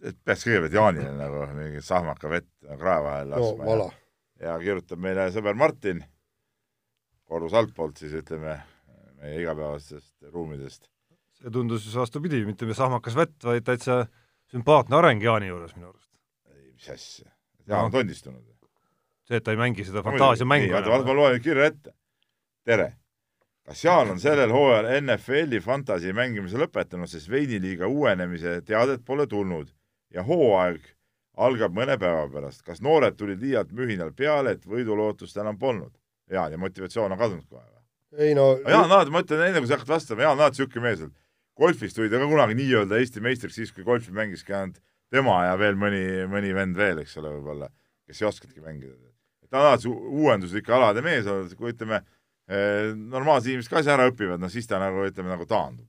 et 0.03 0.17
peaks 0.23 0.45
kõigepealt 0.45 0.75
Jaanile 0.77 1.13
nagu 1.17 1.45
mingi 1.55 1.81
sahmaka 1.81 2.29
vett 2.29 2.51
krae 2.65 3.03
vahele 3.05 3.31
laskma 3.33 3.77
no,. 3.81 3.87
ja, 4.39 4.51
ja 4.51 4.57
kirjutab 4.61 5.01
meile 5.01 5.29
sõber 5.33 5.57
Martin, 5.57 6.03
korrus 7.25 7.55
altpoolt 7.57 7.97
siis 7.97 8.13
ütleme, 8.21 8.59
meie 9.21 9.41
igapäevastest 9.41 10.29
ruumidest. 10.33 10.91
see 11.39 11.51
tundus 11.51 11.87
vastupidi, 11.95 12.43
mitte 12.45 12.69
sahmakas 12.77 13.17
vett, 13.17 13.39
vaid 13.43 13.65
täitsa 13.65 14.03
sümpaatne 14.55 14.95
areng 14.95 15.23
Jaani 15.23 15.47
juures 15.51 15.75
minu 15.75 15.89
arust. 15.91 16.11
ei, 16.53 16.71
mis 16.73 16.89
asja, 16.89 17.31
Jaan 17.67 17.89
on 17.89 17.91
tondistunud. 17.91 18.43
see, 19.27 19.37
et 19.37 19.43
ta 19.43 19.51
ei 19.51 19.59
mängi 19.59 19.83
seda 19.83 20.03
fantaasiamängu. 20.05 20.71
vaata, 20.73 21.03
ma 21.05 21.15
loen 21.17 21.41
kirja 21.41 21.71
ette. 21.71 21.93
tere! 22.63 22.93
kas 23.65 23.83
Jaan 23.83 24.13
on 24.13 24.19
sellel 24.21 24.53
hooajal 24.53 24.87
NFL-i 25.01 25.59
fantasi 25.59 26.13
mängimise 26.13 26.59
lõpetanud, 26.61 27.09
sest 27.11 27.29
veiniliiga 27.29 27.87
uuenemise 27.87 28.61
teadet 28.65 29.03
pole 29.05 29.27
tulnud 29.27 29.73
ja 30.13 30.23
hooaeg 30.23 30.85
algab 31.37 31.73
mõne 31.75 31.97
päeva 31.99 32.29
pärast. 32.31 32.63
kas 32.63 32.81
noored 32.81 33.17
tulid 33.19 33.41
liialt 33.41 33.73
mühinal 33.75 34.13
peale, 34.13 34.55
et 34.55 34.65
võidulootust 34.65 35.41
enam 35.41 35.57
polnud? 35.59 35.91
Jaan, 36.31 36.51
ja 36.51 36.57
motivatsioon 36.57 37.11
on 37.11 37.17
kadunud 37.19 37.47
kohe 37.49 37.65
või? 37.65 37.81
ei 38.23 38.35
no 38.37 38.53
Jaan 38.63 38.91
alati, 38.91 39.11
ma 39.11 39.25
ütlen 39.25 39.49
enne, 39.49 39.59
kui 39.59 39.67
sa 39.67 39.75
hakkad 39.75 39.97
vastama, 39.97 40.23
Jaan 40.23 40.37
on 40.37 40.45
alati 40.45 40.61
niisugune 40.61 40.87
mees, 40.87 41.01
et 41.01 41.24
golfis 41.57 41.95
tuli 41.95 42.11
ta 42.11 42.19
ka 42.21 42.27
kunagi 42.29 42.57
nii-öelda 42.59 42.99
Eesti 42.99 43.23
meistriks 43.23 43.55
siis, 43.59 43.71
kui 43.75 43.85
golfi 43.87 44.13
mängiski 44.15 44.53
ainult 44.53 44.81
tema 45.13 45.41
ja 45.45 45.55
veel 45.59 45.77
mõni, 45.79 46.03
mõni 46.31 46.53
vend 46.55 46.77
veel, 46.77 47.01
eks 47.03 47.17
ole, 47.21 47.31
võib-olla, 47.37 47.69
kes 48.07 48.21
ei 48.21 48.29
oskagi 48.29 48.61
mängida. 48.63 48.95
ta 49.49 49.61
on 49.61 49.67
alati 49.69 49.89
uuenduslik 49.89 50.69
alade 50.69 51.03
mees 51.05 51.27
kui 51.55 51.71
ütleme, 51.71 52.01
eh, 52.49 52.93
normaalsed 52.95 53.53
inimesed 53.53 53.71
ka 53.71 53.79
asja 53.79 53.93
ära 53.95 54.09
õpivad, 54.11 54.41
no 54.41 54.49
siis 54.49 54.67
ta 54.67 54.81
nagu 54.81 55.05
ütleme, 55.05 55.31
nagu 55.31 55.45
taandub 55.45 55.87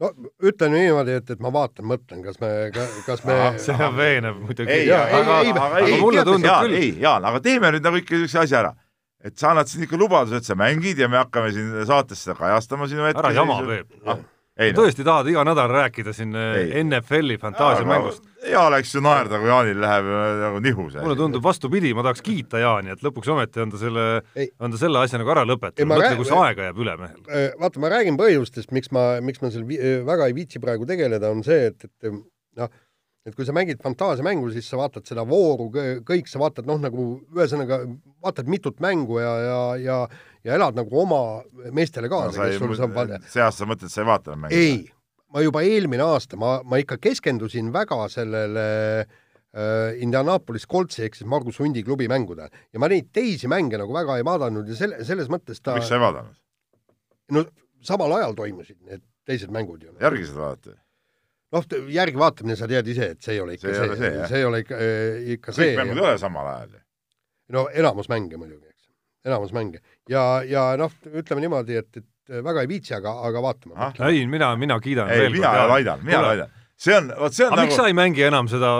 no 0.00 0.10
ütlen 0.48 0.74
niimoodi, 0.74 1.16
et, 1.20 1.32
et 1.34 1.42
ma 1.44 1.52
vaatan, 1.54 1.86
mõtlen, 1.90 2.22
kas 2.24 2.40
me, 2.42 2.50
kas 3.06 3.24
me 3.28 3.38
see 3.60 3.76
on 3.76 3.96
veenev 3.98 4.38
muidugi. 4.40 4.72
ei, 4.72 4.92
aga, 4.96 5.40
aga, 5.44 5.66
aga 5.80 5.98
mulle 6.00 6.24
tundub 6.26 6.48
Jaan, 6.48 6.66
küll. 6.66 6.78
ei, 6.78 6.92
Jaan, 7.02 7.26
aga 7.30 7.42
teeme 7.44 7.72
nüüd 7.74 7.84
nagu 7.86 8.00
ikka 8.00 8.16
niisuguse 8.16 8.42
asja 8.44 8.62
ära. 8.64 8.74
et 9.20 9.36
sa 9.36 9.50
annad 9.52 9.68
siin 9.68 9.84
ikka 9.84 10.00
lubaduse, 10.00 10.40
et 10.40 10.48
sa 10.48 10.56
mängid 10.56 11.00
ja 11.00 11.08
me 11.12 11.20
hakkame 11.20 11.52
siin 11.52 11.72
saates 11.88 12.22
seda 12.24 12.38
kajastama 12.38 12.88
sinu 12.88 13.04
ette. 13.08 13.20
ära 13.20 13.34
jama, 13.36 13.58
Peep 13.68 14.08
ah, 14.08 14.22
ei 14.60 14.74
no 14.74 14.82
tõesti 14.82 15.04
tahad 15.06 15.28
iga 15.32 15.44
nädal 15.48 15.70
rääkida 15.72 16.12
siin 16.16 16.34
äh, 16.36 16.58
Ei. 16.60 16.82
NFL-i 16.84 17.38
fantaasiamängust? 17.40 18.26
hea 18.44 18.60
oleks 18.66 18.92
ju 18.94 19.02
naerda, 19.04 19.38
kui 19.40 19.48
Jaanil 19.50 19.80
läheb 19.80 20.10
äh, 20.10 20.34
nagu 20.44 20.60
nihu 20.64 20.86
see 20.92 21.02
mulle 21.04 21.16
tundub 21.18 21.44
vastupidi, 21.44 21.94
ma 21.96 22.04
tahaks 22.06 22.22
kiita 22.26 22.60
Jaani, 22.62 22.94
et 22.94 23.02
lõpuks 23.04 23.32
ometi 23.32 23.64
on 23.64 23.72
ta 23.72 23.80
selle 23.80 24.04
on 24.60 24.74
ta 24.76 24.80
selle 24.80 25.02
asja 25.02 25.20
nagu 25.20 25.32
ära 25.34 25.46
lõpetanud, 25.48 25.88
ma 25.90 25.98
mõtle, 26.00 26.20
kus 26.20 26.34
aega 26.36 26.68
jääb 26.70 26.84
üle 26.84 26.98
mehel. 27.00 27.24
Äh, 27.28 27.48
vaata, 27.60 27.82
ma 27.82 27.90
räägin 27.92 28.20
põhjustest, 28.20 28.72
miks 28.76 28.92
ma, 28.96 29.08
miks 29.24 29.42
ma 29.44 29.52
seal 29.54 29.66
väga 30.08 30.30
ei 30.30 30.36
viitsi 30.36 30.62
praegu 30.62 30.88
tegeleda, 30.88 31.32
on 31.32 31.44
see, 31.46 31.70
et, 31.72 31.88
et 31.90 32.12
noh, 32.60 32.70
et 33.28 33.36
kui 33.36 33.44
sa 33.44 33.52
mängid 33.56 33.82
fantaasiamängu, 33.84 34.48
siis 34.54 34.68
sa 34.70 34.78
vaatad 34.80 35.04
seda 35.08 35.24
vooru 35.28 35.68
kõ- 35.74 36.00
kõik, 36.08 36.28
sa 36.30 36.40
vaatad 36.40 36.68
noh, 36.68 36.80
nagu 36.80 37.10
ühesõnaga 37.36 37.82
vaatad 38.22 38.50
mitut 38.50 38.80
mängu 38.80 39.20
ja, 39.22 39.34
ja, 39.44 39.62
ja 39.84 40.00
ja 40.44 40.56
elad 40.56 40.78
nagu 40.78 41.02
oma 41.02 41.22
meestele 41.74 42.08
no, 42.08 42.16
kaasa, 42.16 42.48
kes 42.48 42.60
sul 42.60 42.76
saab 42.78 42.94
vaadata. 42.96 43.28
see 43.30 43.44
aasta 43.44 43.68
mõtled, 43.68 43.92
sa 43.92 44.02
ei 44.02 44.08
vaata 44.08 44.32
enam 44.32 44.46
mänge? 44.46 44.60
ei, 44.60 44.78
ma 45.34 45.44
juba 45.44 45.64
eelmine 45.66 46.06
aasta, 46.06 46.38
ma, 46.40 46.58
ma 46.64 46.80
ikka 46.80 46.96
keskendusin 47.02 47.68
väga 47.74 47.98
sellele 48.12 48.66
äh, 49.04 50.00
Indianapolis 50.00 50.66
Coltsi 50.70 51.04
ehk 51.06 51.18
siis 51.18 51.28
Margus 51.28 51.60
Hundi 51.60 51.84
klubi 51.84 52.08
mängudele 52.10 52.48
ja 52.72 52.82
ma 52.82 52.88
neid 52.92 53.10
teisi 53.12 53.50
mänge 53.52 53.80
nagu 53.80 53.96
väga 53.96 54.16
ei 54.20 54.26
vaadanud 54.26 54.68
ja 54.72 54.78
selle, 54.78 55.04
selles 55.08 55.28
mõttes 55.32 55.60
ta 55.60 55.76
miks 55.76 55.92
sa 55.92 55.98
ei 55.98 56.04
vaadanud? 56.06 56.40
no 57.36 57.44
samal 57.84 58.16
ajal 58.20 58.36
toimusid 58.38 58.80
need 58.88 59.04
teised 59.28 59.52
mängud 59.52 59.84
ju. 59.84 59.96
järgi 60.00 60.28
seda 60.30 60.46
vaadata. 60.46 60.78
noh, 61.52 61.72
järgi 61.92 62.20
vaatamine, 62.20 62.56
sa 62.56 62.68
tead 62.70 62.88
ise, 62.88 63.12
et 63.16 63.26
see 63.26 63.36
ei 63.36 63.44
ole 63.44 63.58
ikka 63.58 63.68
See 63.68 63.80
see, 63.80 63.98
see, 64.00 64.28
see 64.32 64.40
ei 64.40 64.48
ole 64.48 64.64
ikka, 64.64 64.84
ikka 65.36 65.56
see 65.56 65.74
kõik, 65.74 65.82
mängud 65.82 66.00
ei 66.00 66.08
ole 66.08 66.22
samal 66.22 66.48
ajal 66.54 66.78
ju. 66.78 66.86
No 67.52 67.66
enamus 67.72 68.08
mänge 68.12 68.38
muidugi, 68.40 68.70
eks, 68.70 68.88
enamus 69.28 69.52
mänge 69.56 69.82
ja, 70.10 70.24
ja 70.46 70.70
noh, 70.80 70.94
ütleme 71.10 71.44
niimoodi, 71.44 71.78
et, 71.82 72.02
et 72.02 72.42
väga 72.46 72.64
ei 72.64 72.70
viitsi, 72.70 72.94
aga, 72.96 73.14
aga 73.28 73.44
vaatame 73.44 73.76
Ahah.. 73.76 74.02
ei, 74.10 74.24
mina, 74.30 74.54
mina 74.60 74.80
kiidan 74.82 75.12
ei, 75.14 75.28
mina 75.34 75.52
aidanud, 75.76 76.06
mina 76.06 76.24
aidanud. 76.32 76.58
see 76.80 76.96
on, 76.96 77.12
vot 77.18 77.36
see 77.36 77.46
on 77.46 77.54
aga 77.56 77.66
miks 77.66 77.78
sa 77.78 77.84
nagu, 77.84 77.92
ei 77.92 77.98
mängi 78.00 78.26
enam 78.26 78.50
seda, 78.50 78.74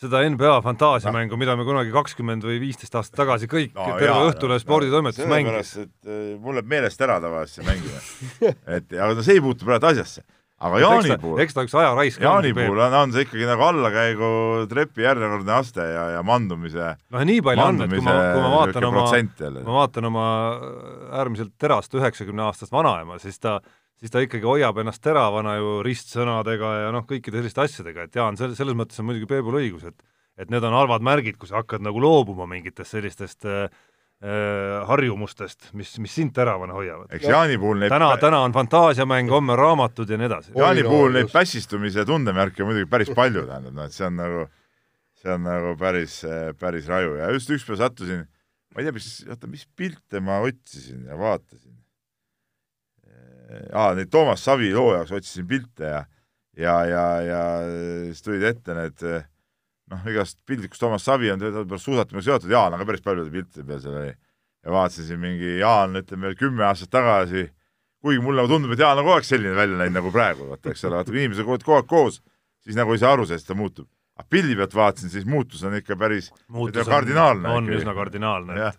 seda 0.00 0.22
NBA 0.32 0.56
fantaasiamängu, 0.64 1.38
mida 1.40 1.56
me 1.58 1.66
kunagi 1.68 1.92
kakskümmend 1.94 2.44
või 2.46 2.60
viisteist 2.62 2.96
aastat 3.00 3.18
tagasi 3.22 3.48
kõik 3.50 3.74
no, 3.76 3.88
terve 4.00 4.28
Õhtulehe 4.30 4.62
sporditoimetus 4.62 5.28
mängis? 5.30 5.74
sellepärast, 5.76 5.80
et 5.86 6.12
äh, 6.12 6.36
mul 6.40 6.58
läheb 6.58 6.70
meelest 6.74 7.06
ära 7.06 7.20
tavaliselt 7.22 7.60
see 7.60 7.68
mängimine. 7.68 8.54
et 8.78 8.94
aga 8.96 9.14
no 9.16 9.26
see 9.26 9.38
ei 9.38 9.44
puutu 9.44 9.68
praegu 9.68 9.90
asjasse. 9.92 10.24
Aga 10.60 10.80
Jaani 10.82 11.16
puhul, 11.20 11.40
eks 11.44 11.56
ta 11.56 11.64
üks 11.64 11.74
ajaraisk 11.80 12.22
Jaani 12.24 12.52
puhul 12.56 12.82
on, 12.84 12.96
on 12.98 13.14
see 13.14 13.24
ikkagi 13.24 13.48
nagu 13.48 13.64
allakäigu 13.64 14.30
trepi 14.70 15.06
järjekordne 15.06 15.54
aste 15.56 15.86
ja, 15.88 16.04
ja 16.16 16.22
mandumise, 16.26 16.92
noh, 17.14 17.26
nii 17.30 17.42
palju 17.46 17.64
on, 17.64 17.82
et 17.86 17.94
kui 17.94 18.04
ma, 18.04 18.16
kui 18.34 18.44
ma 18.44 18.52
vaatan 18.54 18.88
oma, 18.90 19.04
ma. 19.08 19.74
vaatan 19.80 20.10
oma 20.10 20.26
äärmiselt 21.20 21.54
terast 21.60 21.96
üheksakümne 21.96 22.44
aastast 22.50 22.74
vanaema, 22.74 23.16
siis 23.22 23.40
ta, 23.40 23.58
siis 24.00 24.12
ta 24.12 24.22
ikkagi 24.24 24.48
hoiab 24.48 24.82
ennast 24.82 25.02
teravana 25.04 25.56
ju 25.58 25.78
ristsõnadega 25.86 26.76
ja 26.84 26.94
noh, 26.96 27.08
kõikide 27.08 27.40
selliste 27.40 27.64
asjadega, 27.64 28.08
et 28.08 28.20
Jaan, 28.20 28.40
selles, 28.40 28.60
selles 28.60 28.76
mõttes 28.76 29.00
on 29.00 29.08
muidugi 29.08 29.30
Peebul 29.30 29.62
õigus, 29.62 29.88
et 29.88 30.00
et 30.40 30.48
need 30.48 30.64
on 30.64 30.72
halvad 30.72 31.04
märgid, 31.04 31.36
kui 31.36 31.50
sa 31.50 31.60
hakkad 31.60 31.82
nagu 31.84 32.00
loobuma 32.00 32.46
mingitest 32.48 32.94
sellistest 32.94 33.44
äh, 33.44 33.66
äh, 33.66 33.80
harjumustest, 34.20 35.70
mis, 35.72 35.94
mis 35.98 36.12
sind 36.12 36.34
teravana 36.36 36.74
hoiavad. 36.76 37.08
eks 37.16 37.24
Jaani 37.24 37.56
puhul 37.58 37.78
neid 37.80 37.92
täna, 37.92 38.10
täna 38.20 38.42
on 38.44 38.52
fantaasiamäng, 38.52 39.30
homme 39.32 39.56
raamatud 39.56 40.10
ja 40.12 40.18
nii 40.20 40.28
edasi. 40.28 40.52
Jaani 40.60 40.84
puhul 40.84 41.16
neid 41.16 41.30
pässistumise 41.32 42.04
tundemärke 42.04 42.60
on 42.62 42.68
muidugi 42.68 42.90
päris 42.90 43.08
palju, 43.16 43.46
tähendab, 43.48 43.78
noh 43.78 43.88
et 43.88 43.96
see 43.96 44.04
on 44.04 44.20
nagu, 44.20 44.44
see 45.22 45.32
on 45.32 45.48
nagu 45.48 45.72
päris, 45.80 46.18
päris 46.60 46.92
raju 46.92 47.16
ja 47.22 47.32
just 47.32 47.54
ükspäev 47.56 47.80
sattusin, 47.80 48.26
ma 48.74 48.82
ei 48.82 48.90
tea, 48.90 48.96
mis, 48.98 49.08
oota, 49.24 49.48
mis 49.48 49.64
pilte 49.76 50.20
ma 50.20 50.42
otsisin 50.44 51.08
ja 51.08 51.16
vaatasin. 51.16 51.78
aa, 53.72 53.94
neid 53.96 54.12
Toomas 54.12 54.44
Savi 54.44 54.68
loo 54.76 54.92
jaoks 54.98 55.16
otsisin 55.16 55.48
pilte 55.48 55.88
ja 55.88 56.04
ja, 56.60 56.84
ja, 56.84 57.04
ja 57.24 57.42
siis 58.04 58.22
tulid 58.22 58.44
ette 58.52 58.74
need 58.76 59.04
noh, 59.90 60.10
igast 60.10 60.40
pildid, 60.46 60.70
kus 60.72 60.82
Toomas 60.82 61.04
Savi 61.06 61.30
on 61.32 61.40
teadupärast 61.42 61.88
suusatamisega 61.88 62.38
seotud, 62.38 62.52
Jaan 62.54 62.74
on 62.74 62.82
ka 62.82 62.88
päris 62.88 63.04
paljude 63.04 63.32
piltide 63.34 63.66
peal 63.66 63.80
seal 63.82 63.96
oli. 64.02 64.12
ja 64.64 64.74
vaatasin 64.74 65.08
siin 65.08 65.22
mingi 65.22 65.56
Jaan, 65.58 65.96
ütleme 66.00 66.30
veel 66.30 66.38
kümme 66.38 66.66
aastat 66.68 66.92
tagasi 66.94 67.48
kuigi 68.00 68.22
mulle 68.24 68.42
nagu 68.42 68.52
tundub, 68.52 68.72
et 68.74 68.80
Jaan 68.80 68.98
on 68.98 69.04
kogu 69.04 69.18
aeg 69.18 69.28
selline 69.28 69.56
välja 69.56 69.78
näinud 69.80 69.98
nagu 69.98 70.12
praegu, 70.14 70.48
vaata, 70.50 70.72
eks 70.72 70.84
ole, 70.88 71.00
vaata 71.00 71.12
kui 71.12 71.22
inimesed 71.24 71.48
kogu 71.48 71.76
aeg 71.76 71.88
koos, 71.90 72.20
siis 72.64 72.78
nagu 72.78 72.94
ei 72.96 73.02
saa 73.02 73.12
aru 73.16 73.26
sellest, 73.28 73.46
et 73.46 73.52
ta 73.52 73.58
muutub. 73.58 73.88
aga 74.20 74.28
pildi 74.32 74.56
pealt 74.56 74.74
vaatasin, 74.76 75.12
siis 75.12 75.26
muutus 75.28 75.62
on 75.64 75.76
ikka 75.78 75.96
päris 75.96 76.30
kardinaalne 76.88 77.48
on 77.48 77.68
ikkagi. 77.68 77.82
üsna 77.82 77.94
kardinaalne, 77.96 78.58
jah 78.58 78.76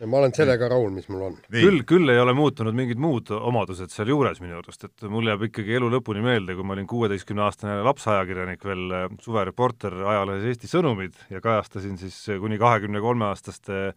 et, 0.00 0.08
ma 0.08 0.20
olen 0.20 0.32
sellega 0.34 0.68
rahul, 0.72 0.90
mis 0.94 1.08
mul 1.12 1.26
on. 1.28 1.38
küll, 1.52 1.82
küll 1.88 2.12
ei 2.12 2.20
ole 2.20 2.32
muutunud 2.36 2.76
mingid 2.76 3.00
muud 3.00 3.30
omadused 3.36 3.92
sealjuures 3.92 4.40
minu 4.42 4.58
arust, 4.60 4.86
et 4.88 5.08
mul 5.12 5.28
jääb 5.28 5.44
ikkagi 5.50 5.76
elu 5.76 5.90
lõpuni 5.92 6.24
meelde, 6.24 6.56
kui 6.56 6.66
ma 6.66 6.76
olin 6.76 6.88
kuueteistkümneaastane 6.90 7.80
lapsajakirjanik 7.86 8.64
veel 8.64 8.96
äh, 8.96 9.08
suvereporter 9.24 9.98
ajalehes 10.14 10.48
Eesti 10.52 10.70
Sõnumid 10.70 11.18
ja 11.32 11.42
kajastasin 11.44 11.98
siis 12.00 12.16
äh, 12.28 12.40
kuni 12.40 12.58
kahekümne 12.60 13.02
kolme 13.04 13.28
aastaste 13.28 13.80
äh, 13.90 13.94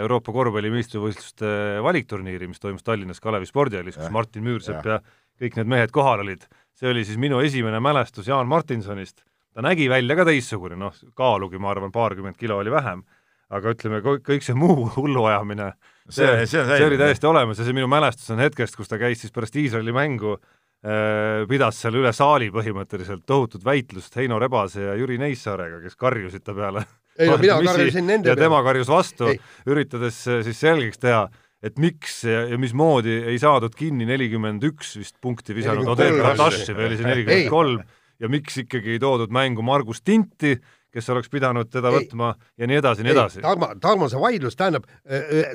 Euroopa 0.00 0.34
korvpalli 0.34 0.72
meistrivõistluste 0.72 1.52
valikturniiri, 1.84 2.48
mis 2.50 2.62
toimus 2.62 2.86
Tallinnas 2.86 3.20
Kalevi 3.22 3.48
spordihallis, 3.48 4.00
kus. 4.00 4.12
Martin 4.14 4.46
Müürsepp 4.46 4.88
ja 4.88 5.02
kõik 5.38 5.60
need 5.60 5.70
mehed 5.70 5.94
kohal 5.94 6.24
olid. 6.24 6.48
see 6.78 6.88
oli 6.90 7.04
siis 7.04 7.18
minu 7.18 7.40
esimene 7.42 7.80
mälestus 7.82 8.26
Jaan 8.26 8.48
Martinsonist. 8.48 9.22
ta 9.54 9.62
nägi 9.62 9.88
välja 9.90 10.16
ka 10.16 10.24
teistsugune, 10.24 10.76
noh, 10.78 10.94
kaalugi 11.14 11.58
ma 11.58 11.70
arvan, 11.70 11.92
paarkümmend 11.92 12.36
kilo 12.38 12.58
oli 12.58 12.70
vähem, 12.70 13.02
aga 13.48 13.72
ütleme, 13.72 14.00
kõik 14.04 14.44
see 14.44 14.56
muu 14.58 14.88
hulluajamine 14.96 15.72
see, 16.08 16.28
see 16.46 16.60
on 16.60 16.70
see 16.70 16.86
oli 16.86 17.00
täiesti 17.00 17.28
olemas 17.28 17.60
ja 17.60 17.66
see 17.66 17.76
minu 17.76 17.88
mälestus 17.90 18.30
on 18.34 18.42
hetkest, 18.42 18.76
kus 18.76 18.90
ta 18.90 19.00
käis 19.00 19.22
siis 19.22 19.34
pärast 19.34 19.56
Iisraeli 19.56 19.94
mängu 19.96 20.36
äh, 20.36 21.44
pidas 21.48 21.80
seal 21.82 21.98
üle 22.00 22.12
saali 22.16 22.50
põhimõtteliselt 22.54 23.24
tohutut 23.28 23.64
väitlust 23.64 24.16
Heino 24.20 24.40
Rebase 24.42 24.86
ja 24.90 24.96
Jüri 25.00 25.18
Neissaarega, 25.20 25.82
kes 25.84 25.98
karjusid 26.00 26.44
ta 26.44 26.56
peale. 26.56 26.84
ei 27.18 27.30
no 27.30 27.36
mina 27.40 27.60
karjusin 27.64 28.08
nende 28.08 28.32
ja 28.32 28.38
tema 28.38 28.62
karjus 28.66 28.90
vastu 28.92 29.32
üritades 29.68 30.24
äh, 30.28 30.42
siis 30.46 30.60
selgeks 30.60 31.00
teha, 31.02 31.26
et 31.64 31.78
miks 31.80 32.20
ja, 32.28 32.44
ja 32.52 32.58
mismoodi 32.60 33.16
ei 33.32 33.38
saadud 33.40 33.74
kinni 33.74 34.06
nelikümmend 34.08 34.64
üks 34.68 34.96
vist 35.00 35.16
punkti 35.24 35.56
visanud 35.56 35.88
43 35.88 35.94
Oded 35.96 36.12
vist. 36.14 36.26
Rataši 36.28 36.76
või 36.76 36.90
oli 36.90 37.00
see 37.00 37.08
nelikümmend 37.08 37.54
kolm 37.54 37.86
ja 38.18 38.30
miks 38.30 38.60
ikkagi 38.64 38.96
ei 38.96 39.02
toodud 39.02 39.32
mängu 39.34 39.64
Margus 39.66 40.02
Tinti, 40.02 40.56
kes 40.92 41.08
oleks 41.12 41.28
pidanud 41.32 41.68
teda 41.70 41.90
Ei. 41.92 41.98
võtma 42.04 42.32
ja 42.58 42.66
nii 42.66 42.78
edasi, 42.80 43.02
nii 43.06 43.12
edasi. 43.14 43.42
Tarmo, 43.44 43.72
Tarmo, 43.80 44.08
see 44.08 44.20
vaidlus 44.22 44.56
tähendab, 44.56 44.86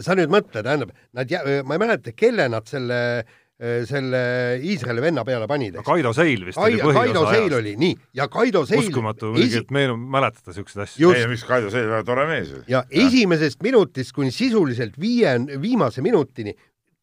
sa 0.06 0.16
nüüd 0.20 0.30
mõtle, 0.34 0.62
tähendab, 0.64 0.92
nad, 1.18 1.32
ma 1.66 1.78
ei 1.78 1.82
mäleta, 1.82 2.14
kelle 2.16 2.46
nad 2.54 2.68
selle, 2.70 3.00
selle 3.88 4.20
Iisraeli 4.66 5.02
venna 5.02 5.24
peale 5.26 5.48
panid, 5.48 5.78
eks. 5.80 5.86
Kaido 5.88 6.12
Seil 6.18 6.42
vist 6.46 6.58
oli 6.60 6.78
Kaido, 6.82 6.92
Kaido 6.94 7.22
põhiosa 7.24 7.32
Seil 7.34 7.46
ajast. 7.48 7.58
oli, 7.62 7.74
nii, 7.80 7.96
ja 8.20 8.28
Kaido 8.34 8.66
Seil 8.70 8.82
uskumatu 8.86 9.32
muidugi, 9.32 9.50
esi- 9.54 9.62
et 9.64 9.72
meenub 9.72 10.02
mäletada 10.18 10.52
niisuguseid 10.52 10.84
asju. 10.88 11.14
Ei, 11.16 11.28
mis 11.32 11.46
Kaido, 11.48 11.70
see 11.74 11.82
oli 11.86 11.92
väga 11.94 12.04
tore 12.10 12.26
mees 12.30 12.52
ju. 12.54 12.62
ja 12.68 12.84
esimesest 12.90 13.62
minutist 13.64 14.12
kuni 14.18 14.32
sisuliselt 14.36 14.98
viie, 15.00 15.36
viimase 15.62 16.02
minutini 16.06 16.54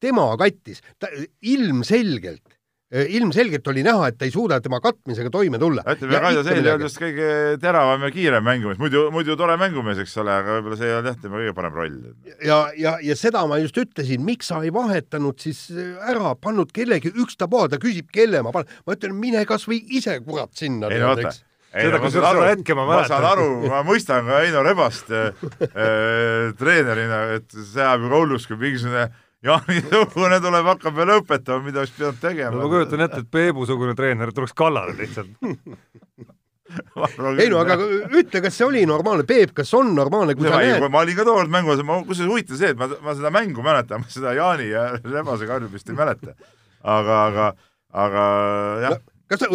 tema 0.00 0.28
kattis, 0.40 0.80
ta 0.98 1.08
ilmselgelt, 1.42 2.42
ilmselgelt 2.90 3.68
oli 3.70 3.84
näha, 3.86 4.08
et 4.10 4.16
ta 4.18 4.26
ei 4.26 4.32
suuda 4.34 4.58
tema 4.60 4.80
katmisega 4.82 5.30
toime 5.30 5.58
tulla. 5.62 5.84
ütleme, 5.86 6.20
Kaido 6.24 6.42
Seil 6.42 6.64
ei 6.64 6.72
olnud 6.72 6.88
just 6.88 6.98
kõige 6.98 7.28
teravam 7.62 8.02
ja 8.02 8.10
kiirem 8.14 8.42
mängumees, 8.44 8.80
muidu, 8.82 9.04
muidu 9.14 9.36
tore 9.38 9.54
mängumees, 9.60 10.00
eks 10.02 10.16
ole, 10.22 10.34
aga 10.42 10.56
võib-olla 10.56 10.78
see 10.80 10.88
ei 10.88 10.96
olnud 10.96 11.10
jah 11.12 11.20
tema 11.22 11.38
kõige 11.38 11.54
parem 11.54 11.76
roll. 11.78 12.00
ja, 12.42 12.58
ja, 12.78 12.96
ja 13.06 13.18
seda 13.18 13.44
ma 13.46 13.60
just 13.62 13.78
ütlesin, 13.78 14.24
miks 14.26 14.50
sa 14.50 14.58
ei 14.66 14.74
vahetanud 14.74 15.38
siis 15.38 15.68
ära, 15.70 16.34
pannud 16.34 16.74
kellegi 16.74 17.14
ükstapuha, 17.14 17.68
ta 17.70 17.78
küsib, 17.82 18.10
kelle 18.10 18.42
ma 18.42 18.50
panen, 18.56 18.74
ma 18.86 18.98
ütlen, 18.98 19.14
mine 19.22 19.44
kasvõi 19.46 19.78
ise 20.00 20.18
kurat 20.26 20.50
sinna. 20.58 20.90
ei 20.90 20.98
no 20.98 21.14
vaata, 21.14 21.36
Seda- 21.70 22.00
kusjuures 22.02 22.32
seda 22.34 22.46
hetke 22.50 22.74
ma 22.74 22.82
ma 22.88 22.96
saan 23.06 23.22
mäletan. 23.22 23.38
aru, 23.38 23.68
ma 23.70 23.84
mõistan 23.86 24.26
ka 24.26 24.40
Heino 24.42 24.64
Rebast 24.66 25.12
äh, 25.14 25.28
äh, 25.70 26.50
treenerina, 26.58 27.20
et 27.36 27.46
see 27.54 27.78
ajab 27.78 28.08
ju 28.08 28.10
hullus, 28.16 28.48
kui 28.50 28.58
mingisugune 28.58 29.04
Jaani 29.44 29.80
Tõugune 29.88 30.40
tuleb, 30.42 30.66
hakkab 30.74 30.98
veel 30.98 31.14
õpetama, 31.16 31.64
mida 31.64 31.82
oleks 31.82 31.94
pidanud 31.96 32.20
tegema. 32.20 32.52
no 32.56 32.66
ma 32.66 32.74
kujutan 32.74 33.06
ette, 33.06 33.22
et 33.24 33.30
Peebu-sugune 33.32 33.96
treener 33.96 34.34
tuleks 34.36 34.52
kallale 34.56 34.92
lihtsalt. 34.98 35.32
ei 37.40 37.48
no 37.50 37.60
aga 37.62 37.76
ütle, 37.80 38.42
kas 38.44 38.58
see 38.58 38.66
oli 38.66 38.82
normaalne, 38.86 39.24
Peep, 39.26 39.54
kas 39.56 39.72
on 39.78 39.94
normaalne, 39.96 40.36
kui 40.38 40.46
sa 40.46 40.58
ma, 40.58 40.60
näed, 40.62 40.84
ma 40.92 41.02
olin 41.02 41.16
ka 41.18 41.26
tookord 41.26 41.52
mängus, 41.52 41.80
ma, 41.86 41.96
kusjuures 42.06 42.34
huvitav 42.34 42.60
see, 42.60 42.74
et 42.74 42.78
ma, 42.78 42.86
ma 43.02 43.14
seda 43.18 43.32
mängu 43.34 43.64
mäletan, 43.64 44.04
ma 44.04 44.12
seda 44.12 44.34
Jaani 44.36 44.68
ja 44.70 44.84
Rebase 44.98 45.48
karjumist 45.48 45.90
ei 45.90 45.98
mäleta. 45.98 46.36
aga, 46.84 47.16
aga, 47.24 47.48
aga 48.04 48.26
jah. 48.84 49.00
No,, 49.00 49.16
kas 49.30 49.44
sa 49.44 49.50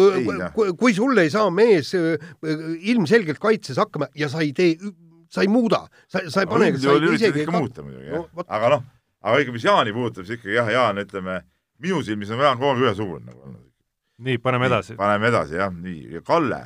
kui, 0.56 0.74
kui 0.82 0.96
sul 0.96 1.16
ei 1.22 1.32
saa 1.32 1.48
mees 1.54 1.94
ilmselgelt 1.94 3.40
kaitses 3.40 3.80
hakkama 3.80 4.10
ja 4.18 4.28
sa 4.32 4.42
ei 4.44 4.52
tee, 4.56 4.76
sa 5.32 5.46
ei 5.46 5.52
muuda, 5.52 5.86
sa, 6.10 6.26
sa 6.32 6.44
ei 6.44 6.50
pane, 6.50 6.74
üldjuhul 6.74 7.10
üritad 7.12 7.30
isegi 7.30 7.46
ikka 7.46 7.56
muuta 7.56 7.86
muidugi, 7.86 8.12
No 8.12 8.26
jah 8.26 8.52
aga 8.58 8.74
noh, 8.76 8.84
aga 9.26 9.42
ikka, 9.42 9.52
mis 9.56 9.66
Jaani 9.66 9.92
puudutab, 9.96 10.26
siis 10.28 10.38
ikkagi 10.38 10.54
jah, 10.56 10.70
Jaan, 10.70 11.02
ütleme, 11.02 11.40
minu 11.82 12.00
silmis 12.06 12.30
on 12.30 12.42
Jaan 12.44 12.58
kogu 12.60 12.72
aeg 12.76 12.84
ühesugune 12.86 13.26
nagu 13.26 13.42
olnud. 13.42 13.62
nii, 14.26 14.38
paneme 14.42 14.70
edasi. 14.70 14.96
paneme 14.96 15.28
edasi 15.32 15.58
jah, 15.58 15.72
nii, 15.74 16.02
ja 16.16 16.22
Kalle 16.26 16.62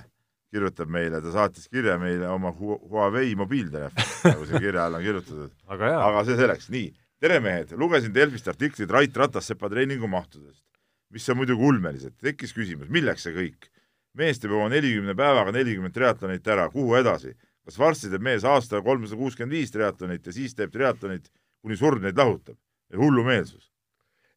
kirjutab 0.51 0.91
meile, 0.91 1.21
ta 1.23 1.33
saatis 1.33 1.69
kirja 1.71 1.97
meile 1.99 2.29
oma 2.29 2.51
Hu- 2.55 2.81
Huawei 2.91 3.35
mobiiltelefoni, 3.39 4.07
nagu 4.25 4.47
siin 4.49 4.63
kirja 4.65 4.87
all 4.87 4.99
on 4.99 5.05
kirjutatud. 5.05 5.53
aga 5.73 5.93
aga 6.09 6.25
see 6.27 6.39
selleks, 6.41 6.71
nii, 6.75 6.89
tere 7.23 7.39
mehed, 7.45 7.77
lugesin 7.79 8.15
Delfist 8.15 8.49
artiklit 8.51 8.91
Rait 8.91 9.17
Ratassepa 9.17 9.71
treeningumahtudest. 9.71 10.65
mis 11.11 11.29
on 11.31 11.37
muidugi 11.41 11.63
ulmelised. 11.67 12.15
tekkis 12.23 12.53
küsimus, 12.55 12.91
milleks 12.91 13.27
see 13.27 13.35
kõik? 13.35 13.71
mees 14.19 14.41
teeb 14.43 14.53
oma 14.53 14.69
nelikümne 14.73 15.15
päevaga 15.15 15.53
nelikümmend 15.55 15.95
triatlonit 15.95 16.47
ära, 16.51 16.69
kuhu 16.71 16.97
edasi? 16.99 17.37
kas 17.65 17.79
varsti 17.79 18.11
teeb 18.11 18.23
mees 18.27 18.45
aastaga 18.45 18.83
kolmsada 18.83 19.19
kuuskümmend 19.21 19.55
viis 19.55 19.71
triatlonit 19.71 20.27
ja 20.27 20.33
siis 20.35 20.55
teeb 20.59 20.73
triatlonit, 20.75 21.31
kuni 21.61 21.77
surm 21.79 22.03
neid 22.05 22.19
lahutab? 22.19 22.59
hullumeelsus. 22.97 23.71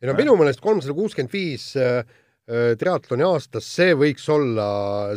ei 0.01 0.09
no 0.09 0.15
minu 0.17 0.36
meelest 0.38 0.61
kolmsada 0.61 0.93
kuuskümmend 0.97 1.34
viis 1.34 1.71
äh, 1.80 2.03
äh, 2.03 2.74
triatloni 2.80 3.26
aastas, 3.26 3.67
see 3.78 3.95
võiks 3.97 4.28
olla, 4.32 4.67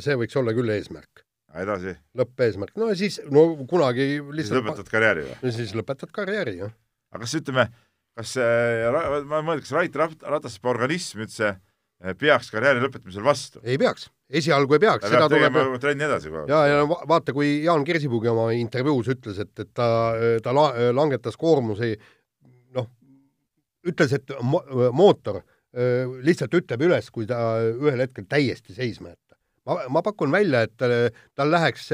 see 0.03 0.17
võiks 0.19 0.37
olla 0.41 0.55
küll 0.57 0.73
eesmärk. 0.77 1.25
edasi? 1.63 1.97
lõppeesmärk, 2.19 2.77
no 2.81 2.93
siis, 2.99 3.21
no 3.31 3.49
kunagi 3.69 4.09
lihtsalt 4.21 4.61
siis 4.61 4.61
lõpetad 4.61 4.93
karjääri 4.93 5.27
või? 5.29 5.55
siis 5.59 5.77
lõpetad 5.77 6.15
karjääri, 6.17 6.59
jah. 6.65 6.75
aga 7.13 7.25
kas 7.25 7.37
ütleme, 7.41 7.69
kas 8.17 8.37
äh, 8.41 9.23
ma 9.29 9.43
mõtlen, 9.43 9.65
kas 9.67 9.77
Rait 9.77 10.03
Ratasepea 10.03 10.73
organism 10.73 11.25
üldse 11.27 11.53
äh, 11.53 12.17
peaks 12.19 12.53
karjääri 12.55 12.85
lõpetamisel 12.85 13.27
vastu? 13.27 13.65
ei 13.65 13.81
peaks, 13.83 14.09
esialgu 14.31 14.77
ei 14.77 14.83
peaks. 14.83 15.07
ta 15.07 15.19
peab 15.19 15.33
tegema 15.33 15.63
tuleb... 15.63 15.81
trenni 15.83 16.07
edasi 16.07 16.31
aeg. 16.33 16.51
ja, 16.51 16.61
ja 16.71 16.85
vaata, 16.87 17.35
kui 17.37 17.63
Jaan 17.65 17.85
Kirsipugi 17.87 18.31
oma 18.33 18.49
intervjuus 18.57 19.11
ütles, 19.15 19.41
et, 19.43 19.53
et 19.63 19.73
ta, 19.75 19.89
ta 20.43 20.55
la, 20.57 20.69
langetas 20.97 21.39
koormusi, 21.41 21.95
noh, 22.77 22.89
ütles, 23.87 24.17
et 24.19 24.37
mo 24.43 24.63
mootor 24.97 25.43
lihtsalt 26.25 26.55
ütleb 26.57 26.87
üles, 26.87 27.11
kui 27.13 27.27
ta 27.29 27.39
ühel 27.69 28.01
hetkel 28.07 28.25
täiesti 28.29 28.73
seisma 28.73 29.11
jätta. 29.13 29.37
ma, 29.69 29.81
ma 29.99 30.03
pakun 30.03 30.33
välja, 30.33 30.65
et 30.65 30.77
tal 31.37 31.53
läheks 31.53 31.91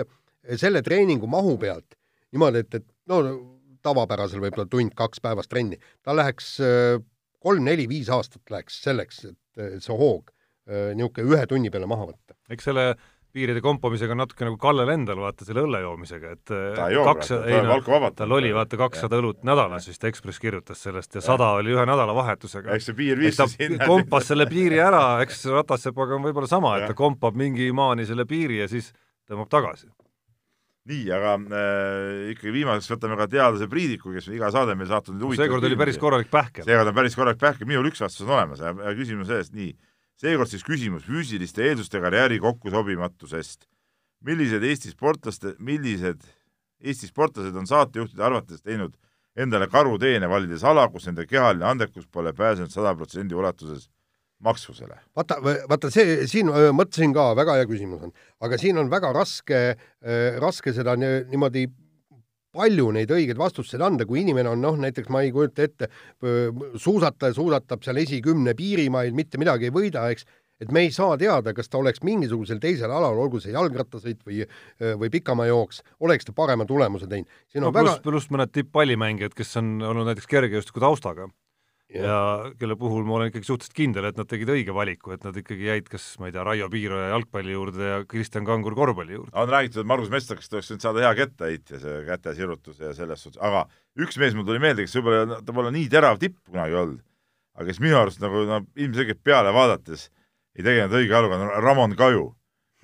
selle 0.61 0.83
treeningu 0.87 1.27
mahu 1.31 1.57
pealt 1.59 1.97
niimoodi, 2.33 2.63
et, 2.63 2.79
et 2.81 2.87
no 3.11 3.23
tavapärasel 3.83 4.41
võib-olla 4.43 4.69
tund-kaks 4.71 5.21
päevas 5.23 5.51
trenni, 5.51 5.79
ta 6.07 6.15
läheks 6.15 6.55
äh, 6.63 7.01
kolm-neli-viis 7.43 8.11
aastat 8.15 8.55
läheks 8.55 8.79
selleks, 8.85 9.25
et 9.27 9.83
see 9.83 9.97
hoog 9.99 10.31
niisugune 10.69 11.35
ühe 11.35 11.47
tunni 11.51 11.73
peale 11.75 11.89
maha 11.91 12.13
võtta. 12.13 12.37
eks 12.53 12.71
selle 12.71 12.93
piiride 13.33 13.63
kompamisega 13.65 14.15
natuke 14.17 14.45
nagu 14.45 14.59
Kallel 14.61 14.93
endal, 14.93 15.21
vaata, 15.25 15.47
selle 15.49 15.65
õlle 15.65 15.81
joomisega, 15.83 16.35
et 16.37 16.53
äh, 16.53 16.67
ta 16.77 16.89
ei 16.91 16.97
joo 16.99 17.07
ta 17.09 17.39
on 17.39 17.71
valku 17.71 17.95
vabatatud. 17.95 18.19
tal 18.21 18.37
oli 18.37 18.53
vaata 18.53 18.79
kakssada 18.81 19.21
õlut 19.23 19.41
nädalas 19.49 19.89
vist, 19.89 20.05
Ekspress 20.05 20.43
kirjutas 20.43 20.83
sellest 20.85 21.17
ja 21.17 21.25
sada 21.25 21.49
oli 21.57 21.73
ühe 21.73 21.87
nädalavahetusega. 21.89 22.77
eks 22.77 22.91
see 22.91 22.99
piir 22.99 23.21
viis 23.21 23.41
sinna. 23.55 23.89
kompas 23.89 24.29
selle 24.29 24.47
piiri 24.51 24.81
ära, 24.85 25.23
eks 25.25 25.47
Ratasepaga 25.53 26.19
on 26.19 26.27
võib-olla 26.29 26.51
sama, 26.51 26.77
et 26.79 26.91
ta 26.93 26.97
kompab 26.99 27.39
mingi 27.39 27.71
maani 27.73 28.07
selle 28.09 28.29
piiri 28.29 28.61
ja 28.61 28.69
siis 28.71 28.93
tõmbab 29.29 29.49
tagasi 29.53 29.89
nii, 30.91 31.05
aga 31.15 31.37
äh, 31.39 32.33
ikkagi 32.33 32.53
viimaseks 32.57 32.91
võtame 32.91 33.17
ka 33.21 33.29
teadlase 33.31 33.69
Priidiku, 33.71 34.13
kes 34.17 34.27
iga 34.35 34.51
saade 34.53 34.75
meil 34.75 34.91
saatnud 34.91 35.21
huvitavaid 35.23 35.47
seekord 35.47 35.67
oli 35.69 35.79
päris 35.79 35.99
korralik 36.03 36.29
pähkel. 36.33 36.67
seekord 36.67 36.91
on 36.91 36.97
päris 36.97 37.17
korralik 37.17 37.41
pähkel, 37.41 37.71
minul 37.71 37.87
üks 37.89 38.03
vastus 38.03 38.27
on 38.27 38.35
olemas 38.35 38.61
küsimus 38.99 39.31
sellest, 39.31 39.55
nii, 39.55 39.71
seekord 40.23 40.51
siis 40.51 40.63
küsimus 40.67 41.07
füüsiliste 41.07 41.65
eelduste 41.67 42.01
karjääri 42.03 42.39
kokkusobimatusest. 42.43 43.67
millised 44.23 44.63
Eesti 44.63 44.93
sportlaste, 44.93 45.57
millised 45.59 46.23
Eesti 46.81 47.09
sportlased 47.11 47.57
on 47.59 47.67
saatejuhtide 47.67 48.23
arvates 48.23 48.63
teinud 48.63 48.95
endale 49.37 49.67
karuteene, 49.67 50.29
valides 50.29 50.63
ala, 50.65 50.87
kus 50.93 51.09
nende 51.09 51.27
kehaline 51.27 51.65
andekus 51.67 52.07
pole 52.07 52.33
pääsenud 52.33 52.71
sada 52.71 52.95
protsendi 52.95 53.35
ulatuses 53.35 53.89
maksvusele? 54.45 54.99
vaata, 55.17 55.39
vaata 55.43 55.91
see, 55.91 56.27
siin 56.31 56.53
mõtlesin 56.77 57.15
ka, 57.17 57.33
väga 57.39 57.59
hea 57.59 57.69
küsimus 57.71 58.07
on, 58.07 58.15
aga 58.43 58.59
siin 58.61 58.79
on 58.79 58.91
väga 58.93 59.13
raske 59.17 59.63
raske 60.43 60.75
seda 60.77 60.95
niimoodi 60.99 61.67
palju 62.53 62.91
neid 62.95 63.11
õigeid 63.13 63.41
vastuseid 63.41 63.83
anda, 63.85 64.07
kui 64.09 64.23
inimene 64.23 64.53
on 64.53 64.63
noh, 64.63 64.77
näiteks 64.81 65.11
ma 65.13 65.25
ei 65.25 65.33
kujuta 65.35 65.67
ette, 65.67 65.89
suusataja 66.77 67.35
suusatab 67.37 67.85
seal 67.85 68.01
esikümne 68.03 68.55
piirimail, 68.59 69.15
mitte 69.17 69.41
midagi 69.41 69.71
ei 69.71 69.75
võida, 69.75 70.05
eks, 70.13 70.27
et 70.63 70.71
me 70.73 70.85
ei 70.87 70.93
saa 70.95 71.17
teada, 71.19 71.55
kas 71.57 71.71
ta 71.73 71.81
oleks 71.81 72.05
mingisugusel 72.07 72.61
teisel 72.63 72.93
alal, 72.93 73.19
olgu 73.19 73.41
see 73.43 73.55
jalgrattasõit 73.55 74.21
või, 74.29 74.45
või 75.01 75.11
pikamaajooks, 75.17 75.83
oleks 76.07 76.29
ta 76.29 76.37
parema 76.37 76.69
tulemuse 76.69 77.09
teinud. 77.11 77.31
no 77.57 77.73
pluss 77.73 77.97
väga..., 77.97 78.03
pluss 78.05 78.31
mõned 78.35 78.53
tipppallimängijad, 78.55 79.35
kes 79.39 79.57
on 79.63 79.75
olnud 79.81 80.13
näiteks 80.13 80.31
kergejõustiku 80.31 80.85
taustaga 80.85 81.31
ja, 81.95 82.17
kelle 82.61 82.77
puhul 82.81 83.05
ma 83.07 83.19
olen 83.19 83.31
ikkagi 83.31 83.47
suhteliselt 83.49 83.77
kindel, 83.77 84.07
et 84.09 84.19
nad 84.19 84.29
tegid 84.29 84.51
õige 84.53 84.75
valiku, 84.77 85.13
et 85.15 85.25
nad 85.27 85.37
ikkagi 85.39 85.69
jäid 85.69 85.91
kas, 85.93 86.07
ma 86.21 86.29
ei 86.29 86.35
tea, 86.35 86.45
Raio 86.47 86.69
Piiroja 86.73 87.11
jalgpalli 87.13 87.55
juurde 87.55 87.91
ja 87.91 88.01
Kristjan 88.09 88.47
Kangur 88.49 88.77
korvpalli 88.79 89.17
juurde. 89.19 89.33
on 89.37 89.53
räägitud, 89.53 89.83
et 89.83 89.91
Margus 89.93 90.13
Metsakist 90.13 90.57
oleks 90.57 90.73
võinud 90.73 90.87
saada 90.87 91.05
hea 91.05 91.13
kettaheitja, 91.21 91.81
see 91.83 92.03
kätesirutus 92.09 92.83
ja 92.83 92.93
selles 92.97 93.25
suhtes, 93.25 93.41
aga 93.45 93.67
üks 94.01 94.21
mees 94.23 94.37
mul 94.39 94.49
tuli 94.49 94.63
meelde, 94.63 94.87
kes 94.87 94.97
võib-olla, 94.99 95.41
ta 95.45 95.57
pole 95.57 95.73
nii 95.75 95.89
terav 95.93 96.21
tipp 96.23 96.39
kunagi 96.49 96.79
olnud, 96.83 97.03
aga 97.59 97.69
kes 97.69 97.83
minu 97.85 98.01
arust 98.01 98.23
nagu 98.25 98.45
no 98.49 98.63
ilmselgelt 98.77 99.23
peale 99.25 99.53
vaadates 99.55 100.09
ei 100.57 100.65
tegelenud 100.65 100.97
õige 101.01 101.17
aluga, 101.17 101.43
Ramon 101.61 101.97
Kaju. 101.97 102.31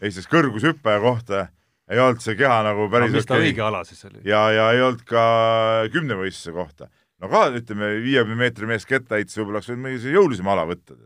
siis 0.04 0.28
kõrgushüppaja 0.30 1.00
kohta 1.02 1.48
ei 1.88 2.00
olnud 2.00 2.20
see 2.22 2.36
keha 2.36 2.60
nagu 2.66 2.86
päris 2.92 3.10
okei. 3.10 3.18
mis 3.18 3.28
ta 3.28 3.40
õige 3.40 3.64
ala 3.64 3.82
siis 3.88 4.04
oli? 4.08 4.22
ja, 4.28 4.44
ja 4.52 4.70
ei 4.76 4.82
olnud 4.84 5.04
ka 5.08 5.22
kümnevõistluse 5.92 6.54
kohta 6.56 6.88
no 7.22 7.30
ka 7.32 7.46
ütleme, 7.58 7.92
viiekümne 8.04 8.38
meetri 8.38 8.68
mees 8.70 8.86
kettaheitjas 8.88 9.40
võib-olla 9.40 9.60
oleks 9.60 9.72
võinud 9.72 9.86
mingisuguse 9.86 10.14
jõulisema 10.14 10.54
ala 10.54 10.68
võtta. 10.70 10.98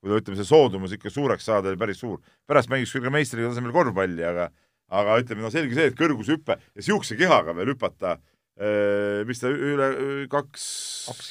kui 0.00 0.12
ta 0.12 0.20
ütleme, 0.20 0.38
see 0.38 0.48
soodumus 0.48 0.94
ikka 0.94 1.10
suureks 1.10 1.48
saada 1.48 1.72
oli 1.72 1.80
päris 1.80 2.00
suur. 2.02 2.20
pärast 2.46 2.70
mängiks 2.70 2.94
küll 2.94 3.06
ka 3.06 3.10
meistriga 3.10 3.50
tasemel 3.50 3.74
korvpalli, 3.74 4.24
aga 4.24 4.50
aga 4.86 5.18
ütleme, 5.18 5.42
no 5.42 5.50
selge 5.50 5.74
see, 5.74 5.90
et 5.90 5.98
kõrgushüpe 5.98 6.58
ja 6.60 6.78
niisuguse 6.78 7.18
kehaga 7.18 7.54
veel 7.56 7.74
hüpata 7.74 8.18
mis 9.28 9.40
ta 9.42 9.50
üle 9.52 9.88
kaks, 10.32 10.66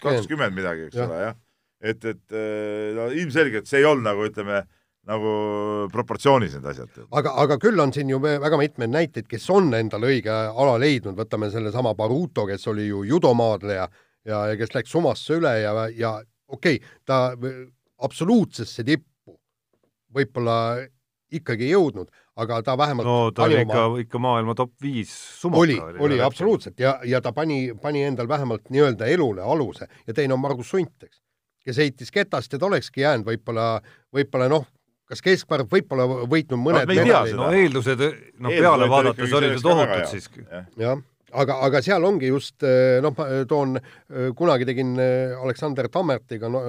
kakskümmend 0.03 0.53
midagi, 0.53 0.89
eks 0.89 0.99
ja. 0.99 1.07
ole, 1.07 1.21
jah. 1.23 1.37
et, 1.81 2.05
et 2.05 2.35
no 2.93 3.07
ilmselgelt 3.09 3.69
see 3.69 3.81
ei 3.81 3.87
olnud 3.89 4.05
nagu 4.05 4.27
ütleme, 4.27 4.59
nagu 5.09 5.31
proportsioonis 5.93 6.53
need 6.57 6.67
asjad. 6.69 6.99
aga, 7.09 7.33
aga 7.41 7.57
küll 7.61 7.81
on 7.81 7.93
siin 7.95 8.11
ju 8.13 8.19
väga 8.21 8.59
mitmeid 8.61 8.93
näiteid, 8.93 9.29
kes 9.29 9.49
on 9.53 9.73
endale 9.73 10.11
õige 10.13 10.33
ala 10.33 10.77
leidnud, 10.81 11.17
võtame 11.17 11.49
sellesama 11.53 11.95
Baruto, 11.97 12.45
kes 12.49 12.67
oli 12.69 12.91
ju 12.91 13.01
judomaadleja 13.09 13.89
ja, 14.25 14.41
ja 14.51 14.57
kes 14.59 14.73
läks 14.75 14.91
sumasse 14.91 15.37
üle 15.39 15.53
ja, 15.61 15.73
ja 15.95 16.17
okei 16.47 16.79
okay,, 16.79 16.99
ta 17.05 17.35
absoluutsesse 18.05 18.83
tippu 18.83 19.37
võib-olla 20.15 20.57
ikkagi 21.35 21.67
ei 21.67 21.73
jõudnud, 21.73 22.07
aga 22.39 22.61
ta 22.63 22.75
vähemalt 22.79 23.07
no 23.07 23.17
ta 23.35 23.47
oli 23.47 23.57
ikka, 23.63 23.85
ikka 24.05 24.21
maailma 24.21 24.55
top 24.55 24.71
viis 24.81 25.11
sumaka 25.41 25.63
oli, 25.63 25.77
oli, 25.79 26.01
oli 26.07 26.21
absoluutselt 26.23 26.79
ja, 26.79 26.97
ja 27.07 27.21
ta 27.23 27.33
pani, 27.35 27.73
pani 27.81 28.05
endal 28.05 28.29
vähemalt 28.29 28.69
nii-öelda 28.69 29.09
elule 29.11 29.43
aluse 29.43 29.89
ja 30.07 30.13
teine 30.13 30.35
on 30.37 30.43
Margus 30.43 30.69
Sunt, 30.71 31.07
eks, 31.07 31.19
kes 31.65 31.81
heitis 31.81 32.13
ketast 32.13 32.53
ja 32.53 32.61
ta 32.61 32.69
olekski 32.69 33.03
jäänud 33.03 33.27
võib-olla, 33.27 33.67
võib-olla 34.15 34.49
noh, 34.51 34.67
kas 35.09 35.23
keskpäev 35.25 35.67
võib-olla 35.71 36.07
võitnud 36.29 36.61
mõned 36.61 36.87
no, 36.87 37.01
medalid. 37.01 37.39
no 37.39 37.49
eeldused, 37.51 38.05
noh 38.39 38.55
peale 38.55 38.89
vaadates 38.91 39.35
olid 39.39 39.57
ju 39.57 39.65
tohutud 39.65 40.07
siiski. 40.13 40.47
jah 40.79 41.01
aga, 41.41 41.57
aga 41.67 41.81
seal 41.83 42.05
ongi 42.07 42.29
just 42.29 42.63
eh, 42.65 42.99
noh, 43.03 43.13
ma 43.17 43.27
toon, 43.49 43.75
eh, 43.77 44.29
kunagi 44.37 44.67
tegin 44.67 44.93
eh, 45.01 45.35
Aleksander 45.35 45.89
Tammertiga 45.93 46.49
no,, 46.51 46.61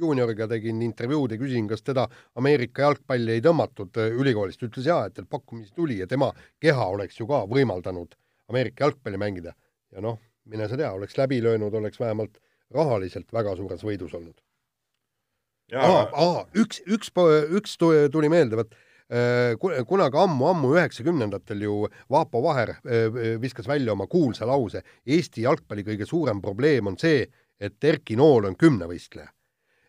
juunioriga 0.00 0.48
tegin 0.50 0.82
intervjuud 0.84 1.34
ja 1.34 1.40
küsisin, 1.40 1.68
kas 1.70 1.84
teda 1.86 2.06
Ameerika 2.40 2.86
jalgpalli 2.86 3.36
ei 3.36 3.44
tõmmatud 3.44 4.00
ülikoolist, 4.20 4.62
ütles 4.66 4.88
jaa, 4.90 5.04
et 5.08 5.16
tal 5.18 5.28
pakkumisi 5.30 5.74
tuli 5.76 6.00
ja 6.02 6.08
tema 6.10 6.30
keha 6.62 6.88
oleks 6.94 7.20
ju 7.20 7.28
ka 7.30 7.44
võimaldanud 7.50 8.16
Ameerika 8.52 8.86
jalgpalli 8.86 9.20
mängida. 9.20 9.54
ja 9.94 10.02
noh, 10.04 10.18
mine 10.50 10.68
sa 10.68 10.78
tea, 10.78 10.90
oleks 10.92 11.18
läbi 11.18 11.40
löönud, 11.42 11.74
oleks 11.74 12.00
vähemalt 12.00 12.40
rahaliselt 12.74 13.32
väga 13.32 13.56
suures 13.56 13.84
võidus 13.86 14.14
olnud. 14.16 14.36
aa, 15.74 16.08
aa, 16.12 16.46
üks, 16.60 16.82
üks, 16.86 17.12
üks 17.58 17.78
tuli 17.80 18.28
meelde, 18.28 18.60
vot 18.60 18.74
kunagi 19.86 20.16
ammu-ammu 20.16 20.70
üheksakümnendatel 20.74 21.60
ju 21.62 21.88
Vaapo 22.10 22.42
Vaher 22.42 22.70
äh, 22.70 23.40
viskas 23.40 23.68
välja 23.68 23.92
oma 23.92 24.06
kuulsa 24.06 24.46
lause 24.46 24.82
Eesti 25.06 25.42
jalgpalli 25.44 25.84
kõige 25.84 26.06
suurem 26.08 26.40
probleem 26.42 26.86
on 26.86 26.96
see, 26.98 27.26
et 27.60 27.84
Erki 27.84 28.16
Nool 28.16 28.48
on 28.48 28.56
kümnevõistleja. 28.56 29.28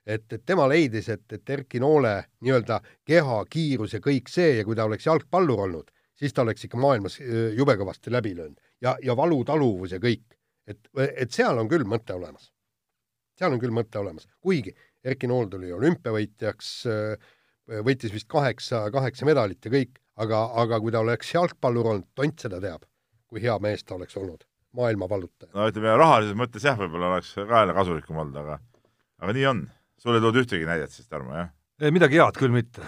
et, 0.05 0.33
et 0.33 0.45
tema 0.45 0.67
leidis, 0.67 1.09
et, 1.09 1.23
et 1.31 1.49
Erki 1.49 1.79
Noole 1.79 2.25
nii-öelda 2.41 2.81
keha, 3.05 3.45
kiirus 3.49 3.93
ja 3.93 3.99
kõik 3.99 4.29
see 4.29 4.57
ja 4.57 4.65
kui 4.65 4.75
ta 4.75 4.85
oleks 4.85 5.05
jalgpallur 5.05 5.59
olnud, 5.59 5.89
siis 6.13 6.33
ta 6.33 6.41
oleks 6.41 6.67
ikka 6.67 6.77
maailmas 6.77 7.19
äh, 7.21 7.55
jube 7.57 7.77
kõvasti 7.79 8.11
läbi 8.11 8.35
löönud 8.35 8.59
ja, 8.81 8.97
ja 9.01 9.15
valutaluvus 9.15 9.95
ja 9.95 9.99
kõik. 9.99 10.27
et, 10.67 10.79
et 10.97 11.31
seal 11.31 11.57
on 11.57 11.69
küll 11.69 11.85
mõte 11.85 12.13
olemas. 12.13 12.51
seal 13.39 13.53
on 13.53 13.59
küll 13.59 13.71
mõte 13.71 13.99
olemas, 13.99 14.27
kuigi 14.41 14.75
Erki 15.05 15.27
Nool 15.27 15.47
tuli 15.49 15.71
olümpiavõitjaks 15.73 16.69
äh, 16.89 17.33
võitis 17.85 18.13
vist 18.13 18.27
kaheksa, 18.31 18.85
kaheksa 18.93 19.27
medalit 19.27 19.65
ja 19.65 19.71
kõik, 19.73 19.97
aga, 20.21 20.41
aga 20.61 20.79
kui 20.83 20.93
ta 20.93 21.01
oleks 21.01 21.33
jalgpallur 21.33 21.91
olnud, 21.93 22.09
tont 22.17 22.45
seda 22.45 22.59
teab, 22.63 22.85
kui 23.29 23.43
hea 23.43 23.55
mees 23.63 23.83
ta 23.83 23.97
oleks 23.97 24.17
olnud, 24.19 24.45
maailma 24.77 25.09
vallutaja. 25.09 25.51
no 25.55 25.67
ütleme, 25.71 25.95
rahalises 25.99 26.37
mõttes 26.37 26.65
jah, 26.67 26.77
võib-olla 26.79 27.13
oleks 27.13 27.33
ka 27.37 27.47
jälle 27.49 27.77
kasulikum 27.77 28.21
olnud, 28.23 28.41
aga 28.43 28.59
aga 29.21 29.37
nii 29.37 29.47
on. 29.51 29.63
sul 30.01 30.17
ei 30.17 30.21
tulnud 30.21 30.41
ühtegi 30.43 30.67
näidet 30.69 30.93
siis, 30.93 31.07
Tarmo, 31.09 31.33
jah? 31.35 31.53
midagi 31.91 32.21
head 32.21 32.37
küll 32.39 32.53
mitte. 32.53 32.85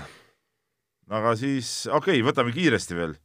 no 1.07 1.21
aga 1.21 1.33
siis, 1.39 1.87
okei 1.87 2.19
okay,, 2.19 2.27
võtame 2.27 2.53
kiiresti 2.55 2.97
veel, 2.97 3.17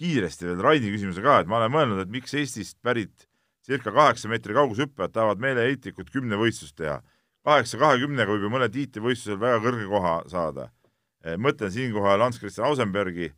kiiresti 0.00 0.50
veel 0.50 0.60
Raidi 0.64 0.92
küsimuse 0.92 1.24
ka, 1.24 1.40
et 1.40 1.50
ma 1.50 1.62
olen 1.62 1.74
mõelnud, 1.76 2.04
et 2.04 2.12
miks 2.12 2.36
Eestist 2.36 2.78
pärit 2.84 3.26
circa 3.64 3.92
kaheksa 3.94 4.28
meetri 4.28 4.56
kaugushüppajad 4.56 5.12
tahavad 5.14 5.40
meeleheitlikult 5.42 6.12
kümne 6.12 6.38
võistlust 6.40 6.76
teha 6.80 7.00
kaheksa 7.46 7.80
kahekümnega 7.80 8.34
võib 8.34 8.44
ju 8.46 8.52
mõnel 8.52 8.70
tiitlivõistlusel 8.72 9.40
väga 9.40 9.60
kõrge 9.64 9.88
koha 9.88 10.14
saada. 10.30 10.68
Mõtlen 11.40 11.72
siinkohal 11.74 12.22
Hans-Christian 12.24 12.68
Ausenbergi 12.70 13.30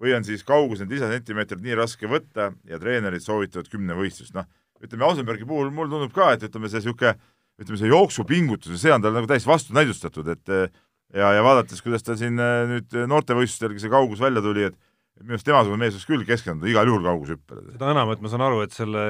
või 0.00 0.12
on 0.16 0.24
siis 0.24 0.44
kaugused 0.44 0.90
lisasentimeetrid 0.92 1.62
nii 1.64 1.76
raske 1.78 2.08
võtta 2.10 2.50
ja 2.68 2.80
treenerid 2.80 3.24
soovitavad 3.24 3.68
kümnevõistlust, 3.72 4.34
noh, 4.36 4.48
ütleme 4.82 5.06
Ausenbergi 5.08 5.48
puhul 5.48 5.72
mulle 5.72 5.92
tundub 5.92 6.14
ka, 6.16 6.32
et 6.34 6.44
ütleme, 6.48 6.68
see 6.72 6.82
niisugune 6.82 7.14
ütleme, 7.60 7.78
see 7.80 7.92
jooksupingutus, 7.92 8.80
see 8.80 8.92
on 8.92 9.04
tal 9.04 9.16
nagu 9.16 9.28
täiesti 9.28 9.48
vastunäidustatud, 9.48 10.28
et 10.34 10.52
ja, 10.52 11.30
ja 11.32 11.44
vaadates, 11.44 11.80
kuidas 11.84 12.04
ta 12.04 12.16
siin 12.18 12.36
nüüd 12.36 12.96
noortevõistlustelgi 13.08 13.84
see 13.84 13.92
kaugus 13.92 14.20
välja 14.20 14.44
tuli, 14.44 14.68
et 14.68 14.76
et 15.16 15.24
minu 15.24 15.36
arust 15.36 15.46
temasugune 15.48 15.80
mees 15.80 15.94
võiks 15.96 16.08
küll 16.10 16.24
keskenduda 16.28 16.68
igal 16.68 16.90
juhul 16.90 17.06
kaugushüppele. 17.06 17.62
seda 17.72 17.92
enam, 17.94 18.10
et 18.12 18.20
ma 18.20 18.28
saan 18.28 18.44
aru, 18.44 18.60
et 18.66 18.74
selle 18.76 19.04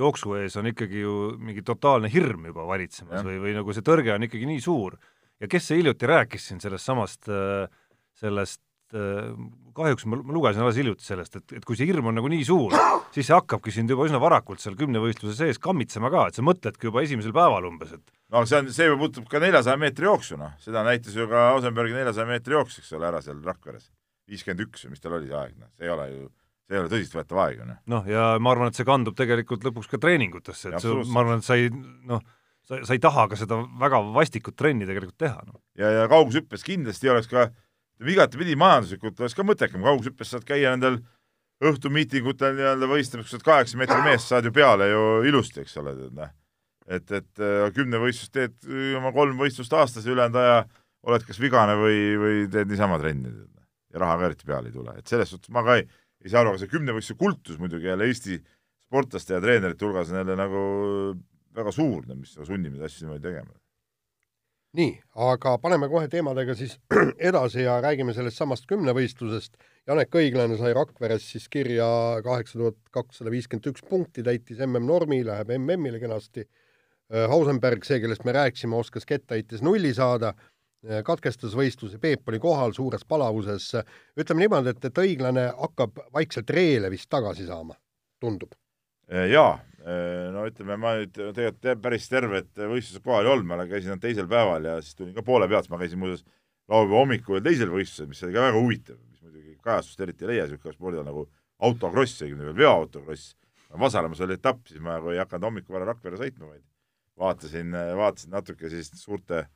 jooksu 0.00 0.38
ees 0.38 0.56
on 0.56 0.70
ikkagi 0.70 1.02
ju 1.02 1.16
mingi 1.36 1.64
totaalne 1.66 2.08
hirm 2.12 2.46
juba 2.48 2.64
valitsemas 2.70 3.18
ja. 3.18 3.24
või, 3.26 3.36
või 3.42 3.52
nagu 3.58 3.76
see 3.76 3.84
tõrge 3.84 4.14
on 4.14 4.24
ikkagi 4.24 4.48
nii 4.48 4.62
suur. 4.64 4.96
Ja 5.42 5.50
kes 5.50 5.66
see 5.68 5.80
hiljuti 5.82 6.08
rääkis 6.10 6.48
siin 6.48 6.62
sellest 6.62 6.88
samast, 6.88 7.30
sellest 8.22 8.62
kahjuks 9.72 10.04
ma, 10.10 10.18
ma 10.20 10.34
lugesin 10.36 10.62
alles 10.64 10.76
hiljuti 10.76 11.04
sellest, 11.06 11.38
et, 11.40 11.54
et 11.58 11.64
kui 11.66 11.78
see 11.78 11.88
hirm 11.88 12.10
on 12.10 12.18
nagu 12.18 12.28
nii 12.28 12.44
suur, 12.44 12.74
siis 13.14 13.28
see 13.28 13.36
hakkabki 13.36 13.72
sind 13.72 13.92
juba 13.92 14.04
üsna 14.08 14.20
varakult 14.20 14.60
seal 14.60 14.76
kümnevõistluse 14.78 15.36
sees 15.38 15.60
kammitsema 15.62 16.10
ka, 16.12 16.26
et 16.28 16.36
sa 16.36 16.44
mõtledki 16.44 16.90
juba 16.90 17.04
esimesel 17.06 17.32
päeval 17.36 17.70
umbes, 17.70 17.94
et 17.96 18.12
no 18.34 18.44
see 18.48 18.60
on, 18.60 18.68
see 18.74 18.90
juba 18.90 19.00
puutub 19.06 19.30
ka 19.32 19.40
neljasaja 19.42 19.80
meetri 19.80 20.08
jooksu, 20.08 20.36
noh, 20.40 20.52
seda 20.62 20.84
näitas 20.84 21.16
ju 21.16 21.24
ka 21.30 21.48
Ausenbergi 21.54 21.96
neljasaja 21.96 22.28
meetri 22.28 22.58
jooks, 22.58 22.82
eks 22.82 22.92
ole, 22.98 23.08
ära 23.08 23.24
seal 23.24 23.40
Rakveres. 23.46 23.88
viiskümmend 24.28 24.66
üks 24.66 24.84
või 24.84 24.94
mis 24.94 25.02
tal 25.04 25.16
oli 25.16 25.30
see 25.30 25.40
aeg, 25.40 25.56
noh, 25.56 25.72
see 25.72 25.88
ei 25.88 25.94
ole 25.96 26.06
ju, 26.10 26.28
see 26.68 26.76
ei 26.76 26.82
ole 26.82 26.92
tõsiseltvõetav 26.92 27.42
aeg 27.46 27.58
ju, 27.62 27.70
noh. 27.72 27.80
noh, 27.96 28.12
ja 28.12 28.28
ma 28.44 28.52
arvan, 28.52 28.72
et 28.72 28.78
see 28.78 28.88
kandub 28.88 29.16
tegelikult 29.16 29.64
lõpuks 29.64 29.88
ka 29.88 30.04
treeningutesse, 30.04 30.68
et 30.68 30.84
see, 30.84 31.00
ma 31.08 31.24
arvan, 31.24 31.40
et 31.40 31.48
sa 31.48 31.56
ei, 31.56 31.72
noh, 32.12 32.20
sa, 32.68 32.78
sa 32.86 32.94
ei 32.96 33.02
taha 33.02 33.26
ka 33.30 33.38
seda 33.38 33.58
väga 33.80 34.00
vastikut 34.14 34.56
trenni 34.58 34.86
tegelikult 34.88 35.18
teha, 35.20 35.40
noh. 35.46 35.60
ja, 35.78 35.90
ja 36.02 36.08
kaugushüppes 36.10 36.64
kindlasti 36.66 37.10
oleks 37.12 37.30
ka 37.30 37.48
igatepidi 38.02 38.56
majanduslikult 38.58 39.20
oleks 39.22 39.36
ka 39.38 39.46
mõttekam, 39.46 39.84
kaugushüppes 39.86 40.32
saad 40.34 40.46
käia 40.48 40.74
nendel 40.74 41.00
õhtumiitingutel 41.62 42.56
nii-öelda 42.58 42.88
võistlemas, 42.90 43.26
kui 43.26 43.34
sa 43.34 43.38
oled 43.38 43.46
kaheksa 43.46 43.78
meetri 43.78 43.98
mees, 44.02 44.26
saad 44.26 44.46
ju 44.48 44.52
peale 44.54 44.88
ju 44.90 45.02
ilusti, 45.30 45.62
eks 45.62 45.76
ole, 45.82 45.94
tead, 45.98 46.14
noh. 46.18 46.32
et, 46.88 47.12
et 47.18 47.42
äh, 47.42 47.66
kümnevõistlust 47.76 48.34
teed 48.34 48.56
äh, 48.66 48.94
oma 48.98 49.12
kolm 49.14 49.38
võistlust 49.38 49.74
aastas 49.78 50.06
ja 50.06 50.14
ülejäänud 50.14 50.40
aja 50.42 50.56
oled 51.06 51.26
kas 51.26 51.38
vigane 51.42 51.76
või, 51.78 52.00
või 52.18 52.40
teed 52.50 52.70
niisama 52.70 52.98
trenni, 53.02 53.30
noh. 53.30 53.66
ja 53.94 54.02
raha 54.02 54.18
ka 54.18 54.30
eriti 54.30 54.48
peale 54.48 54.70
ei 54.72 54.74
tule, 54.74 54.96
et 54.98 55.14
selles 55.14 55.30
suhtes 55.30 55.54
ma 55.54 55.62
ka 55.66 55.78
ei, 55.78 55.86
ei 56.24 56.32
saa 56.32 56.42
aru, 56.42 56.54
aga 56.54 56.62
see 56.62 56.72
kümnevõistluse 56.72 57.18
kultus 57.20 57.62
muidugi 57.62 57.90
jälle 57.90 58.10
Eesti 58.10 58.40
sportlaste 58.82 59.36
ja 59.36 59.42
treenerite 59.42 59.86
hulgas 59.86 60.10
on 60.10 60.18
jälle 60.22 60.38
nagu 60.38 60.64
väga 61.54 61.72
suur, 61.74 62.06
mis 62.14 62.36
sunnib 62.38 62.72
neid 62.72 62.88
asju 62.88 63.06
niimoodi 63.06 63.28
tegema 63.28 63.52
nii, 64.76 64.92
aga 65.28 65.56
paneme 65.60 65.88
kohe 65.92 66.08
teemadega 66.12 66.54
siis 66.56 66.78
edasi 67.30 67.66
ja 67.66 67.78
räägime 67.84 68.14
sellest 68.16 68.40
samast 68.40 68.64
kümnevõistlusest. 68.70 69.58
Janek 69.88 70.14
Õiglane 70.16 70.56
sai 70.60 70.72
Rakveres 70.76 71.26
siis 71.34 71.48
kirja 71.52 71.86
kaheksa 72.24 72.58
tuhat 72.60 72.78
kakssada 72.94 73.32
viiskümmend 73.34 73.68
üks 73.72 73.84
punkti, 73.88 74.24
täitis 74.24 74.62
MM-normi, 74.64 75.22
läheb 75.26 75.52
MM-ile 75.58 76.00
kenasti. 76.02 76.46
Äh, 77.12 77.26
Hausenberg, 77.30 77.84
see, 77.84 78.00
kellest 78.00 78.24
me 78.24 78.36
rääkisime, 78.36 78.78
oskas 78.78 79.04
kettheites 79.08 79.64
nulli 79.66 79.92
saada, 79.96 80.32
äh, 80.86 81.02
katkestas 81.04 81.56
võistluse, 81.58 82.00
Peep 82.00 82.28
oli 82.32 82.40
kohal 82.40 82.72
suures 82.76 83.04
palavuses. 83.04 83.72
ütleme 84.16 84.46
niimoodi, 84.46 84.72
et, 84.72 84.88
et 84.88 85.04
Õiglane 85.04 85.50
hakkab 85.58 86.00
vaikselt 86.14 86.50
reele 86.50 86.90
vist 86.94 87.10
tagasi 87.12 87.46
saama, 87.50 87.76
tundub. 88.22 88.56
Äh, 89.12 89.28
jaa, 89.34 89.58
no 90.34 90.44
ütleme, 90.46 90.76
ma 90.78 90.94
nüüd 91.00 91.12
tegelikult 91.14 91.82
päris 91.82 92.08
tervet 92.10 92.50
võistluse 92.56 93.02
kohal 93.02 93.26
ei 93.26 93.32
olnud, 93.32 93.48
ma 93.50 93.66
käisin 93.66 94.00
teisel 94.02 94.28
päeval 94.30 94.68
ja 94.68 94.76
siis 94.82 94.94
tulin 94.98 95.14
ka 95.16 95.24
poole 95.26 95.48
pealt, 95.50 95.70
ma 95.72 95.80
käisin 95.80 96.00
muuseas 96.02 96.24
laupäeva 96.70 97.00
hommikul 97.00 97.42
teisel 97.44 97.72
võistlusel, 97.72 98.10
mis 98.10 98.22
oli 98.22 98.36
ka 98.36 98.44
väga 98.46 98.60
huvitav, 98.60 98.98
mis 99.10 99.22
muidugi 99.24 99.56
kajastust 99.64 100.04
eriti 100.04 100.26
ei 100.26 100.32
leia 100.32 100.44
niisugune 100.46 100.76
spordiala 100.76 101.08
nagu 101.08 101.24
autokross, 101.62 102.22
õigemini 102.22 102.50
veel 102.50 102.60
veoautokross. 102.62 103.34
Vasalemmas 103.80 104.20
oli 104.20 104.36
etapp, 104.36 104.66
siis 104.68 104.82
ma 104.84 104.98
nagu 104.98 105.12
ei 105.14 105.20
hakanud 105.22 105.48
hommikul 105.48 105.78
vara 105.78 105.88
Rakvere 105.92 106.18
sõitma, 106.20 106.50
vaid 106.50 106.64
vaatasin, 107.18 107.72
vaatasin 107.96 108.34
natuke 108.34 108.70
siis 108.70 108.90
suurte 109.00 109.46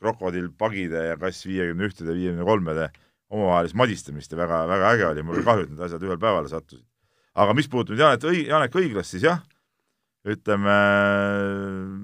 krokodillpagide 0.00 1.04
ja 1.10 1.16
kass 1.20 1.46
viiekümne 1.46 1.86
ühtede, 1.86 2.16
viiekümne 2.16 2.46
kolmede 2.48 2.88
omavahelist 3.30 3.76
madistamist 3.78 4.32
ja 4.32 4.40
väga, 4.40 4.64
väga 4.68 4.92
äge 4.96 5.06
oli, 5.06 5.22
mul 5.22 5.38
oli 5.38 5.46
kahju, 5.46 5.66
et 5.66 5.72
need 5.74 5.84
asjad 5.86 6.06
ühel 6.06 6.18
päeval 6.18 6.48
sattusid. 6.50 6.86
aga 7.34 7.54
mis 7.54 7.68
puutub 7.70 7.98
Janek 7.98 8.24
Õig-, 8.26 8.48
Janek 8.50 8.74
Õiglast, 8.74 9.14
siis 9.14 9.28
jah 9.28 9.44
ütleme, 10.28 10.74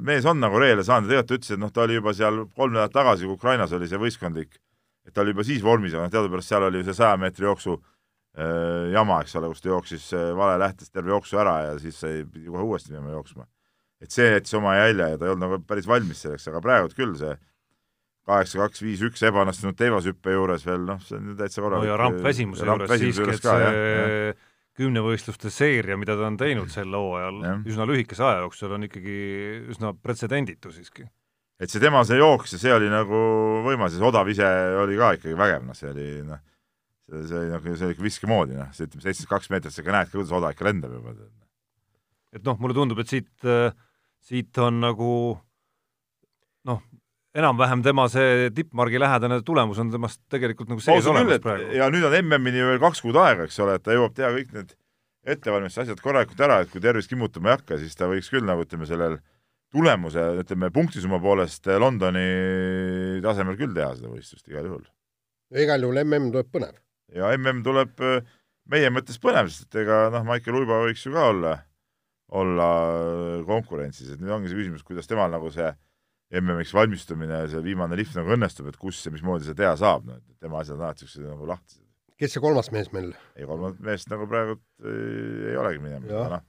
mees 0.09 0.25
on 0.29 0.39
nagu 0.41 0.61
reele 0.61 0.85
saanud 0.87 1.11
ja 1.12 1.21
tegelikult 1.21 1.29
ta 1.29 1.37
ütles, 1.37 1.57
et 1.57 1.61
noh, 1.61 1.73
ta 1.73 1.83
oli 1.85 1.99
juba 1.99 2.14
seal 2.17 2.47
kolm 2.57 2.73
nädalat 2.73 2.95
tagasi, 2.95 3.27
kui 3.27 3.37
Ukrainas 3.37 3.75
oli 3.77 3.89
see 3.91 4.01
võistkondlik, 4.01 4.57
et 5.07 5.12
ta 5.12 5.21
oli 5.25 5.35
juba 5.35 5.45
siis 5.45 5.64
vormis, 5.64 5.93
aga 5.93 6.07
noh, 6.07 6.14
teadupärast 6.14 6.53
seal 6.53 6.64
oli 6.69 6.81
ju 6.81 6.87
see 6.89 6.97
saja 6.97 7.19
meetri 7.21 7.45
jooksu 7.45 7.75
äh, 7.77 8.87
jama, 8.95 9.21
eks 9.25 9.37
ole, 9.37 9.51
kus 9.53 9.61
ta 9.64 9.73
jooksis 9.75 10.07
äh, 10.17 10.31
vale 10.39 10.57
lähtes 10.62 10.89
terve 10.89 11.12
jooksu 11.12 11.43
ära 11.43 11.59
ja 11.67 11.77
siis 11.83 12.01
sai, 12.01 12.25
pidi 12.25 12.49
kohe 12.49 12.64
uuesti 12.64 12.95
minema 12.95 13.12
jooksma. 13.19 13.45
et 14.01 14.12
see 14.12 14.31
jättis 14.33 14.57
oma 14.57 14.75
jälje 14.77 15.12
ja 15.12 15.21
ta 15.21 15.29
ei 15.29 15.35
olnud 15.35 15.45
nagu 15.45 15.61
päris 15.69 15.89
valmis 15.89 16.25
selleks, 16.25 16.49
aga 16.49 16.64
praegu 16.64 16.89
küll 16.97 17.14
see 17.21 17.37
kaheksa, 18.27 18.59
kaks, 18.64 18.83
viis, 18.83 19.05
üks 19.07 19.23
ebaõnnestunud 19.29 19.77
teivashüppe 19.79 20.33
juures 20.35 20.64
veel, 20.67 20.83
noh, 20.89 20.99
see 21.05 21.19
on 21.21 21.37
täitsa 21.39 21.62
korralik. 21.62 21.87
no 21.87 21.93
ja 21.93 21.99
rampväsimuse 22.01 22.67
juures 22.67 22.97
siiski, 22.99 23.29
et 23.31 23.45
see 23.45 23.61
jah, 23.62 24.47
kümnevõistluste 24.77 25.51
seeria, 25.53 25.97
mida 26.01 26.16
ta 26.18 26.27
on 26.29 26.37
teinud 26.41 26.72
sel 26.72 26.93
hooajal 26.93 27.39
üsna 27.68 27.87
lühikese 27.89 28.24
aja 28.27 28.43
jooksul, 28.45 28.74
on 28.77 28.89
ikkagi 28.89 29.16
üsna 29.72 29.95
pretsedenditu 29.97 30.72
siiski. 30.74 31.07
et 31.61 31.72
see 31.72 31.81
tema 31.81 32.05
see 32.05 32.18
jooks 32.20 32.53
ja 32.53 32.61
see 32.61 32.74
oli 32.74 32.91
nagu 32.93 33.22
võimas 33.64 33.95
ja 33.95 34.03
see 34.03 34.09
odav 34.11 34.29
ise 34.29 34.51
oli 34.83 34.99
ka 35.01 35.14
ikkagi 35.16 35.39
vägev, 35.39 35.64
noh, 35.64 35.79
see 35.79 35.89
oli 35.93 36.07
noh, 36.27 36.43
see, 37.09 37.22
see 37.31 37.41
oli 37.41 37.55
nagu, 37.55 37.72
see 37.72 37.89
oli 37.89 37.97
ikka 37.97 38.07
viske 38.07 38.31
moodi, 38.31 38.59
noh, 38.59 38.68
see 38.77 38.89
ütleme, 38.89 39.07
seitsekümmend 39.07 39.33
kaks 39.33 39.53
meetrit, 39.55 39.77
sa 39.77 39.87
ka 39.87 39.97
näed 39.97 40.11
ka, 40.11 40.18
kuidas 40.18 40.37
oda 40.37 40.53
ikka 40.53 40.68
lendab 40.68 40.93
juba. 40.99 41.16
et 42.37 42.45
noh, 42.45 42.61
mulle 42.61 42.77
tundub, 42.77 43.01
et 43.01 43.14
siit, 43.16 43.49
siit 44.20 44.61
on 44.61 44.83
nagu 44.85 45.11
noh, 45.37 45.45
enam-vähem 47.37 47.82
tema 47.84 48.07
see 48.12 48.49
tippmargi 48.57 49.01
lähedane 49.01 49.41
tulemus 49.47 49.78
on 49.82 49.93
temast 49.93 50.22
tegelikult 50.32 50.70
nagu 50.72 50.82
sees 50.84 51.07
olemas 51.11 51.43
praegu. 51.45 51.68
ja 51.76 51.89
nüüd 51.93 52.07
on 52.09 52.16
MM-ini 52.22 52.64
veel 52.70 52.82
kaks 52.82 53.03
kuud 53.05 53.18
aega, 53.20 53.47
eks 53.47 53.59
ole, 53.64 53.76
et 53.76 53.84
ta 53.84 53.97
jõuab 53.97 54.16
teha 54.16 54.32
kõik 54.39 54.55
need 54.57 54.74
ettevalmistuse 55.37 55.87
asjad 55.87 56.03
korralikult 56.03 56.41
ära, 56.47 56.61
et 56.62 56.72
kui 56.72 56.82
tervis 56.82 57.11
kimmutama 57.11 57.51
ei 57.51 57.59
hakka, 57.59 57.80
siis 57.82 57.99
ta 57.99 58.09
võiks 58.11 58.30
küll 58.32 58.47
nagu 58.47 58.62
ütleme, 58.64 58.89
sellel 58.89 59.18
tulemuse, 59.74 60.22
ütleme 60.43 60.70
punktisumma 60.72 61.18
poolest 61.22 61.66
Londoni 61.82 62.26
tasemel 63.24 63.59
küll 63.59 63.74
teha 63.76 63.93
seda 63.99 64.12
võistlust 64.12 64.47
igal 64.49 64.68
juhul. 64.70 64.84
igal 65.64 65.82
juhul 65.82 66.03
MM 66.05 66.30
tuleb 66.32 66.53
põnev. 66.55 66.76
ja 67.14 67.32
MM 67.37 67.64
tuleb 67.66 68.05
äh, 68.07 68.20
meie 68.70 68.93
mõttes 68.95 69.18
põnev, 69.22 69.51
sest 69.53 69.68
et 69.68 69.82
ega 69.84 70.07
noh, 70.14 70.24
Maicel 70.26 70.57
Uibo 70.57 70.78
võiks 70.87 71.05
ju 71.05 71.12
ka 71.14 71.26
olla, 71.32 71.57
olla 72.41 72.70
konkurentsis, 73.49 74.14
et 74.14 74.22
nüüd 74.22 74.32
ongi 74.39 74.51
see 74.51 74.62
küsimus, 74.62 74.87
kuidas 74.87 75.11
temal 75.11 75.30
nagu 75.34 75.51
see 75.55 75.68
MM-iks 76.35 76.72
valmistumine, 76.74 77.45
see 77.51 77.62
viimane 77.62 77.97
lift 77.99 78.16
nagu 78.18 78.33
õnnestub, 78.35 78.66
et 78.70 78.79
kus 78.81 78.99
ja 79.07 79.12
mismoodi 79.14 79.47
seda 79.47 79.61
teha 79.62 79.74
saab, 79.79 80.09
noh, 80.09 80.18
et 80.18 80.43
tema 80.43 80.59
asjad 80.62 80.74
on 80.79 80.89
alati 80.89 81.07
niisugused 81.07 81.29
nagu 81.29 81.47
lahtised. 81.47 81.85
kes 82.18 82.33
see 82.35 82.43
kolmas 82.43 82.72
mees 82.74 82.91
meil? 82.95 83.12
ei, 83.37 83.47
kolmandat 83.47 83.85
meest 83.87 84.11
nagu 84.11 84.27
praegu 84.31 84.57
ei, 84.83 85.53
ei 85.53 85.61
olegi 85.61 85.83
minemas, 85.85 86.11
aga 86.11 86.33
noh, 86.35 86.47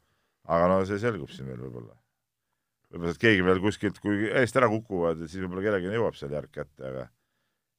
aga 0.57 0.69
no 0.71 0.80
see 0.89 0.97
selgub 1.03 1.30
siin 1.34 1.51
veel 1.51 1.61
võib-olla. 1.67 1.93
võib-olla 2.89 3.13
sealt 3.13 3.21
keegi 3.21 3.45
veel 3.45 3.61
kuskilt, 3.61 4.01
kui 4.01 4.32
eest 4.41 4.57
ära 4.57 4.69
kukuvad, 4.71 5.21
siis 5.28 5.43
võib-olla 5.43 5.67
kellelegi 5.67 5.93
jõuab 5.93 6.17
seal 6.17 6.34
järg 6.34 6.49
kätte, 6.57 6.89
aga 6.89 7.05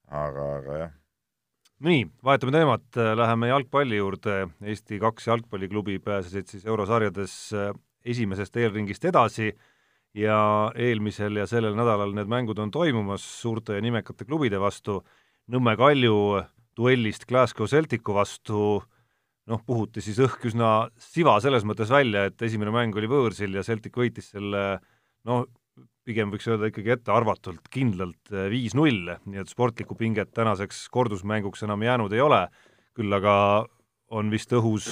aga, 0.08 0.44
aga 0.60 0.78
jah. 0.84 0.92
nii, 1.88 2.04
vahetame 2.30 2.54
teemat, 2.54 3.00
läheme 3.18 3.50
jalgpalli 3.50 3.98
juurde, 3.98 4.38
Eesti 4.62 5.00
kaks 5.02 5.26
jalgpalliklubi 5.32 5.98
pääsesid 6.04 6.46
siis 6.54 6.62
eurosarjades 6.70 7.34
esimesest 8.06 8.56
eelringist 8.62 9.04
edasi 9.10 9.50
ja 10.16 10.38
eelmisel 10.78 11.36
ja 11.40 11.46
sellel 11.48 11.76
nädalal 11.76 12.14
need 12.16 12.30
mängud 12.30 12.58
on 12.62 12.70
toimumas 12.72 13.24
suurte 13.42 13.76
ja 13.76 13.84
nimekate 13.84 14.28
klubide 14.28 14.60
vastu, 14.60 15.02
Nõmme 15.48 15.72
Kalju 15.80 16.42
duellist 16.76 17.22
Glasgow 17.24 17.64
Celticu 17.70 18.12
vastu 18.12 18.58
noh, 19.48 19.60
puhuti 19.64 20.02
siis 20.04 20.18
õhk 20.20 20.42
üsna 20.50 20.90
siva 21.00 21.38
selles 21.40 21.64
mõttes 21.64 21.88
välja, 21.88 22.26
et 22.28 22.42
esimene 22.44 22.74
mäng 22.74 22.96
oli 23.00 23.08
võõrsil 23.08 23.56
ja 23.56 23.64
Celtic 23.64 23.96
võitis 23.96 24.28
selle 24.34 24.64
noh, 25.24 25.46
pigem 26.04 26.28
võiks 26.32 26.50
öelda 26.50 26.68
ikkagi 26.68 26.92
ettearvatult 26.98 27.70
kindlalt 27.72 28.28
viis-null, 28.52 29.14
nii 29.24 29.40
et 29.40 29.48
sportlikku 29.48 29.96
pinget 29.96 30.34
tänaseks 30.36 30.84
kordusmänguks 30.92 31.64
enam 31.64 31.88
jäänud 31.88 32.12
ei 32.12 32.20
ole, 32.24 32.42
küll 32.96 33.16
aga 33.16 33.34
on 34.12 34.28
vist 34.32 34.52
õhus 34.52 34.86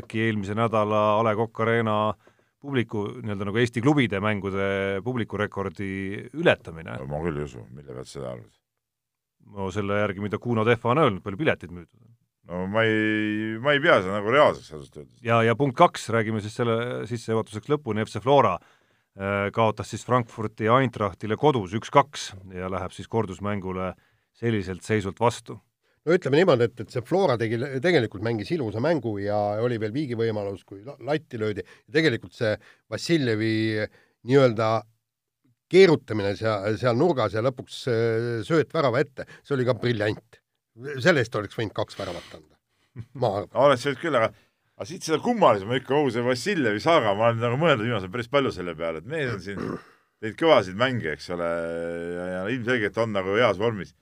äkki 0.00 0.24
eelmise 0.24 0.56
nädala 0.56 1.18
A 1.18 1.22
Le 1.24 1.36
Coq 1.36 1.64
Arena 1.64 1.98
äh, 2.14 2.27
publiku, 2.62 3.04
nii-öelda 3.22 3.48
nagu 3.48 3.60
Eesti 3.62 3.82
klubide 3.84 4.20
mängude 4.22 4.68
publikurekordi 5.06 5.90
ületamine. 6.38 6.98
ma 7.06 7.20
küll 7.24 7.38
ei 7.38 7.46
usu, 7.46 7.64
mille 7.70 7.94
pealt 7.94 8.10
seda 8.10 8.32
arvad? 8.34 8.54
no 9.54 9.70
selle 9.72 10.00
järgi, 10.02 10.22
mida 10.24 10.40
Kuno 10.42 10.64
Tehva 10.66 10.92
on 10.92 11.02
öelnud, 11.04 11.24
palju 11.24 11.40
pileteid 11.40 11.74
müüdud 11.74 12.00
on. 12.02 12.16
no 12.50 12.64
ma 12.72 12.84
ei, 12.88 13.54
ma 13.62 13.76
ei 13.76 13.84
pea 13.84 14.00
seda 14.02 14.18
nagu 14.18 14.34
reaalseks 14.34 14.72
ausalt 14.74 14.98
öeldes. 15.02 15.22
ja, 15.24 15.42
ja 15.46 15.54
punkt 15.58 15.78
kaks, 15.78 16.08
räägime 16.14 16.42
siis 16.44 16.58
selle 16.58 17.06
sissejuhatuseks 17.10 17.70
lõpuni, 17.74 18.04
FC 18.06 18.22
Flora 18.24 18.58
kaotas 19.54 19.88
siis 19.90 20.04
Frankfurti 20.06 20.68
Eintrachtile 20.70 21.34
kodus 21.38 21.72
üks-kaks 21.74 22.28
ja 22.54 22.68
läheb 22.70 22.92
siis 22.94 23.08
kordusmängule 23.10 23.92
selliselt 24.38 24.86
seisult 24.86 25.18
vastu 25.18 25.56
no 26.08 26.16
ütleme 26.16 26.40
niimoodi, 26.40 26.68
et, 26.68 26.82
et 26.84 26.94
see 26.94 27.04
Flora 27.06 27.36
tegi, 27.40 27.58
tegelikult 27.84 28.24
mängis 28.24 28.50
ilusa 28.54 28.80
mängu 28.82 29.16
ja 29.22 29.38
oli 29.62 29.78
veel 29.80 29.94
viigivõimalus, 29.94 30.64
kui 30.68 30.80
latti 30.84 31.40
löödi 31.40 31.64
tegelikult 31.92 32.36
see 32.36 32.54
Vassiljevi 32.90 33.54
nii-öelda 34.28 34.70
keerutamine 35.68 36.32
seal, 36.38 36.78
seal 36.80 36.96
nurgas 36.96 37.36
ja 37.36 37.44
lõpuks 37.44 37.82
sööt 38.48 38.72
värava 38.74 39.02
ette, 39.04 39.28
see 39.44 39.56
oli 39.58 39.68
ka 39.68 39.76
briljant. 39.78 40.40
selle 41.02 41.24
eest 41.24 41.34
oleks 41.36 41.58
võinud 41.58 41.74
kaks 41.76 41.98
väravat 41.98 42.36
anda, 42.38 42.54
ma 43.20 43.34
arvan. 43.40 43.56
oleks 43.66 43.86
võinud 43.88 44.02
küll, 44.04 44.16
aga 44.20 44.32
aga 44.78 44.86
siit 44.86 45.02
seda 45.02 45.18
kummalisem 45.18 45.72
ikka 45.74 45.90
kogu 45.90 46.12
see 46.14 46.24
Vassiljevi 46.24 46.80
saaga, 46.80 47.12
ma 47.18 47.32
olen 47.32 47.40
nagu 47.42 47.58
mõelnud 47.60 47.84
viimasel 47.84 48.12
päris 48.14 48.30
palju 48.30 48.54
selle 48.54 48.76
peale, 48.78 49.02
et 49.02 49.08
mees 49.10 49.32
on 49.34 49.40
siin 49.42 49.58
teinud 50.22 50.38
kõvasid 50.38 50.78
mänge, 50.78 51.16
eks 51.16 51.32
ole, 51.34 51.48
ja, 52.14 52.28
ja 52.32 52.44
ilmselgelt 52.54 53.00
on 53.02 53.12
nagu 53.16 53.34
heas 53.36 53.58
vormis 53.58 53.92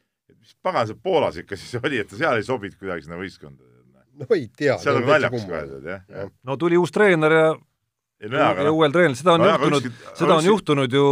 mis 0.46 0.58
pagan 0.62 0.86
see 0.86 0.98
Poolas 1.02 1.40
ikka 1.42 1.58
siis 1.58 1.78
oli, 1.82 2.00
et 2.02 2.10
ta 2.10 2.18
seal 2.18 2.38
ei 2.38 2.46
sobinud 2.46 2.78
kuidagi 2.78 3.06
sinna 3.06 3.18
võistkonda? 3.20 3.72
no 4.16 4.28
ei 4.32 4.46
tea. 4.48 4.78
seal 4.80 5.00
on 5.00 5.08
naljakas 5.10 5.48
ka 5.48 5.58
öeldud, 5.60 5.88
jah 5.90 6.04
ja.? 6.08 6.28
no 6.46 6.56
tuli 6.60 6.78
uus 6.80 6.94
treener 6.94 7.34
ja 7.34 7.46
ei 8.22 8.30
no 8.32 8.40
jaa, 8.40 8.52
aga 8.54 8.72
uuel 8.72 8.94
treeneril, 8.94 9.18
seda 9.18 9.34
on 9.36 9.44
no, 9.44 9.50
juhtunud, 9.52 10.02
seda 10.16 10.38
on 10.38 10.46
juhtunud 10.46 10.98
ju 10.98 11.06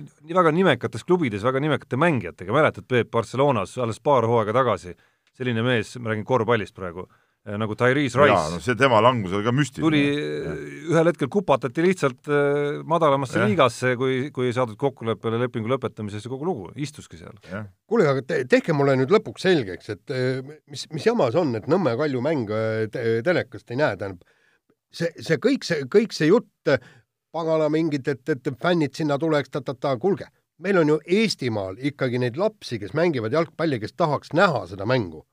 nii 0.00 0.38
väga 0.40 0.52
nimekates 0.56 1.06
klubides 1.06 1.44
väga 1.46 1.62
nimekate 1.62 2.00
mängijatega, 2.00 2.54
mäletad, 2.56 2.88
Peep 2.90 3.10
Barcelonas 3.14 3.76
alles 3.78 4.00
paar 4.02 4.26
hooaega 4.26 4.56
tagasi, 4.56 4.96
selline 5.36 5.62
mees, 5.66 5.94
ma 6.00 6.10
räägin 6.10 6.26
korvpallist 6.26 6.74
praegu, 6.74 7.06
nagu 7.44 7.74
Tyrese 7.74 8.18
Rice. 8.20 8.28
jaa, 8.28 8.48
no 8.52 8.58
see 8.60 8.76
tema 8.76 8.98
langus 9.00 9.32
oli 9.32 9.46
ka 9.46 9.52
müstiline. 9.54 9.86
tuli, 9.86 10.00
äh, 10.12 10.58
ühel 10.92 11.08
hetkel 11.08 11.30
kupatati 11.32 11.84
lihtsalt 11.84 12.28
äh, 12.28 12.82
madalamasse 12.84 13.40
ja. 13.40 13.46
liigasse, 13.48 13.94
kui, 13.96 14.18
kui 14.34 14.50
ei 14.50 14.56
saadud 14.56 14.76
kokkuleppele 14.80 15.40
lepingu 15.40 15.70
lõpetamises 15.72 16.26
ja 16.26 16.32
kogu 16.32 16.44
lugu, 16.44 16.68
istuski 16.76 17.16
seal. 17.16 17.38
kuule, 17.88 18.10
aga 18.12 18.24
te, 18.26 18.42
tehke 18.50 18.76
mulle 18.76 18.98
nüüd 19.00 19.14
lõpuks 19.14 19.46
selgeks, 19.48 19.88
et 19.96 20.14
mis, 20.68 20.84
mis 20.92 21.08
jama 21.08 21.30
see 21.32 21.40
on, 21.40 21.54
et 21.56 21.70
Nõmme 21.70 21.96
Kalju 21.96 22.20
mäng 22.24 22.52
te, 22.92 23.06
telekast 23.24 23.72
ei 23.72 23.80
näe, 23.80 23.96
tähendab, 23.96 24.36
see, 24.92 25.08
see 25.16 25.40
kõik 25.40 25.64
see, 25.64 25.88
kõik 25.88 26.12
see 26.16 26.28
jutt, 26.28 26.76
pagana 27.32 27.70
mingid, 27.72 28.04
et, 28.10 28.36
et 28.36 28.52
fännid 28.60 28.92
sinna 28.98 29.16
tuleks 29.22 29.48
ta,, 29.48 29.64
ta-ta-ta, 29.64 29.96
kuulge, 30.02 30.28
meil 30.60 30.82
on 30.82 30.92
ju 30.92 31.00
Eestimaal 31.22 31.80
ikkagi 31.80 32.20
neid 32.20 32.36
lapsi, 32.36 32.76
kes 32.82 32.92
mängivad 32.92 33.32
jalgpalli, 33.32 33.80
kes 33.80 33.96
tahaks 33.96 34.36
näha 34.36 34.66
seda 34.68 34.84
mängu 34.84 35.24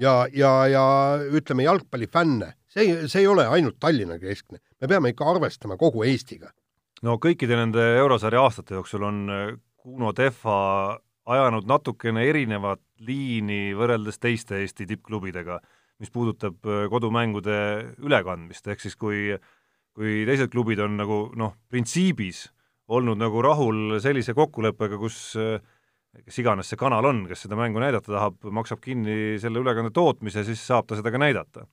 ja, 0.00 0.14
ja, 0.32 0.52
ja 0.70 0.84
ütleme, 1.32 1.66
jalgpallifänne, 1.66 2.52
see, 2.72 3.06
see 3.08 3.24
ei 3.24 3.30
ole 3.30 3.46
ainult 3.48 3.78
Tallinna 3.80 4.18
keskne, 4.22 4.60
me 4.80 4.90
peame 4.90 5.12
ikka 5.14 5.28
arvestama 5.32 5.78
kogu 5.80 6.04
Eestiga. 6.06 6.52
no 7.06 7.18
kõikide 7.22 7.58
nende 7.58 7.82
eurosarja 8.00 8.42
aastate 8.42 8.76
jooksul 8.78 9.04
on 9.08 9.24
äh, 9.32 9.48
Kuno 9.76 10.12
Tehva 10.16 10.58
ajanud 11.26 11.66
natukene 11.68 12.24
erinevat 12.26 12.80
liini 13.02 13.74
võrreldes 13.76 14.18
teiste 14.18 14.60
Eesti 14.62 14.86
tippklubidega, 14.86 15.60
mis 16.00 16.12
puudutab 16.12 16.66
äh, 16.66 16.86
kodumängude 16.92 17.58
ülekandmist, 17.98 18.66
ehk 18.68 18.84
siis 18.84 18.96
kui 18.96 19.36
kui 19.96 20.26
teised 20.28 20.50
klubid 20.52 20.80
on 20.84 20.98
nagu 21.00 21.30
noh, 21.40 21.54
printsiibis 21.72 22.50
olnud 22.92 23.16
nagu 23.16 23.40
rahul 23.42 23.96
sellise 24.02 24.34
kokkuleppega, 24.36 24.98
kus 25.00 25.18
äh, 25.40 25.56
kes 26.24 26.40
iganes 26.42 26.70
see 26.70 26.80
kanal 26.80 27.06
on, 27.08 27.24
kes 27.30 27.44
seda 27.46 27.58
mängu 27.58 27.82
näidata 27.82 28.12
tahab, 28.12 28.38
maksab 28.54 28.80
kinni 28.84 29.36
selle 29.42 29.62
ülekande 29.62 29.92
tootmise, 29.94 30.44
siis 30.46 30.62
saab 30.64 30.88
ta 30.88 30.98
seda 30.98 31.12
ka 31.12 31.20
näidata. 31.22 31.66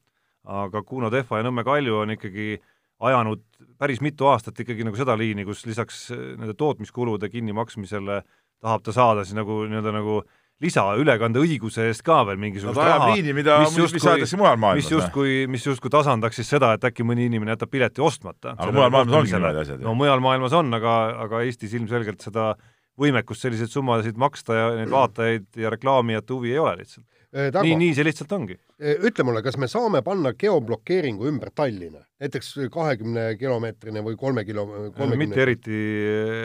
aga 0.43 0.81
Kuno 0.83 1.07
Tehva 1.09 1.39
ja 1.39 1.43
Nõmme 1.45 1.63
Kalju 1.63 2.01
on 2.01 2.11
ikkagi 2.17 2.57
ajanud 2.99 3.43
päris 3.79 4.01
mitu 4.03 4.27
aastat 4.27 4.59
ikkagi 4.59 4.83
nagu 4.83 4.97
seda 4.99 5.15
liini, 5.17 5.45
kus 5.47 5.65
lisaks 5.65 6.09
nende 6.11 6.53
tootmiskulude 6.59 7.29
kinnimaksmisele 7.31 8.21
tahab 8.63 8.83
ta 8.83 8.95
saada 8.95 9.23
siis 9.23 9.37
nagu 9.37 9.63
nii-öelda 9.67 9.93
nagu 9.95 10.21
lisaülekandeõiguse 10.63 11.87
eest 11.89 12.03
ka 12.05 12.21
veel 12.27 12.37
mingisugust 12.39 12.77
no, 12.77 12.83
raha, 12.85 13.07
mis, 13.15 13.25
mis, 13.33 14.59
mis 14.77 14.91
justkui, 14.91 15.31
mis 15.51 15.65
justkui 15.65 15.91
tasandaks 15.91 16.37
siis 16.39 16.51
seda, 16.55 16.73
et 16.77 16.85
äkki 16.87 17.03
mõni 17.07 17.25
inimene 17.27 17.55
jätab 17.55 17.71
pileti 17.73 18.03
ostmata. 18.03 18.53
aga 18.57 18.69
mujal 18.71 18.93
maailmas 18.93 19.17
ongi 19.19 19.33
niimoodi 19.33 19.63
asjad. 19.63 19.81
no 19.83 19.95
mujal 19.99 20.23
maailmas 20.23 20.55
on, 20.59 20.71
aga, 20.77 20.93
aga 21.25 21.41
Eestis 21.47 21.73
ilmselgelt 21.79 22.23
seda 22.23 22.51
äh, 22.53 22.72
võimekust 22.99 23.45
selliseid 23.45 23.71
summasid 23.73 24.17
maksta 24.19 24.57
ja 24.57 24.69
neid 24.77 24.91
vaatajaid 24.93 25.59
ja 25.63 25.71
reklaamijate 25.73 26.33
huvi 26.35 26.53
ei 26.53 26.61
ole 26.61 26.77
lihtsalt. 26.81 27.07
Nii, 27.33 27.73
nii 27.79 27.93
see 27.97 28.05
lihtsalt 28.05 28.33
ongi. 28.35 28.59
Ütle 29.07 29.25
mulle, 29.25 29.41
kas 29.45 29.55
me 29.57 29.69
saame 29.71 30.03
panna 30.05 30.35
geoblokeeringu 30.37 31.25
ümber 31.31 31.49
Tallinna, 31.55 32.03
näiteks 32.21 32.51
kahekümne 32.73 33.31
kilomeetrine 33.39 34.03
või 34.05 34.17
kolme 34.19 34.43
kilo, 34.45 34.67
kolmekümne 34.67 35.17
mitte 35.23 35.41
eriti 35.41 35.79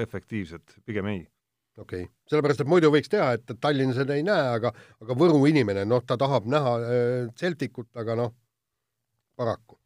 efektiivselt, 0.01 0.79
pigem 0.89 1.11
ei. 1.13 1.21
okei 1.77 2.07
okay., 2.07 2.13
sellepärast 2.31 2.65
et 2.65 2.71
muidu 2.73 2.93
võiks 2.95 3.13
teha, 3.13 3.35
et 3.37 3.53
Tallinn 3.61 3.93
seda 3.97 4.17
ei 4.17 4.25
näe, 4.25 4.47
aga, 4.57 4.73
aga 5.05 5.19
Võru 5.19 5.43
inimene, 5.51 5.85
noh, 5.85 6.01
ta 6.07 6.17
tahab 6.21 6.49
näha 6.49 6.77
äh, 6.81 7.19
Celticut, 7.37 7.91
aga 8.01 8.17
noh, 8.23 8.33
paraku 9.37 9.78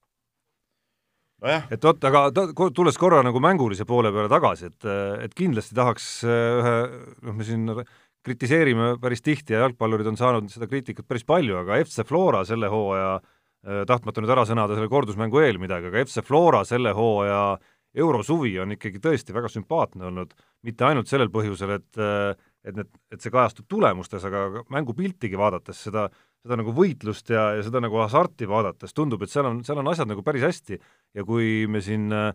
nojah. 1.42 1.66
et 1.74 1.84
vot, 1.84 2.06
aga 2.08 2.46
tulles 2.74 2.98
korra 3.00 3.22
nagu 3.26 3.42
mängulise 3.42 3.86
poole 3.88 4.12
peale 4.14 4.30
tagasi, 4.32 4.70
et, 4.70 4.88
et 5.26 5.36
kindlasti 5.38 5.76
tahaks 5.78 6.08
äh, 6.26 6.62
ühe, 6.62 6.76
noh, 7.26 7.36
me 7.38 7.48
siin 7.48 7.66
kritiseerime 8.22 8.94
päris 9.02 9.24
tihti 9.24 9.56
ja 9.56 9.64
jalgpallurid 9.64 10.08
on 10.12 10.18
saanud 10.18 10.50
seda 10.52 10.68
kriitikat 10.70 11.08
päris 11.08 11.26
palju, 11.26 11.58
aga 11.64 11.80
FC 11.82 12.06
Flora 12.06 12.44
selle 12.48 12.70
hooaja, 12.72 13.16
äh, 13.66 13.82
tahtmata 13.88 14.22
nüüd 14.22 14.34
ära 14.34 14.46
sõnada 14.48 14.78
selle 14.78 14.92
kordusmängu 14.92 15.42
eel 15.42 15.60
midagi, 15.62 15.90
aga 15.90 16.06
FC 16.06 16.24
Flora 16.26 16.62
selle 16.68 16.94
hooaja 16.96 17.44
eurosuvi 17.92 18.54
on 18.62 18.72
ikkagi 18.78 19.02
tõesti 19.04 19.34
väga 19.36 19.50
sümpaatne 19.52 20.06
olnud, 20.08 20.30
mitte 20.64 20.86
ainult 20.88 21.10
sellel 21.10 21.28
põhjusel, 21.34 21.76
et 21.76 22.00
äh, 22.00 22.32
et 22.62 22.76
need, 22.78 22.90
et 23.10 23.22
see 23.22 23.32
kajastub 23.34 23.66
tulemustes, 23.70 24.24
aga 24.28 24.62
mängupiltigi 24.72 25.38
vaadates 25.38 25.80
seda, 25.88 26.06
seda 26.42 26.58
nagu 26.58 26.74
võitlust 26.74 27.30
ja, 27.30 27.52
ja 27.56 27.62
seda 27.64 27.80
nagu 27.82 28.00
hasarti 28.02 28.48
vaadates 28.50 28.94
tundub, 28.96 29.22
et 29.22 29.30
seal 29.30 29.46
on, 29.48 29.60
seal 29.66 29.78
on 29.78 29.90
asjad 29.92 30.10
nagu 30.10 30.24
päris 30.26 30.44
hästi. 30.46 30.78
Ja 31.16 31.24
kui 31.26 31.68
me 31.70 31.82
siin 31.84 32.10
äh, 32.16 32.32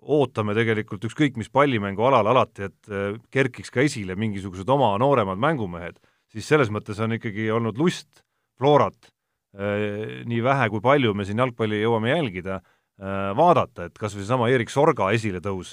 ootame 0.00 0.56
tegelikult 0.56 1.04
ükskõik 1.08 1.36
mis 1.40 1.52
pallimängualal 1.52 2.32
alati, 2.32 2.70
et 2.70 2.92
äh, 2.92 3.18
kerkiks 3.34 3.72
ka 3.72 3.84
esile 3.84 4.16
mingisugused 4.18 4.68
oma 4.72 4.94
nooremad 5.02 5.40
mängumehed, 5.42 6.00
siis 6.32 6.48
selles 6.48 6.72
mõttes 6.72 7.00
on 7.04 7.18
ikkagi 7.18 7.50
olnud 7.52 7.80
lust 7.80 8.24
Florat 8.60 9.12
äh, 9.58 10.22
nii 10.28 10.42
vähe 10.44 10.72
kui 10.72 10.84
palju 10.84 11.12
me 11.16 11.28
siin 11.28 11.44
jalgpalli 11.44 11.84
jõuame 11.84 12.14
jälgida, 12.16 12.62
vaadata, 13.02 13.88
et 13.88 13.96
kas 13.98 14.12
või 14.14 14.20
seesama 14.20 14.46
Erik 14.52 14.70
Sorga 14.70 15.08
esiletõus, 15.16 15.72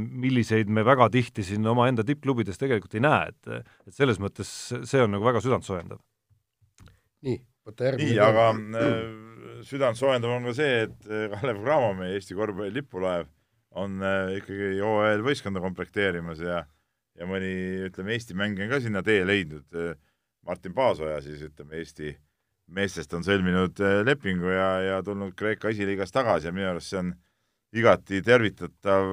milliseid 0.00 0.72
me 0.72 0.82
väga 0.82 1.06
tihti 1.12 1.44
siin 1.46 1.68
omaenda 1.70 2.02
tippklubides 2.08 2.58
tegelikult 2.58 2.96
ei 2.96 3.04
näe, 3.04 3.28
et 3.28 3.52
et 3.60 3.94
selles 3.94 4.18
mõttes 4.18 4.48
see 4.88 5.04
on 5.04 5.12
nagu 5.12 5.28
väga 5.28 5.44
südantsoojendav 5.44 6.00
nii, 7.26 7.38
võta 7.66 7.88
järgmine. 7.88 8.10
nii, 8.10 8.18
aga 8.22 8.48
äh, 8.80 9.62
südant 9.68 9.98
soojendav 9.98 10.34
on 10.36 10.48
ka 10.48 10.56
see, 10.58 10.82
et 10.86 11.08
äh, 11.08 11.28
Kalev 11.32 11.62
Cramo, 11.62 11.92
meie 11.98 12.18
Eesti 12.18 12.36
korvpalli 12.38 12.74
lipulaev, 12.78 13.30
on 13.82 14.02
äh, 14.04 14.36
ikkagi 14.40 14.74
hooajal 14.82 15.24
võistkonda 15.26 15.62
komplekteerimas 15.64 16.42
ja 16.44 16.64
ja 17.20 17.26
mõni, 17.28 17.52
ütleme, 17.90 18.14
Eesti 18.16 18.34
mängija 18.38 18.66
on 18.66 18.70
ka 18.72 18.78
sinna 18.80 19.02
tee 19.04 19.20
leidnud. 19.28 19.66
Martin 20.48 20.72
Paasoja 20.74 21.18
siis, 21.20 21.42
ütleme, 21.44 21.76
Eesti 21.76 22.14
meestest 22.72 23.12
on 23.12 23.26
sõlminud 23.26 23.82
lepingu 24.06 24.48
ja, 24.48 24.68
ja 24.80 25.02
tulnud 25.04 25.34
Kreeka 25.36 25.68
esiliigas 25.68 26.14
tagasi 26.14 26.48
ja 26.48 26.54
minu 26.56 26.70
arust 26.70 26.88
see 26.88 27.02
on 27.02 27.10
igati 27.76 28.22
tervitatav 28.24 29.12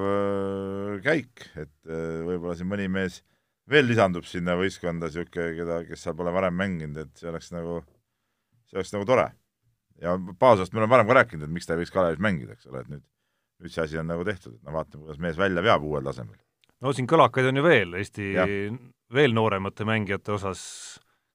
käik, 1.03 1.43
et 1.59 1.91
võib-olla 1.91 2.55
siin 2.55 2.71
mõni 2.71 2.87
mees 2.91 3.19
veel 3.69 3.89
lisandub 3.91 4.25
sinna 4.25 4.55
võistkonda 4.57 5.11
niisugune, 5.11 5.51
keda, 5.59 5.81
kes 5.91 6.07
seal 6.07 6.15
pole 6.17 6.31
varem 6.33 6.55
mänginud, 6.55 7.03
et 7.03 7.19
see 7.19 7.29
oleks 7.29 7.51
nagu 7.51 7.81
see 8.69 8.79
oleks 8.79 8.93
nagu 8.95 9.07
tore. 9.09 9.29
ja 10.01 10.15
Paasast 10.39 10.73
me 10.73 10.79
oleme 10.79 10.93
varem 10.93 11.09
ka 11.09 11.17
rääkinud, 11.19 11.47
et 11.47 11.55
miks 11.55 11.67
ta 11.67 11.75
ei 11.75 11.81
võiks 11.81 11.91
Kalevis 11.93 12.21
mängida, 12.23 12.55
eks 12.55 12.69
ole, 12.69 12.85
et 12.85 12.93
nüüd, 12.93 13.03
nüüd 13.59 13.73
see 13.73 13.83
asi 13.83 13.99
on 13.99 14.07
nagu 14.07 14.23
tehtud, 14.27 14.55
et 14.55 14.63
no 14.63 14.75
vaatame, 14.77 15.03
kuidas 15.03 15.19
mees 15.19 15.37
välja 15.39 15.63
veab 15.65 15.83
uuel 15.83 16.07
tasemel. 16.07 16.39
no 16.79 16.95
siin 16.95 17.09
kõlakaid 17.09 17.51
on 17.51 17.59
ju 17.59 17.65
veel 17.65 17.99
Eesti 17.99 18.31
ja. 18.37 18.47
veel 19.13 19.35
nooremate 19.35 19.87
mängijate 19.89 20.35
osas, 20.37 20.61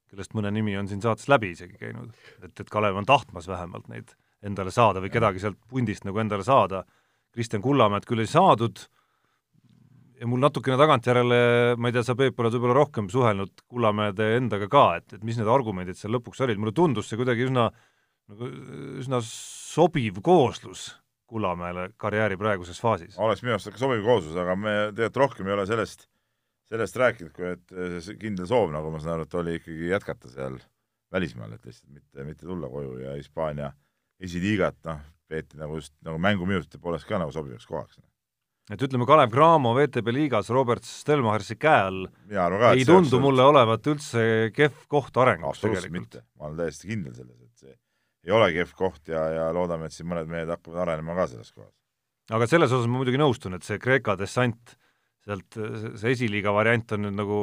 kellest 0.09 0.33
mõne 0.37 0.51
nimi 0.55 0.77
on 0.79 0.89
siin 0.89 1.03
saates 1.03 1.29
läbi 1.29 1.53
isegi 1.53 1.77
käinud, 1.81 2.13
et, 2.41 2.53
et 2.53 2.69
Kalev 2.69 2.97
on 2.97 3.05
tahtmas 3.05 3.49
vähemalt 3.51 3.89
neid 3.91 4.15
endale 4.45 4.71
saada 4.73 5.01
või 5.01 5.13
kedagi 5.13 5.41
sealt 5.41 5.57
pundist 5.69 6.05
nagu 6.05 6.19
endale 6.21 6.45
saada. 6.45 6.83
Kristjan 7.35 7.63
Kullamäed 7.63 8.05
küll 8.07 8.21
ei 8.23 8.29
saadud, 8.29 8.79
ja 10.19 10.27
mul 10.29 10.41
natukene 10.43 10.77
tagantjärele, 10.79 11.39
ma 11.79 11.89
ei 11.89 11.95
tea, 11.95 12.03
sa, 12.07 12.15
Peep, 12.19 12.39
oled 12.39 12.55
võib-olla 12.55 12.77
rohkem 12.77 13.09
suhelnud 13.11 13.65
Kullamäede 13.71 14.35
endaga 14.37 14.69
ka, 14.71 14.85
et, 14.99 15.17
et 15.17 15.25
mis 15.27 15.39
need 15.39 15.49
argumendid 15.51 15.99
seal 15.99 16.15
lõpuks 16.15 16.43
olid, 16.45 16.61
mulle 16.61 16.75
tundus 16.75 17.09
see 17.09 17.19
kuidagi 17.19 17.47
üsna 17.47 17.69
nagu 18.31 18.49
üsna 19.01 19.21
sobiv 19.25 20.21
kooslus 20.25 20.93
Kullamäele 21.29 21.89
karjääri 21.97 22.37
praeguses 22.37 22.77
faasis. 22.81 23.17
oleks 23.17 23.41
minu 23.43 23.55
arust 23.55 23.71
ka 23.73 23.81
sobiv 23.81 24.03
kooslus, 24.05 24.37
aga 24.37 24.53
me 24.59 24.75
tegelikult 24.93 25.21
rohkem 25.23 25.49
ei 25.49 25.55
ole 25.55 25.65
sellest, 25.69 26.07
sellest 26.69 26.99
rääkinud, 27.01 27.33
kui 27.33 27.49
et 27.49 27.75
see 28.05 28.17
kindel 28.21 28.47
soov, 28.49 28.69
nagu 28.73 28.93
ma 28.93 29.01
saan 29.01 29.17
aru, 29.17 29.25
et 29.25 29.37
oli 29.41 29.57
ikkagi 29.59 29.89
jätkata 29.89 30.31
seal 30.31 30.59
välismaal, 31.13 31.57
et 31.57 31.65
lihtsalt 31.65 31.91
mitte, 31.93 32.27
mitte 32.27 32.45
tulla 32.45 32.69
koju 32.69 32.99
ja 33.01 33.15
Hispaania 33.17 33.71
esiliigat, 34.21 34.77
noh, 34.85 35.01
peeti 35.27 35.57
nagu 35.57 35.79
just 35.81 35.95
nagu 36.05 36.21
mänguminutite 36.21 36.77
poolest 36.81 37.09
ka 37.09 37.17
nagu 37.21 37.33
sobivaks 37.33 37.65
kohaks 37.65 37.97
et 38.71 38.81
ütleme, 38.81 39.05
Kalev 39.05 39.31
Cramo 39.33 39.73
VTB 39.77 40.13
liigas 40.15 40.49
Robert 40.53 40.85
Stelmachersi 40.87 41.57
käe 41.61 41.81
all 41.89 42.05
arvan 42.33 42.61
ka, 42.61 42.71
ei 42.73 42.85
tundu 42.87 43.19
mulle 43.21 43.45
olevat 43.45 43.89
üldse 43.91 44.25
kehv 44.55 44.85
koht 44.91 45.17
arenguks 45.21 45.59
absoluutselt 45.59 45.93
mitte, 45.93 46.23
ma 46.39 46.49
olen 46.49 46.63
täiesti 46.63 46.89
kindel 46.89 47.13
selles, 47.17 47.37
et 47.45 47.65
see 47.65 47.75
ei 48.25 48.33
ole 48.33 48.49
kehv 48.55 48.73
koht 48.77 49.13
ja, 49.13 49.25
ja 49.35 49.49
loodame, 49.53 49.89
et 49.89 49.95
siin 49.95 50.09
mõned 50.09 50.31
mehed 50.31 50.49
hakkavad 50.49 50.85
arenema 50.87 51.17
ka 51.19 51.27
selles 51.33 51.51
kohas. 51.53 51.73
aga 52.33 52.49
selles 52.49 52.73
osas 52.73 52.89
ma 52.89 53.01
muidugi 53.03 53.21
nõustun, 53.21 53.57
et 53.57 53.67
see 53.67 53.81
Kreeka 53.81 54.17
dessant, 54.17 54.77
sealt 55.25 55.59
see 55.99 56.15
esiliiga 56.15 56.53
variant 56.55 56.97
on 56.97 57.05
nüüd 57.05 57.19
nagu 57.21 57.41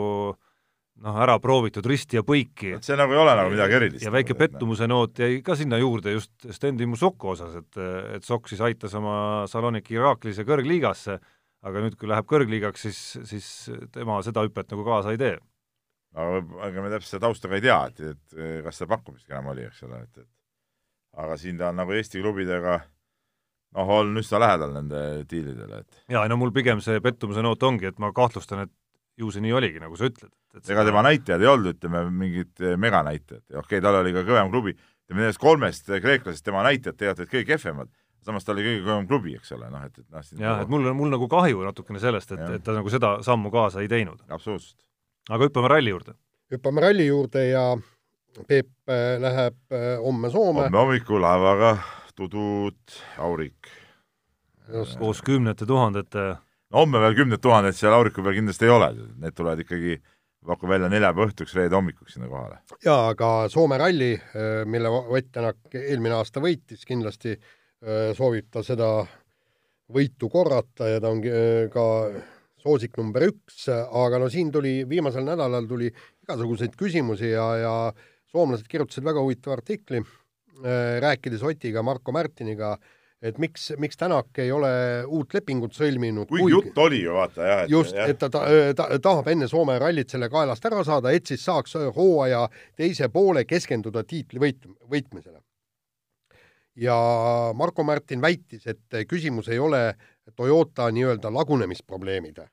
noh, 1.03 1.19
ära 1.25 1.37
proovitud 1.43 1.87
risti 1.89 2.19
ja 2.19 2.25
põiki. 2.27 2.77
see 2.85 2.97
nagu 2.99 3.15
ei 3.15 3.21
ole 3.23 3.35
nagu 3.39 3.53
midagi 3.53 3.79
erilist. 3.79 4.05
ja 4.07 4.13
väike 4.15 4.37
pettumuse 4.39 4.89
noot 4.91 5.23
jäi 5.25 5.41
ka 5.45 5.57
sinna 5.59 5.79
juurde 5.81 6.15
just 6.15 6.49
Stendi 6.55 6.87
Musoko 6.89 7.33
osas, 7.35 7.57
et, 7.63 7.81
et 8.17 8.27
Sokk 8.27 8.51
siis 8.51 8.63
aitas 8.65 8.95
oma 8.99 9.15
Saloniki 9.51 9.99
Iraklise 9.99 10.47
kõrgliigasse, 10.49 11.19
aga 11.63 11.85
nüüd, 11.85 11.97
kui 11.99 12.11
läheb 12.11 12.29
kõrgliigaks, 12.31 12.87
siis, 12.89 13.01
siis 13.29 13.49
tema 13.95 14.21
seda 14.27 14.45
hüpet 14.47 14.71
nagu 14.75 14.87
kaasa 14.87 15.15
ei 15.15 15.21
tee. 15.21 15.37
aga 16.13 16.43
ega 16.69 16.85
me 16.85 16.93
täpselt 16.93 17.17
seda 17.17 17.27
tausta 17.27 17.51
ka 17.51 17.59
ei 17.59 17.67
tea, 17.67 17.81
et, 17.91 18.01
et 18.15 18.65
kas 18.67 18.81
seda 18.81 18.95
pakkumist 18.95 19.31
enam 19.31 19.53
oli, 19.55 19.67
eks 19.69 19.87
ole, 19.89 20.03
et, 20.07 20.25
et 20.25 21.23
aga 21.23 21.39
siin 21.41 21.59
ta 21.61 21.71
on 21.73 21.81
nagu 21.83 21.95
Eesti 21.97 22.23
klubidega 22.23 22.79
noh, 23.73 23.97
on 23.99 24.15
üsna 24.21 24.41
lähedal 24.43 24.77
nende 24.77 25.03
diilidele, 25.29 25.83
et 25.83 26.15
jaa, 26.15 26.29
no 26.31 26.39
mul 26.41 26.55
pigem 26.55 26.83
see 26.85 27.01
pettumuse 27.05 27.43
noot 27.45 27.63
ongi, 27.67 27.91
et 27.91 27.99
ma 28.03 28.13
kahtlustan, 28.15 28.67
et 28.67 28.73
ju 29.19 29.33
see 29.33 29.45
nii 29.45 29.53
oligi, 29.57 29.81
nagu 29.83 29.97
sa 29.99 30.09
ütled. 30.09 30.33
ega 30.69 30.85
tema 30.85 31.03
näitajad 31.07 31.43
ei 31.43 31.49
olnud, 31.49 31.77
ütleme, 31.77 32.05
mingid 32.11 32.63
meganäitajad, 32.81 33.45
okei 33.51 33.61
okay,, 33.63 33.83
tal 33.85 34.01
oli 34.01 34.13
ka 34.13 34.25
kõvem 34.29 34.53
klubi, 34.53 34.75
ütleme 35.07 35.25
nendest 35.25 35.41
kolmest 35.41 35.89
kreeklasest 35.89 36.45
tema 36.45 36.65
näitajad 36.67 36.99
tegelikult 36.99 37.23
olid 37.23 37.33
kõige 37.35 37.49
kehvemad, 37.53 37.93
samas 38.27 38.45
ta 38.47 38.53
oli 38.55 38.67
kõige 38.67 38.83
kõvem 38.87 39.09
klubi, 39.09 39.37
eks 39.39 39.55
ole, 39.57 39.71
noh 39.73 39.87
et, 39.87 39.97
et 39.99 40.09
noh 40.13 40.29
jah, 40.45 40.61
et 40.65 40.73
mul 40.73 40.91
on, 40.91 40.99
mul 40.99 41.13
nagu 41.13 41.29
kahju 41.31 41.65
natukene 41.67 42.03
sellest, 42.03 42.37
et, 42.37 42.45
et 42.59 42.65
ta 42.65 42.77
nagu 42.77 42.93
seda 42.93 43.17
sammu 43.25 43.53
kaasa 43.55 43.85
ei 43.85 43.91
teinud. 43.93 44.21
absoluutselt. 44.29 44.79
aga 45.31 45.49
hüppame 45.49 45.73
ralli 45.73 45.95
juurde. 45.95 46.17
hüppame 46.53 46.85
ralli 46.85 47.09
juurde 47.09 47.49
ja 47.49 47.67
Peep 48.49 48.89
äh, 48.89 49.21
läheb 49.21 49.57
äh, 49.73 49.99
homme 50.01 50.31
Soome. 50.31 50.63
homme 50.65 50.79
hommikul 50.79 51.21
laevaga 51.21 51.77
Tudut, 52.17 53.03
Aurik. 53.19 53.69
koos 54.99 55.23
kümnete 55.23 55.67
tuhandete 55.67 56.37
no 56.73 56.83
homme 56.83 57.03
veel 57.05 57.17
kümned 57.21 57.43
tuhanded 57.45 57.77
seal 57.77 57.95
Auriku 57.97 58.25
peal 58.25 58.39
kindlasti 58.41 58.69
ei 58.69 58.75
ole, 58.75 58.91
need 59.23 59.37
tulevad 59.37 59.63
ikkagi, 59.65 59.99
pakun 60.47 60.73
välja 60.73 60.89
neljapäeva 60.91 61.29
õhtuks, 61.29 61.55
reede 61.59 61.77
hommikuks 61.79 62.17
sinna 62.17 62.31
kohale. 62.31 62.63
jaa, 62.85 63.13
aga 63.13 63.33
Soome 63.53 63.79
ralli, 63.79 64.13
äh, 64.17 64.63
mille 64.67 64.91
Ott 64.91 65.33
Tänak 65.33 65.77
eelmine 65.79 66.19
aasta 66.19 66.43
võitis, 66.43 66.87
kindlasti 66.89 67.37
soovib 68.15 68.47
ta 68.55 68.61
seda 68.63 68.87
võitu 69.91 70.29
korrata 70.31 70.87
ja 70.87 71.01
ta 71.03 71.11
on 71.11 71.19
ka 71.73 71.87
soosik 72.63 72.95
number 73.01 73.27
üks, 73.27 73.65
aga 73.69 74.21
no 74.23 74.29
siin 74.31 74.53
tuli, 74.55 74.83
viimasel 74.89 75.27
nädalal 75.27 75.67
tuli 75.67 75.91
igasuguseid 76.23 76.77
küsimusi 76.79 77.33
ja, 77.33 77.47
ja 77.59 77.75
soomlased 78.31 78.69
kirjutasid 78.71 79.05
väga 79.05 79.23
huvitava 79.25 79.59
artikli, 79.59 80.03
rääkides 81.03 81.43
Otiga, 81.47 81.83
Marko 81.83 82.15
Märtiniga, 82.15 82.77
et 83.23 83.39
miks, 83.39 83.71
miks 83.79 83.99
Tänak 83.99 84.39
ei 84.43 84.51
ole 84.53 84.71
uut 85.07 85.35
lepingut 85.35 85.75
sõlminud. 85.77 86.27
kuigi 86.31 86.51
jutt 86.51 86.79
oli 86.83 87.03
ju 87.05 87.15
vaata 87.15 87.47
jah. 87.47 87.63
just, 87.71 87.95
et 87.95 88.19
ta, 88.19 88.29
ta, 88.33 88.43
ta 88.75 88.89
tahab 89.03 89.29
enne 89.33 89.49
Soome 89.51 89.79
rallit 89.79 90.11
selle 90.11 90.29
kaelast 90.33 90.65
ära 90.67 90.83
saada, 90.87 91.13
et 91.15 91.31
siis 91.31 91.45
saaks 91.45 91.77
hooaja 91.97 92.47
teise 92.77 93.09
poole 93.15 93.45
keskenduda 93.49 94.03
tiitli 94.09 94.43
võit, 94.43 94.67
võitmisele. 94.91 95.39
ja 96.83 96.97
Marko 97.55 97.85
Märtin 97.85 98.21
väitis, 98.21 98.67
et 98.67 99.05
küsimus 99.09 99.49
ei 99.53 99.59
ole 99.59 99.93
Toyota 100.37 100.89
nii-öelda 100.91 101.31
lagunemisprobleemide, 101.35 102.47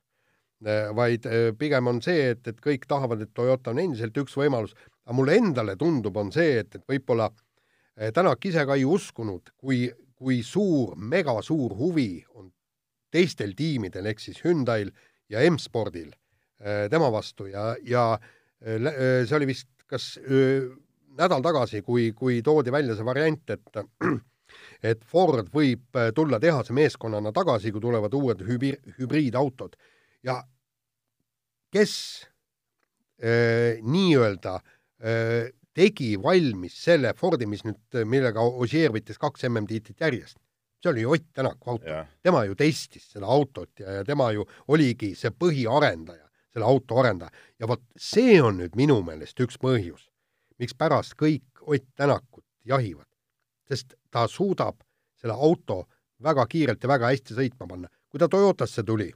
vaid 0.96 1.26
pigem 1.58 1.88
on 1.88 2.02
see, 2.02 2.30
et, 2.36 2.46
et 2.48 2.62
kõik 2.62 2.86
tahavad, 2.88 3.22
et 3.22 3.34
Toyota 3.34 3.72
on 3.72 3.80
endiselt 3.80 4.18
üks 4.18 4.36
võimalus, 4.38 4.76
aga 5.06 5.16
mulle 5.18 5.38
endale 5.40 5.78
tundub, 5.80 6.18
on 6.18 6.34
see, 6.36 6.60
et, 6.62 6.76
et 6.76 6.86
võib-olla 6.86 7.32
Tänak 8.16 8.46
ise 8.48 8.62
ka 8.64 8.78
ei 8.80 8.86
uskunud, 8.88 9.50
kui 9.60 9.90
kui 10.20 10.42
suur, 10.44 10.98
megasuur 11.00 11.78
huvi 11.80 12.26
on 12.36 12.50
teistel 13.12 13.56
tiimidel 13.58 14.12
ehk 14.12 14.20
siis 14.20 14.42
Hyundai'l 14.44 14.92
ja 15.32 15.44
M-spordil 15.48 16.12
tema 16.92 17.08
vastu 17.12 17.48
ja, 17.48 17.72
ja 17.88 18.04
see 18.60 19.36
oli 19.38 19.48
vist 19.48 19.70
kas 19.90 20.20
öö, 20.20 20.68
nädal 21.20 21.44
tagasi, 21.44 21.82
kui, 21.82 22.12
kui 22.16 22.42
toodi 22.46 22.72
välja 22.72 22.96
see 22.96 23.06
variant, 23.08 23.56
et 23.56 23.80
et 24.92 25.04
Ford 25.06 25.50
võib 25.54 26.00
tulla 26.16 26.40
tehase 26.42 26.74
meeskonnana 26.74 27.34
tagasi, 27.36 27.72
kui 27.74 27.84
tulevad 27.84 28.14
uued 28.16 28.42
hübi-, 28.48 28.78
hübriidautod. 29.00 29.76
Ja 30.24 30.40
kes 31.74 31.94
nii-öelda 33.20 34.56
tegi 35.80 36.14
valmis 36.22 36.76
selle 36.84 37.14
Fordi, 37.18 37.48
mis 37.50 37.64
nüüd, 37.68 38.00
millega 38.10 38.44
Ogier 38.44 38.94
võttis 38.96 39.20
kaks 39.20 39.48
MM-tiitlit 39.50 40.02
järjest. 40.06 40.38
see 40.80 40.92
oli 40.92 41.06
Ott 41.06 41.26
Tänaku 41.34 41.70
auto. 41.70 41.86
tema 42.24 42.46
ju 42.46 42.56
testis 42.56 43.12
seda 43.12 43.28
autot 43.28 43.80
ja, 43.80 44.00
ja 44.00 44.04
tema 44.04 44.32
ju 44.32 44.46
oligi 44.68 45.14
see 45.16 45.32
põhiarendaja, 45.32 46.30
selle 46.54 46.66
auto 46.66 47.00
arendaja. 47.00 47.32
ja 47.60 47.68
vot 47.68 47.82
see 47.98 48.42
on 48.42 48.60
nüüd 48.60 48.76
minu 48.76 49.02
meelest 49.04 49.40
üks 49.40 49.60
põhjus, 49.60 50.10
mikspärast 50.60 51.16
kõik 51.20 51.44
Ott 51.62 51.88
Tänakut 51.96 52.46
jahivad. 52.66 53.08
sest 53.68 53.96
ta 54.12 54.28
suudab 54.28 54.80
selle 55.20 55.34
auto 55.34 55.86
väga 56.24 56.46
kiirelt 56.46 56.84
ja 56.84 56.90
väga 56.90 57.12
hästi 57.12 57.34
sõitma 57.34 57.68
panna. 57.68 57.90
kui 58.10 58.20
ta 58.20 58.28
Toyotasse 58.28 58.84
tuli, 58.84 59.12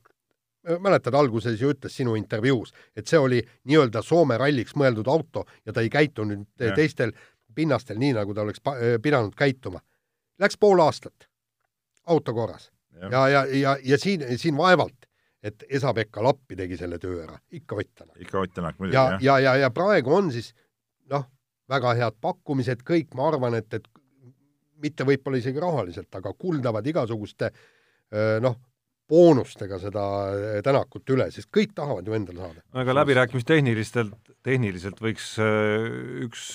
mäletad, 0.80 1.14
alguses 1.14 1.62
ju 1.62 1.74
ütles 1.74 1.96
sinu 1.98 2.16
intervjuus, 2.16 2.74
et 2.96 3.08
see 3.08 3.20
oli 3.20 3.42
nii-öelda 3.68 4.02
Soome 4.04 4.38
ralliks 4.40 4.76
mõeldud 4.80 5.10
auto 5.12 5.46
ja 5.66 5.74
ta 5.74 5.84
ei 5.84 5.90
käitunud 5.92 6.46
ja. 6.60 6.74
teistel 6.76 7.12
pinnastel 7.56 8.00
nii, 8.02 8.14
nagu 8.18 8.34
ta 8.34 8.46
oleks 8.46 8.62
pidanud 9.02 9.36
käituma. 9.38 9.82
Läks 10.40 10.58
pool 10.58 10.80
aastat, 10.82 11.28
auto 12.10 12.34
korras. 12.34 12.72
ja, 13.02 13.10
ja, 13.10 13.28
ja, 13.28 13.46
ja, 13.60 13.78
ja 13.84 13.98
siin, 13.98 14.26
siin 14.38 14.58
vaevalt, 14.58 15.06
et 15.44 15.64
Esa-Pekka 15.70 16.24
Lappi 16.24 16.56
tegi 16.56 16.78
selle 16.78 17.00
töö 17.00 17.24
ära, 17.24 17.38
ikka 17.52 17.76
Ott 17.76 17.96
Tänak. 17.96 18.18
ikka 18.18 18.40
Ott 18.40 18.54
Tänak 18.54 18.80
muidugi, 18.80 18.96
jah. 18.96 19.18
ja, 19.22 19.40
ja, 19.40 19.40
ja, 19.40 19.56
ja 19.56 19.72
praegu 19.72 20.16
on 20.16 20.32
siis 20.32 20.54
noh, 21.12 21.26
väga 21.70 21.94
head 22.00 22.20
pakkumised, 22.22 22.84
kõik, 22.88 23.14
ma 23.16 23.28
arvan, 23.28 23.58
et, 23.60 23.74
et 23.74 23.88
mitte 24.84 25.06
võib-olla 25.08 25.40
isegi 25.40 25.60
rahaliselt, 25.60 26.12
aga 26.16 26.34
kuldavad 26.34 26.88
igasuguste 26.88 27.52
noh, 28.44 28.58
boonustega 29.10 29.80
seda 29.82 30.04
Tänakut 30.64 31.10
üle, 31.14 31.30
sest 31.34 31.50
kõik 31.54 31.74
tahavad 31.76 32.08
ju 32.08 32.16
endale 32.16 32.46
saada. 32.46 32.64
aga 32.84 32.98
läbirääkimistehnilistelt, 33.02 34.36
tehniliselt 34.46 35.02
võiks 35.04 35.34
üks 36.24 36.46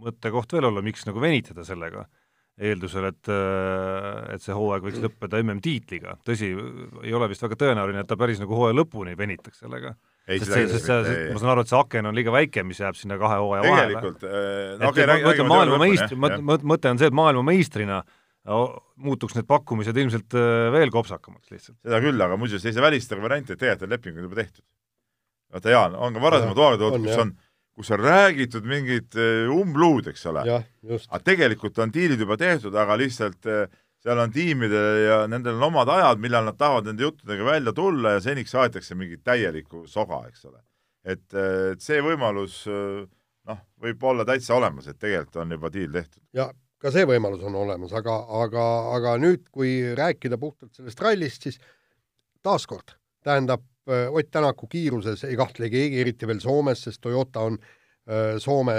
mõttekoht 0.00 0.56
veel 0.56 0.70
olla, 0.70 0.82
miks 0.84 1.06
nagu 1.08 1.22
venitada 1.22 1.64
sellega, 1.66 2.04
eeldusel, 2.60 3.06
et, 3.08 3.30
et 4.34 4.44
see 4.44 4.56
hooaeg 4.56 4.84
võiks 4.84 5.00
lõppeda 5.00 5.40
MM-tiitliga. 5.40 6.18
tõsi, 6.26 6.50
ei 7.04 7.14
ole 7.16 7.28
vist 7.30 7.44
väga 7.44 7.58
tõenäoline, 7.62 8.04
et 8.04 8.10
ta 8.10 8.18
päris 8.20 8.40
nagu 8.42 8.56
hooaja 8.56 8.76
lõpuni 8.76 9.16
venitaks 9.16 9.62
sellega. 9.64 9.94
sest 10.28 10.52
see, 10.52 10.66
sest 10.68 10.90
see, 10.90 11.26
ma 11.32 11.40
saan 11.40 11.54
aru, 11.54 11.64
et 11.64 11.72
see 11.72 11.80
aken 11.80 12.10
on 12.10 12.16
liiga 12.16 12.34
väike, 12.34 12.64
mis 12.66 12.82
jääb 12.82 12.98
sinna 12.98 13.16
kahe 13.20 13.40
hooaja 13.40 13.64
vahele. 13.64 13.94
tegelikult 13.94 14.26
äh,, 14.28 14.88
okay, 14.90 15.06
ma 15.08 15.18
mõtlen 15.24 15.52
maailmameistri, 15.54 16.20
mõte 16.74 16.92
on 16.92 17.00
see, 17.00 17.10
et 17.10 17.16
maailmameistrina 17.22 18.02
muutuks 18.48 19.36
need 19.36 19.48
pakkumised 19.48 19.96
ilmselt 19.96 20.34
veel 20.72 20.90
kopsakamaks 20.92 21.50
lihtsalt. 21.52 21.76
seda 21.84 22.00
küll, 22.00 22.20
aga 22.24 22.38
muuseas 22.40 22.64
ei 22.64 22.72
saa 22.72 22.86
välistada 22.86 23.22
varianti, 23.22 23.52
et 23.52 23.60
tegelikult 23.60 23.86
on 23.86 23.94
lepingud 23.94 24.26
juba 24.28 24.40
tehtud. 24.40 24.64
vaata 25.52 25.74
Jaan, 25.74 25.94
on 25.96 26.16
ka 26.16 26.22
varasemad 26.22 26.56
hooajad 26.56 26.86
olnud, 26.86 27.06
kus 27.08 27.20
on, 27.20 27.34
kus 27.76 27.92
on 27.92 28.00
räägitud 28.00 28.66
mingit 28.68 29.20
umbluud, 29.52 30.08
eks 30.12 30.26
ole. 30.32 30.46
aga 30.46 31.22
tegelikult 31.24 31.78
on 31.84 31.92
diilid 31.92 32.24
juba 32.24 32.38
tehtud, 32.40 32.74
aga 32.74 32.96
lihtsalt 32.96 33.50
seal 34.00 34.22
on 34.22 34.32
tiimidel 34.32 35.02
ja 35.04 35.20
nendel 35.28 35.58
on 35.58 35.68
omad 35.68 35.92
ajad, 35.92 36.20
millal 36.22 36.48
nad 36.48 36.56
tahavad 36.56 36.88
nende 36.88 37.04
juttudega 37.04 37.44
välja 37.44 37.76
tulla 37.76 38.16
ja 38.16 38.24
seniks 38.24 38.54
aetakse 38.56 38.96
mingit 38.96 39.20
täielikku 39.24 39.84
soga, 39.86 40.22
eks 40.30 40.46
ole. 40.48 40.62
et, 41.04 41.26
et 41.74 41.84
see 41.84 42.00
võimalus 42.04 42.62
noh, 42.64 43.60
võib 43.80 44.08
olla 44.08 44.24
täitsa 44.24 44.56
olemas, 44.56 44.88
et 44.88 44.98
tegelikult 44.98 45.42
on 45.44 45.56
juba 45.58 45.72
diil 45.72 45.92
tehtud. 45.92 46.22
ja 46.32 46.48
ka 46.80 46.92
see 46.94 47.06
võimalus 47.08 47.42
on 47.46 47.56
olemas, 47.60 47.92
aga, 47.96 48.16
aga, 48.42 48.66
aga 48.96 49.16
nüüd, 49.20 49.48
kui 49.52 49.80
rääkida 49.96 50.38
puhtalt 50.40 50.74
sellest 50.76 51.02
rallist, 51.04 51.48
siis 51.48 51.60
taaskord 52.44 52.96
tähendab 53.24 53.66
Ott 53.90 54.28
Tänaku 54.30 54.68
kiiruses 54.70 55.24
ei 55.24 55.36
kahtle 55.40 55.66
keegi, 55.72 56.00
eriti 56.02 56.26
veel 56.28 56.38
Soomes, 56.38 56.82
sest 56.84 57.00
Toyota 57.02 57.42
on 57.48 57.56
Soome, 58.38 58.74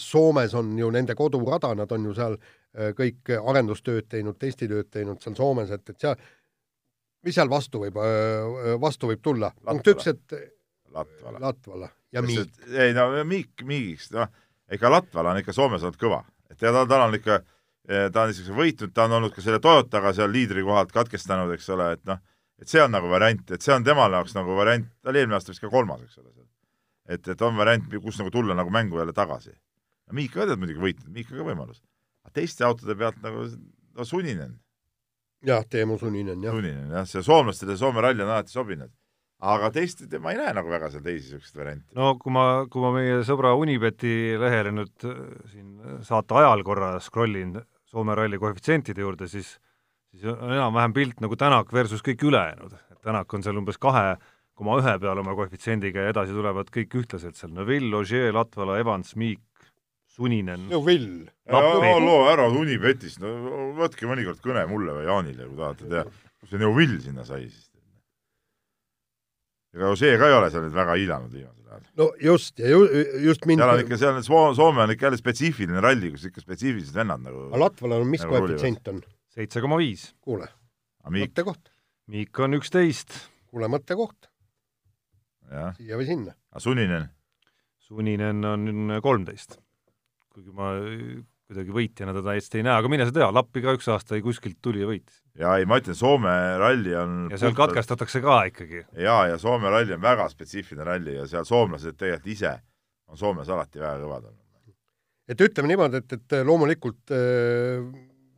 Soomes 0.00 0.54
on 0.54 0.70
ju 0.78 0.88
nende 0.94 1.14
kodurada, 1.18 1.74
nad 1.76 1.92
on 1.92 2.06
ju 2.08 2.14
seal 2.16 2.36
kõik 2.98 3.32
arendustööd 3.36 4.08
teinud, 4.10 4.38
testitööd 4.40 4.88
teinud 4.94 5.20
seal 5.22 5.36
Soomes, 5.36 5.74
et, 5.74 5.84
et 5.90 6.06
seal, 6.06 6.16
mis 7.26 7.36
seal 7.36 7.50
vastu 7.50 7.82
võib, 7.82 7.98
vastu 8.80 9.10
võib 9.10 9.22
tulla? 9.24 9.52
punkt 9.66 9.92
üks, 9.94 10.08
et 10.14 10.38
Latvala. 10.94 11.42
Latvala 11.42 11.90
ja 12.14 12.22
Miik. 12.22 12.54
ei 12.70 12.94
no 12.96 13.10
Miik, 13.26 13.66
Miigiks, 13.66 14.12
noh, 14.14 14.30
ega 14.70 14.90
Latvala 14.96 15.34
on 15.34 15.42
ikka 15.42 15.54
Soomes 15.56 15.84
olnud 15.84 16.00
kõva 16.00 16.22
et 16.50 16.62
ja 16.62 16.72
ta, 16.74 16.84
tal 16.90 17.08
on 17.08 17.16
ikka, 17.18 17.40
ta 17.86 18.22
on 18.24 18.30
niisuguse 18.30 18.56
võitnud, 18.56 18.94
ta 18.94 19.08
on 19.08 19.18
olnud 19.18 19.34
ka 19.34 19.44
selle 19.44 19.60
Toyotaga 19.62 20.14
seal 20.16 20.32
liidri 20.32 20.64
kohalt 20.66 20.92
katkestanud, 20.94 21.52
eks 21.56 21.68
ole, 21.74 21.90
et 21.98 22.04
noh, 22.08 22.22
et 22.60 22.70
see 22.70 22.82
on 22.82 22.92
nagu 22.94 23.10
variant, 23.10 23.44
et 23.50 23.62
see 23.62 23.74
on 23.74 23.86
temale 23.86 24.20
jaoks 24.20 24.36
nagu 24.38 24.56
variant, 24.58 24.88
ta 25.02 25.12
oli 25.12 25.22
eelmine 25.22 25.38
aasta 25.38 25.54
vist 25.54 25.64
ka 25.64 25.72
kolmas, 25.72 26.02
eks 26.06 26.18
ole. 26.22 26.32
et, 27.08 27.28
et 27.28 27.42
on 27.42 27.56
variant, 27.56 27.96
kus 28.02 28.18
nagu 28.20 28.32
tulla 28.32 28.56
nagu 28.56 28.70
mängu 28.72 28.98
jälle 28.98 29.12
tagasi. 29.12 29.52
Miika 30.12 30.40
ka 30.42 30.50
tead 30.50 30.60
muidugi 30.60 30.80
võitnud, 30.80 31.12
Miika 31.12 31.36
ka 31.36 31.46
võimalus. 31.46 31.82
teiste 32.32 32.64
autode 32.64 32.96
pealt 32.96 33.20
nagu 33.22 33.46
no 33.94 34.04
Suninen. 34.04 34.58
jah, 35.44 35.64
Teemu 35.64 35.98
Suninen, 35.98 36.42
jah. 36.42 36.52
Suninen, 36.52 36.90
jah, 36.90 37.06
see 37.06 37.22
soomlastele 37.22 37.76
Soome 37.76 38.00
ralli 38.00 38.22
on 38.22 38.30
alati 38.30 38.52
sobinud 38.52 38.92
aga 39.52 39.70
teist, 39.74 40.04
ma 40.22 40.32
ei 40.32 40.40
näe 40.40 40.54
nagu 40.56 40.72
väga 40.72 40.90
seal 40.92 41.04
teisi 41.04 41.34
niisuguseid 41.34 41.60
variante. 41.60 41.86
no 41.98 42.14
kui 42.20 42.32
ma, 42.34 42.46
kui 42.70 42.84
ma 42.84 42.92
meie 42.96 43.20
sõbra 43.28 43.54
Unibeti 43.58 44.34
lehele 44.40 44.72
nüüd 44.74 45.08
äh, 45.08 45.20
siin 45.52 46.00
saate 46.06 46.40
ajal 46.40 46.64
korra 46.66 46.96
scroll 47.04 47.40
in 47.40 47.58
Soome 47.94 48.16
ralli 48.18 48.40
koefitsientide 48.42 49.04
juurde, 49.04 49.28
siis 49.30 49.52
siis 50.14 50.24
on 50.32 50.52
enam-vähem 50.52 50.94
pilt 50.94 51.20
nagu 51.22 51.36
Tänak 51.38 51.72
versus 51.72 52.02
kõik 52.02 52.22
ülejäänud. 52.26 52.72
et 52.90 53.00
Tänak 53.02 53.34
on 53.34 53.42
seal 53.42 53.58
umbes 53.58 53.78
kahe 53.78 54.16
koma 54.54 54.78
ühe 54.80 54.94
peal 55.02 55.18
oma 55.18 55.34
koefitsiendiga 55.34 56.06
ja 56.06 56.14
edasi 56.14 56.34
tulevad 56.34 56.70
kõik 56.74 56.94
ühtlaselt 57.00 57.38
seal, 57.38 57.52
Neville, 57.54 57.90
Ogier, 57.98 58.30
Latvala, 58.34 58.78
Evans, 58.78 59.14
Miik, 59.18 59.42
Suninen. 60.14 60.68
Neville. 60.70 61.32
loo 61.50 62.20
ära 62.30 62.46
Unibetist, 62.48 63.18
no 63.22 63.34
võtke 63.80 64.06
mõnikord 64.06 64.38
kõne 64.44 64.62
mulle 64.70 64.94
või 65.00 65.08
Jaanile, 65.08 65.48
kui 65.50 65.58
tahate 65.58 65.90
teha, 65.90 66.04
kus 66.40 66.54
see 66.54 66.62
Neville 66.62 67.00
sinna 67.02 67.26
sai 67.26 67.48
siis 67.48 67.63
ega 69.74 69.90
Ožee 69.90 70.14
ka 70.20 70.30
ei 70.30 70.36
ole 70.36 70.50
seal 70.52 70.66
nüüd 70.66 70.76
väga 70.76 70.96
hiilanud 70.98 71.34
viimasel 71.34 71.74
ajal. 71.74 71.86
no 72.00 72.08
just, 72.22 72.58
ja 72.62 72.70
ju, 72.70 72.84
just 73.24 73.46
mind 73.50 73.62
seal 73.62 73.74
on 73.74 73.82
ikka, 73.84 73.98
seal 74.00 74.20
on 74.20 74.56
Soome 74.58 74.84
on 74.84 74.94
ikka 74.94 75.08
jälle 75.08 75.20
spetsiifiline 75.20 75.82
ralli, 75.84 76.12
kus 76.14 76.28
ikka 76.30 76.44
spetsiifilised 76.44 76.96
vennad 76.96 77.24
nagu 77.26 77.48
aga 77.48 77.62
Latvalal 77.64 78.06
on 78.06 78.12
mis 78.12 78.24
nagu 78.24 78.38
koefitsient 78.38 78.92
on? 78.92 79.02
seitse 79.34 79.64
koma 79.64 79.78
viis. 79.80 80.12
kuule, 80.24 80.48
mõttekoht. 81.10 81.72
Miik 82.12 82.38
on 82.44 82.58
üksteist. 82.58 83.16
kuule, 83.50 83.70
mõttekoht. 83.72 84.30
siia 85.78 85.98
või 86.00 86.08
sinna. 86.08 86.38
aga 86.52 86.62
Suninen? 86.62 87.08
Suninen 87.84 88.44
on 88.48 88.98
kolmteist. 89.02 89.58
kuigi 90.34 90.54
ma 90.54 90.74
kuidagi 91.54 91.74
võitjana 91.74 92.14
teda 92.16 92.34
hästi 92.34 92.60
ei 92.60 92.66
näe, 92.66 92.74
aga 92.80 92.90
mine 92.90 93.06
sa 93.06 93.14
tea, 93.14 93.28
Lappi 93.34 93.62
ka 93.62 93.74
üks 93.76 93.86
aasta 93.92 94.18
kuskilt 94.24 94.58
tuli 94.62 94.82
ja 94.82 94.88
võitis. 94.90 95.20
ja 95.38 95.54
ei, 95.60 95.66
ma 95.70 95.78
ütlen, 95.78 95.96
Soome 95.98 96.32
ralli 96.60 96.94
on 96.98 97.28
ja 97.30 97.38
seal 97.38 97.54
puhtalt... 97.54 97.70
katkestatakse 97.74 98.22
ka 98.24 98.38
ikkagi. 98.50 98.82
jaa, 99.04 99.20
ja 99.30 99.38
Soome 99.38 99.70
ralli 99.70 99.94
on 99.94 100.02
väga 100.02 100.26
spetsiifiline 100.32 100.86
ralli 100.88 101.14
ja 101.14 101.28
seal 101.30 101.46
soomlased 101.46 101.96
tegelikult 102.00 102.32
ise 102.34 102.52
on 103.10 103.20
Soomes 103.20 103.48
alati 103.48 103.82
väga 103.82 104.02
kõvad 104.02 104.28
olnud. 104.28 104.74
et 105.30 105.46
ütleme 105.46 105.70
niimoodi, 105.70 106.02
et, 106.02 106.16
et 106.18 106.38
loomulikult 106.44 107.14
äh, 107.14 107.88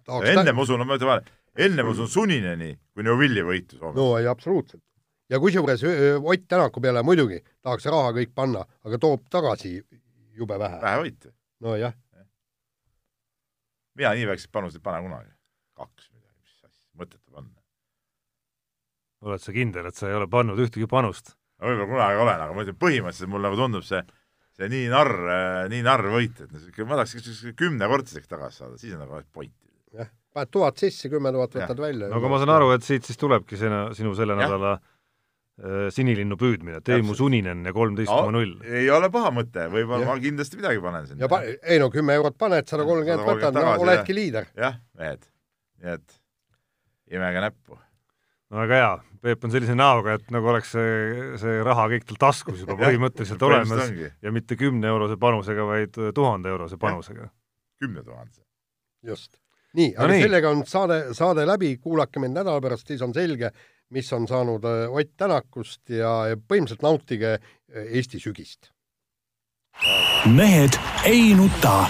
tahaks 0.07 0.33
enne 0.35 0.53
ma 0.53 0.67
usun, 0.67 0.85
ma 0.85 1.01
ütlen 1.01 1.13
vahele, 1.13 1.37
enne 1.69 1.87
ma 1.87 1.95
usun 1.97 2.11
Sunineni 2.13 2.73
kui 2.93 3.07
Neuvilli 3.07 3.45
võitu 3.47 3.81
Soomes. 3.81 3.97
no 3.97 4.11
ei, 4.21 4.29
absoluutselt. 4.29 4.85
ja 5.33 5.41
kusjuures 5.41 5.85
Ott 6.21 6.49
Tänaku 6.49 6.85
peale 6.85 7.03
muidugi 7.07 7.41
tahaks 7.63 7.89
raha 7.89 8.13
kõik 8.21 8.35
panna, 8.35 8.67
aga 8.85 9.01
toob 9.01 9.25
tagasi 9.33 9.79
jube 10.37 10.59
vähe. 10.61 10.83
vähe 10.83 11.07
võite. 11.07 11.33
nojah 11.65 11.97
mina 13.97 14.13
nii 14.17 14.29
väikseid 14.31 14.53
panuseid 14.55 14.81
ei 14.81 14.87
pane 14.87 15.03
kunagi. 15.05 15.33
kaks 15.77 16.11
midagi, 16.13 16.37
mis 16.41 16.55
asja, 16.65 16.85
mõttetu 17.01 17.33
panna. 17.33 17.61
oled 19.27 19.43
sa 19.43 19.57
kindel, 19.57 19.89
et 19.91 19.99
sa 19.99 20.11
ei 20.11 20.19
ole 20.19 20.29
pannud 20.31 20.61
ühtegi 20.63 20.89
panust? 20.91 21.35
no 21.61 21.71
võib-olla 21.71 21.91
kunagi 21.93 22.23
olen, 22.25 22.45
aga 22.47 22.57
ma 22.57 22.65
ütlen, 22.67 22.79
põhimõtteliselt 22.85 23.33
mulle 23.33 23.51
nagu 23.51 23.61
tundub 23.61 23.87
see, 23.87 24.03
see 24.57 24.71
nii 24.73 24.91
narr, 24.93 25.15
nii 25.73 25.85
narr 25.87 26.11
võit, 26.13 26.43
et 26.45 26.83
ma 26.85 27.01
tahaks 27.01 27.45
kümnekordseks 27.59 28.29
tagasi 28.31 28.63
saada, 28.63 28.81
siis 28.81 28.97
on 28.97 29.05
nagu 29.05 29.23
pointi. 29.33 29.73
jah, 29.97 30.11
paned 30.37 30.53
tuhat 30.53 30.85
sisse, 30.85 31.11
kümme 31.13 31.33
tuhat 31.33 31.57
võtad 31.57 31.81
välja. 31.87 32.11
no 32.13 32.21
aga 32.21 32.33
ma 32.33 32.43
saan 32.43 32.55
aru, 32.59 32.75
et 32.77 32.85
siit 32.87 33.09
siis 33.09 33.21
tulebki 33.21 33.59
see, 33.61 33.73
sinu 33.99 34.15
selle 34.19 34.37
ja. 34.37 34.45
nädala 34.45 34.77
sinilinnu 35.57 36.37
püüdmine, 36.37 36.83
Teemu 36.85 37.15
Suninen 37.17 37.65
ja 37.65 37.73
kolmteist 37.73 38.11
koma 38.13 38.35
null. 38.35 38.59
ei 38.69 38.91
ole 38.93 39.09
paha 39.13 39.31
mõte, 39.33 39.63
võib-olla 39.73 40.05
ma 40.11 40.19
kindlasti 40.21 40.59
midagi 40.61 40.83
panen 40.85 41.07
sinna. 41.09 41.23
ja 41.25 41.31
pa-, 41.33 41.41
ei 41.47 41.81
no 41.81 41.89
kümme 41.93 42.13
eurot 42.19 42.37
paned, 42.37 42.69
sada 42.69 42.85
kolmkümmend 42.85 43.25
võtad, 43.25 43.57
no 43.57 43.73
oledki 43.81 44.17
liider. 44.17 44.51
jah, 44.53 44.77
mehed, 45.01 45.25
nii 45.81 45.95
et 45.95 46.19
imege 47.17 47.41
näppu. 47.47 47.79
no 48.51 48.61
väga 48.61 48.81
hea, 48.83 48.91
Peep 49.27 49.47
on 49.49 49.55
sellise 49.55 49.75
näoga, 49.75 50.19
et 50.21 50.29
nagu 50.31 50.53
oleks 50.53 50.75
see, 50.77 51.31
see 51.41 51.57
raha 51.67 51.89
kõik 51.95 52.05
tal 52.11 52.21
taskus 52.29 52.61
juba 52.63 52.77
põhimõtteliselt 52.83 53.43
olemas 53.49 53.89
ja 54.23 54.35
mitte 54.35 54.59
kümne-eurose 54.61 55.17
panusega, 55.23 55.65
vaid 55.67 55.97
tuhande 56.15 56.53
eurose 56.53 56.77
panusega. 56.81 57.31
kümne 57.81 58.05
tuhande. 58.05 58.45
just. 59.09 59.41
nii, 59.73 59.95
aga 59.97 60.11
no 60.11 60.13
nii. 60.13 60.29
sellega 60.29 60.53
on 60.53 60.63
saade, 60.69 61.01
saade 61.17 61.49
läbi, 61.49 61.79
kuulake 61.81 62.21
meid 62.21 62.37
nädala 62.37 62.61
pärast, 62.61 62.93
siis 62.93 63.01
on 63.03 63.17
selge, 63.17 63.55
mis 63.91 64.13
on 64.13 64.29
saanud 64.29 64.65
äh, 64.65 64.91
Ott 64.91 65.13
Tänakust 65.17 65.91
ja 65.91 66.37
põhimõtteliselt 66.49 66.83
nautige 66.83 67.37
äh, 67.37 67.87
Eesti 67.93 68.21
sügist. 68.21 68.73
mehed 70.27 70.79
ei 71.05 71.35
nuta. 71.35 71.87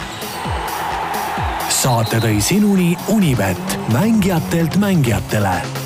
saate 1.70 2.18
tõi 2.20 2.40
sinuni 2.40 2.96
Unibet, 3.08 3.78
mängijatelt 3.92 4.76
mängijatele 4.76 5.85